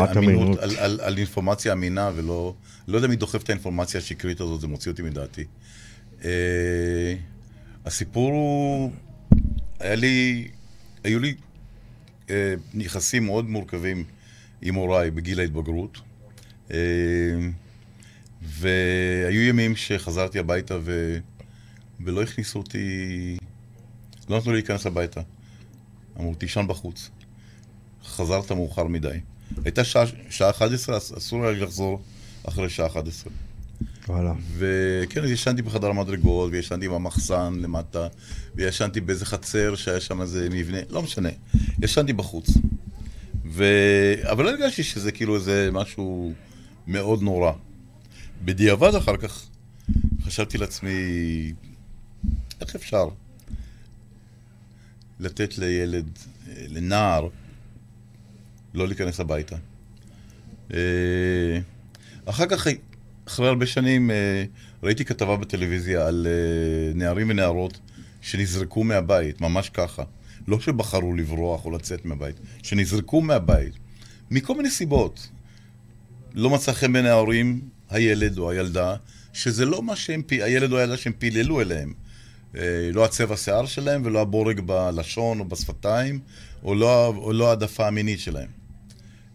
[0.00, 0.58] אה, אמינות.
[0.58, 2.54] על, על, על אינפורמציה אמינה, ולא
[2.88, 5.44] לא יודע מי דוחף את האינפורמציה השקרית הזאת, זה מוציא אותי מדעתי.
[6.24, 7.14] אה,
[7.84, 8.92] הסיפור הוא,
[9.80, 10.48] היה לי,
[11.04, 11.34] היו לי
[12.30, 14.04] אה, יחסים מאוד מורכבים
[14.62, 16.00] עם הוריי בגיל ההתבגרות.
[16.70, 16.78] אה,
[18.42, 21.18] והיו ימים שחזרתי הביתה ו...
[22.04, 23.36] ולא הכניסו אותי,
[24.30, 25.20] לא נתנו לי להיכנס הביתה.
[26.18, 27.10] אמרו, תישן בחוץ.
[28.04, 29.20] חזרת מאוחר מדי.
[29.64, 32.00] הייתה שעה, שעה 11, אז אסור היה לחזור
[32.44, 33.32] אחרי שעה 11.
[34.08, 34.32] וואלה.
[34.56, 38.08] וכן, אז ישנתי בחדר המדרגות, וישנתי במחסן למטה,
[38.54, 41.28] וישנתי באיזה חצר שהיה שם איזה מבנה, לא משנה.
[41.82, 42.46] ישנתי בחוץ.
[43.44, 43.64] ו...
[44.22, 46.32] אבל לא הרגשתי שזה כאילו איזה משהו
[46.86, 47.52] מאוד נורא.
[48.44, 49.42] בדיעבד אחר כך
[50.24, 50.92] חשבתי לעצמי,
[52.60, 53.08] איך אפשר
[55.20, 56.18] לתת לילד,
[56.48, 57.28] אה, לנער,
[58.74, 59.56] לא להיכנס הביתה?
[60.74, 61.58] אה,
[62.24, 62.66] אחר כך,
[63.28, 64.44] אחרי הרבה שנים, אה,
[64.82, 66.26] ראיתי כתבה בטלוויזיה על
[66.94, 67.78] נערים ונערות
[68.20, 70.02] שנזרקו מהבית, ממש ככה.
[70.48, 73.74] לא שבחרו לברוח או לצאת מהבית, שנזרקו מהבית,
[74.30, 75.28] מכל מיני סיבות.
[76.34, 77.60] לא מצא חן בין ההורים,
[77.90, 78.96] הילד או הילדה,
[79.32, 81.92] שזה לא מה שהם, הילד או הילדה שהם פיללו אליהם.
[82.56, 86.20] אה, לא הצבע שיער שלהם ולא הבורג בלשון או בשפתיים,
[86.64, 88.48] או לא, או לא העדפה המינית שלהם.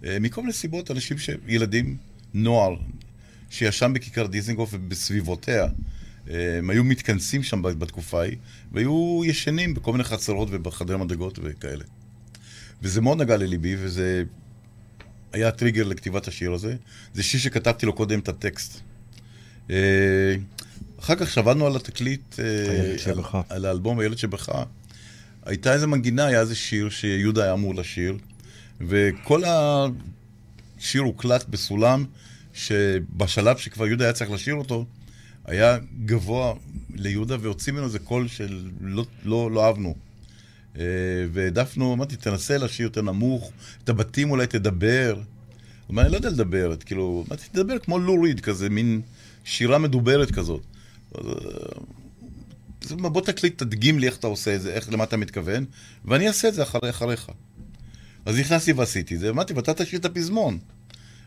[0.05, 1.29] אה, מכל מיני סיבות, אנשים ש...
[1.47, 1.97] ילדים,
[2.33, 2.75] נוער,
[3.49, 5.67] שישן בכיכר דיזנגוף ובסביבותיה,
[6.29, 8.37] אה, הם היו מתכנסים שם בתקופה ההיא,
[8.71, 11.83] והיו ישנים בכל מיני חצרות ובחדרי מדרגות וכאלה.
[12.81, 14.23] וזה מאוד נגע לליבי, וזה
[15.33, 16.75] היה טריגר לכתיבת השיר הזה.
[17.13, 18.81] זה שיר שכתבתי לו קודם את הטקסט.
[20.99, 23.11] אחר כך שעבדנו על התקליט, אה.
[23.11, 23.19] על,
[23.49, 24.49] על האלבום הילד שבך,
[25.45, 28.17] הייתה איזה מנגינה, היה איזה שיר שיהודה היה אמור לשיר,
[28.81, 32.05] וכל השיר הוקלט בסולם,
[32.53, 34.85] שבשלב שכבר יהודה היה צריך לשיר אותו,
[35.45, 36.53] היה גבוה
[36.95, 39.95] ליהודה, והוציא ממנו איזה קול של לא, לא, לא אהבנו.
[40.77, 40.83] אה,
[41.33, 43.51] והעדפנו, אמרתי, תנסה לשיר יותר נמוך,
[43.83, 45.13] את הבתים אולי תדבר.
[45.15, 45.23] הוא
[45.89, 49.01] אומר, אני לא יודע לדבר, כאילו, אמרתי, תדבר כמו לו ריד כזה, מין
[49.43, 50.61] שירה מדוברת כזאת.
[51.17, 55.65] אז, אה, בוא תקליט, תדגים לי איך אתה עושה את זה, איך, למה אתה מתכוון,
[56.05, 57.31] ואני אעשה את זה אחרי, אחריך.
[58.25, 60.59] אז נכנסתי ועשיתי את זה, אמרתי, ואתה תשאיר את הפזמון.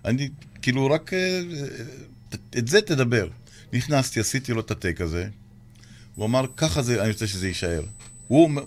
[0.05, 0.28] אני,
[0.62, 3.28] כאילו, רק אה, אה, את זה תדבר.
[3.73, 5.28] נכנסתי, עשיתי לו את הטייק הזה,
[6.15, 7.82] הוא אמר, ככה זה, אני רוצה שזה יישאר.
[8.28, 8.62] הוא אומר,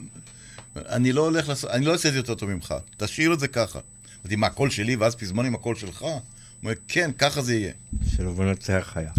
[0.76, 3.48] אני לא הולך לעשות, אני לא אעשה את זה יותר טוב ממך, תשאיר את זה
[3.48, 3.80] ככה.
[4.22, 6.02] אמרתי, מה, הקול שלי ואז פזמון עם הקול שלך?
[6.02, 6.20] הוא
[6.64, 7.74] אומר, כן, ככה זה יהיה.
[8.16, 9.12] שלא בנצח היה.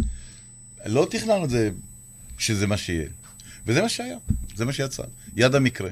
[0.86, 1.70] לא תכננו את זה
[2.42, 3.08] שזה מה שיהיה.
[3.66, 4.16] וזה מה שהיה,
[4.56, 5.02] זה מה שיצא.
[5.36, 5.90] יד המקרה.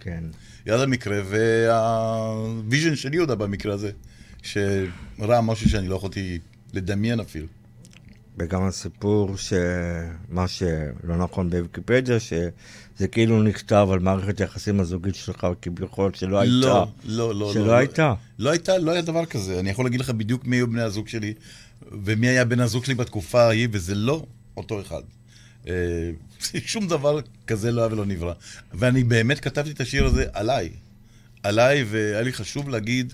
[0.00, 0.24] כן.
[0.66, 3.90] יד המקרה, והוויז'ן של יהודה במקרה הזה,
[4.42, 6.38] שראה משהו שאני לא יכולתי
[6.72, 7.46] לדמיין אפילו.
[8.38, 16.14] וגם הסיפור שמה שלא נכון בוויקיפדיה, שזה כאילו נכתב על מערכת היחסים הזוגית שלך כביכול
[16.14, 16.54] שלא הייתה.
[16.54, 17.52] לא, לא, לא.
[17.52, 18.14] שלא לא, הייתה.
[18.38, 19.60] לא הייתה, לא היה דבר כזה.
[19.60, 21.34] אני יכול להגיד לך בדיוק מי היו בני הזוג שלי,
[22.04, 24.26] ומי היה בן הזוג שלי בתקופה ההיא, וזה לא
[24.56, 25.02] אותו אחד.
[25.66, 25.72] אה,
[26.66, 28.32] שום דבר כזה לא היה ולא נברא.
[28.72, 30.70] ואני באמת כתבתי את השיר הזה עליי.
[31.42, 33.12] עליי, והיה לי חשוב להגיד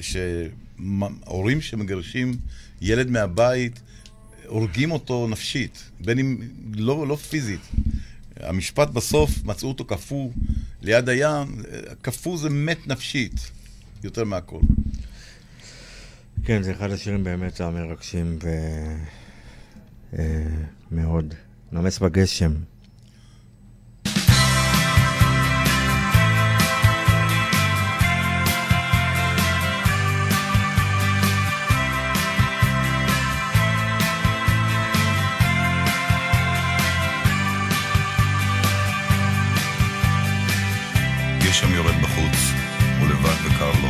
[0.00, 2.36] שהורים שמגרשים
[2.80, 3.80] ילד מהבית,
[4.46, 6.38] הורגים אותו נפשית, בין אם
[6.74, 7.60] לא, לא פיזית.
[8.40, 10.30] המשפט בסוף, מצאו אותו קפוא
[10.82, 11.62] ליד הים,
[12.02, 13.50] קפוא זה מת נפשית,
[14.04, 14.60] יותר מהכל.
[16.44, 18.48] כן, זה אחד השירים באמת המרגשים ו...
[20.18, 20.24] אה,
[20.90, 21.34] מאוד.
[21.72, 22.52] נמס בגשם.
[41.40, 42.38] גשם יורד בחוץ,
[43.00, 43.88] הוא לבד וקר לו.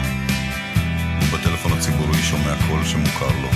[1.22, 3.48] ובטלפון הציבורי שומע קול שמוכר לו.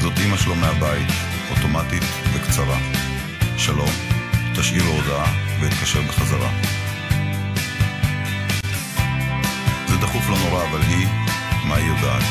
[0.00, 1.08] זאת אמא שלו מהבית,
[1.56, 2.02] אוטומטית
[2.34, 2.78] וקצרה.
[3.56, 3.90] שלום,
[4.56, 6.50] תשאיר לו הודעה ואתקשר בחזרה.
[9.86, 11.06] זה דחוף לא נורא, אבל היא,
[11.64, 12.22] מה היא יודעת?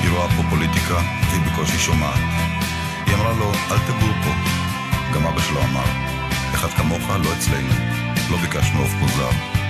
[0.00, 1.00] היא רואה פה פוליטיקה,
[1.30, 2.20] והיא בקושי שומעת.
[3.06, 4.30] היא אמרה לו, אל תגור פה.
[5.14, 5.86] גם אבא שלו אמר,
[6.54, 7.74] אחד כמוך לא אצלנו.
[8.30, 9.61] לא ביקשנו עוף מוזר.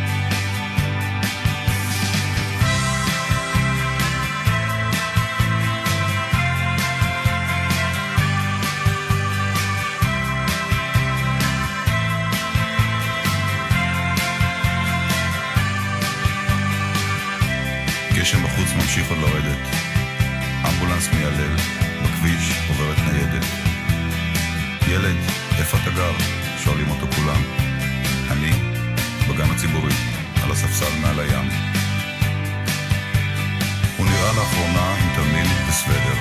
[18.22, 19.58] גשם בחוץ ממשיך עוד לרדת.
[20.68, 21.56] אמבולנס מיילל,
[22.04, 23.44] בכביש עוברת ניידת.
[24.88, 25.16] ילד,
[25.58, 26.12] איפה אתה גר?
[26.64, 27.42] שואלים אותו כולם.
[28.30, 28.50] אני,
[29.28, 29.92] בגן הציבורי,
[30.44, 31.48] על הספסל מעל הים.
[33.96, 36.18] הוא נראה לאחרונה עם תרמיל וסוודר.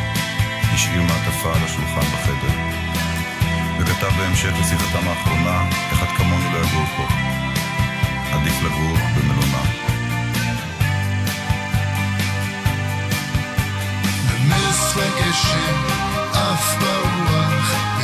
[0.74, 2.56] השאיר מעטפה על השולחן בחדר.
[3.80, 7.08] וכתב בהמשך לשיחתם האחרונה, אחד כמונו לא יגור פה.
[8.34, 9.81] עדיף לגור במלונה.
[14.92, 15.76] עץ וגשם,
[16.34, 18.01] אף ברוח.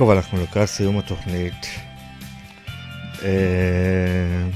[0.00, 1.66] יעקב, אנחנו לקראת סיום התוכנית.
[3.22, 4.48] אה,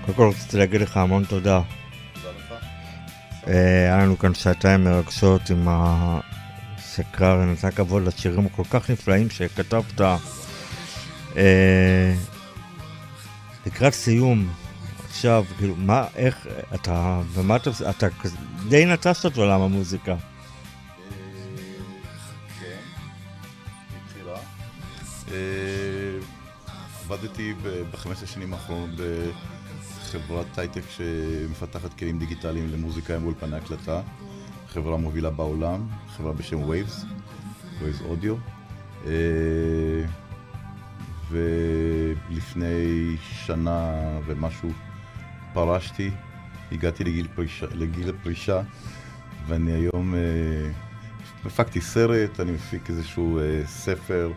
[0.00, 1.60] קודם כל רציתי להגיד לך המון תודה.
[3.48, 10.00] אה, היה לנו כאן שעתיים מרגשות עם הסקרר, נתן כבוד לשירים הכל כך נפלאים שכתבת.
[11.36, 12.14] אה,
[13.66, 14.52] לקראת סיום,
[15.08, 18.06] עכשיו, כאילו, מה, איך, אתה, ומה אתה, אתה
[18.68, 20.14] די נטשת את עולם המוזיקה.
[27.40, 27.54] עבדתי
[27.92, 34.00] ב-15 שנים האחרונות בחברת הייטק שמפתחת כלים דיגיטליים למוזיקה עם אולפני הקלטה.
[34.68, 35.86] חברה מובילה בעולם,
[36.16, 37.04] חברה בשם Waves,
[37.80, 38.34] Waves Audio.
[39.06, 39.12] אה,
[41.30, 43.92] ולפני שנה
[44.26, 44.70] ומשהו
[45.52, 46.10] פרשתי,
[46.72, 48.60] הגעתי לגיל פרישה, לגיל הפרישה,
[49.46, 50.20] ואני היום אה,
[51.44, 54.32] הפקתי סרט, אני מפיק איזשהו אה, ספר,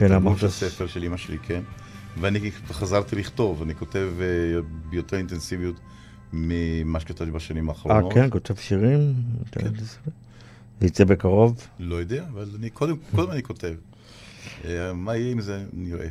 [0.00, 1.62] כן, אמרת של ש- ספר של אמא שלי, כן.
[2.18, 4.60] ואני חזרתי לכתוב, אני כותב אה,
[4.90, 5.80] ביותר אינטנסיביות
[6.32, 8.12] ממה שכתבתי בשנים אה, האחרונות.
[8.12, 9.14] כן, כותב שירים?
[9.52, 9.70] כן.
[10.80, 11.66] זה יצא בקרוב?
[11.78, 13.74] לא יודע, אבל אני קודם, קודם אני כותב.
[14.64, 16.08] אה, מה יהיה עם זה, נראה.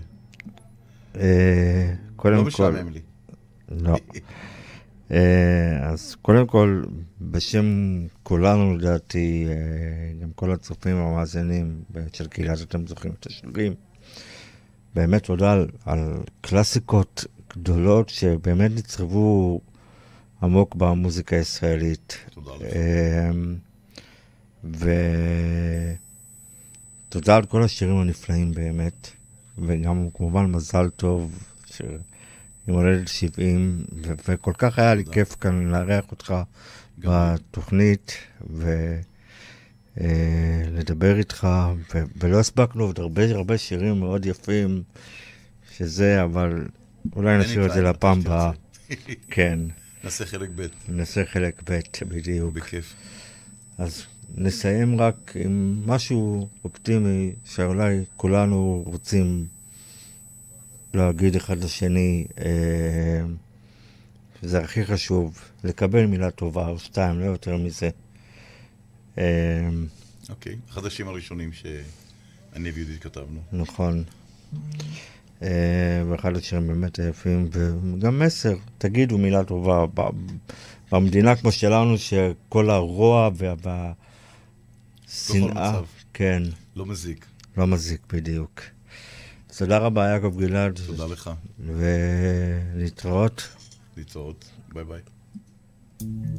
[1.16, 2.48] אה, קודם לא כל...
[2.48, 3.00] משעמם לי.
[3.70, 3.96] לא.
[5.12, 6.84] אה, אז קודם כל,
[7.22, 7.66] בשם
[8.24, 9.54] כולנו לדעתי, אה,
[10.22, 11.82] גם כל הצופים והמאזינים
[12.14, 13.74] של קהילת אתם זוכרים את השירים,
[14.96, 19.62] באמת תודה על, על קלאסיקות גדולות שבאמת נצרבו
[20.44, 22.18] עמוק במוזיקה הישראלית.
[22.34, 22.62] תודה לך.
[22.76, 23.32] אה,
[27.10, 29.10] ותודה על כל השירים הנפלאים באמת,
[29.58, 31.44] וגם כמובן מזל טוב.
[32.68, 35.04] עם הולדת 70, ו- וכל כך היה לי.
[35.12, 36.36] כיף כאן לארח אותך
[37.00, 38.18] גם לי.
[40.00, 41.48] בתוכנית, ולדבר איתך,
[41.96, 44.84] ו- ולא הספקנו עוד הרבה הרבה שירים מאוד יפים,
[45.78, 46.68] שזה, אבל
[47.16, 48.20] אולי נשאיר את זה לפעם.
[48.20, 48.52] הבאה.
[49.32, 49.60] כן,
[50.04, 52.54] נעשה חלק ב', נעשה חלק ב', בדיוק.
[52.54, 52.94] בכיף.
[53.78, 54.04] אז
[54.36, 59.46] נסיים רק עם משהו אופטימי, שאולי כולנו רוצים
[60.94, 63.22] להגיד אחד לשני, אה,
[64.42, 67.90] שזה הכי חשוב, לקבל מילה טובה או שתיים, לא יותר מזה.
[69.18, 69.70] אה,
[70.30, 73.40] אוקיי, אחד השירים הראשונים שאני ויהודית כתבנו.
[73.52, 74.04] נכון.
[75.42, 75.48] אה,
[76.10, 79.86] ואחד השירים באמת היפים, וגם מסר, תגידו מילה טובה.
[80.92, 83.54] במדינה כמו שלנו, שכל הרוע וה-
[85.08, 85.86] והשנאה, מצב.
[86.14, 86.44] כן,
[86.76, 87.26] לא מזיק.
[87.58, 88.62] לא מזיק בדיוק.
[89.58, 91.30] תודה רבה, יעקב גלעד, תודה לך.
[92.76, 93.48] ולהתראות.
[93.98, 94.46] להתראות.
[94.74, 95.00] ביי ביי.
[96.02, 96.30] אפילו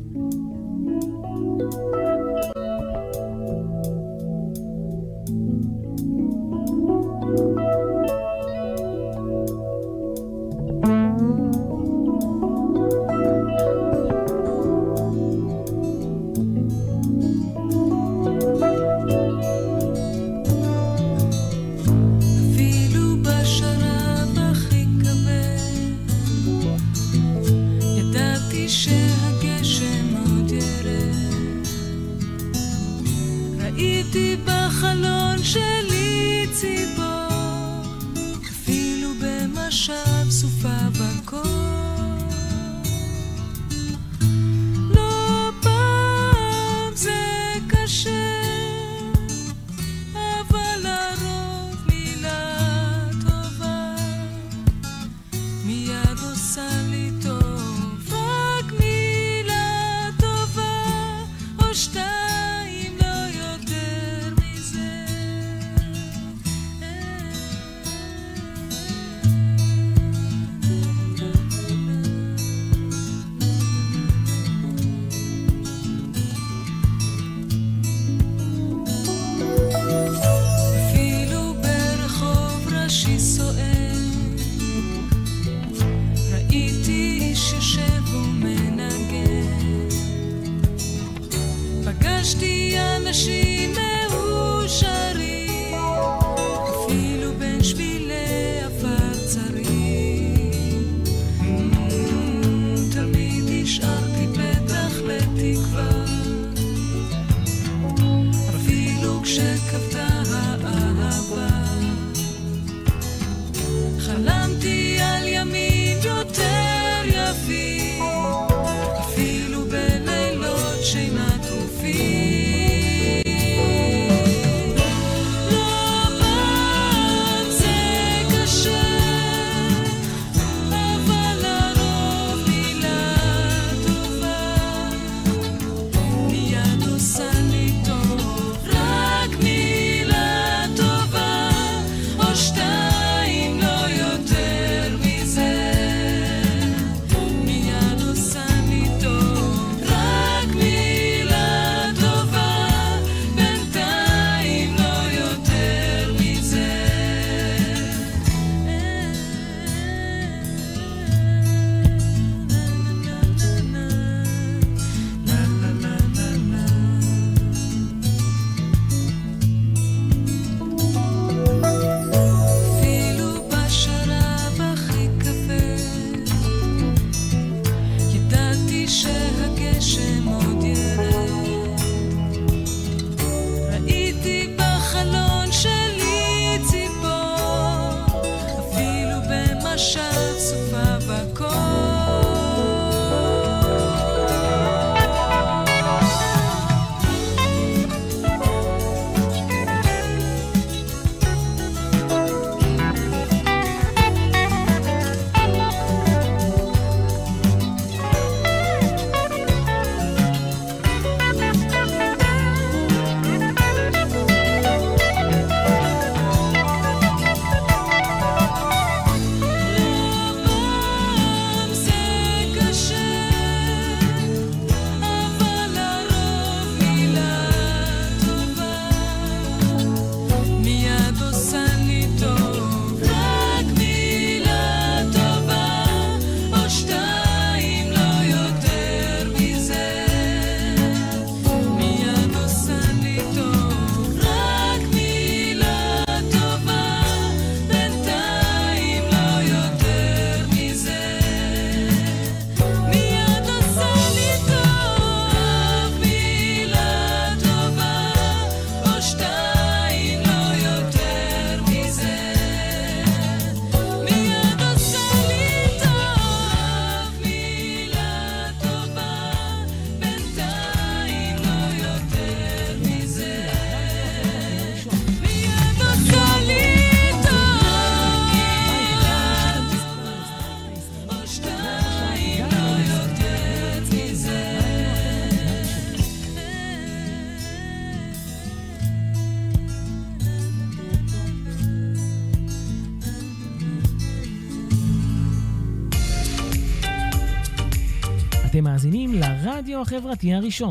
[299.43, 300.71] הרדיו החברתי הראשון.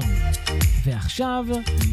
[0.85, 1.45] ועכשיו,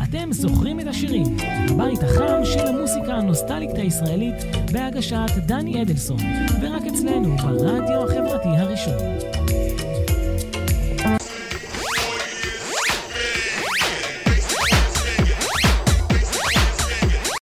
[0.05, 1.37] אתם זוכרים את השירים,
[1.71, 4.35] הבית החם של המוסיקה הנוסטליקת הישראלית,
[4.73, 6.19] בהגשת דני אדלסון,
[6.63, 8.26] ורק אצלנו ברדיו החברתי.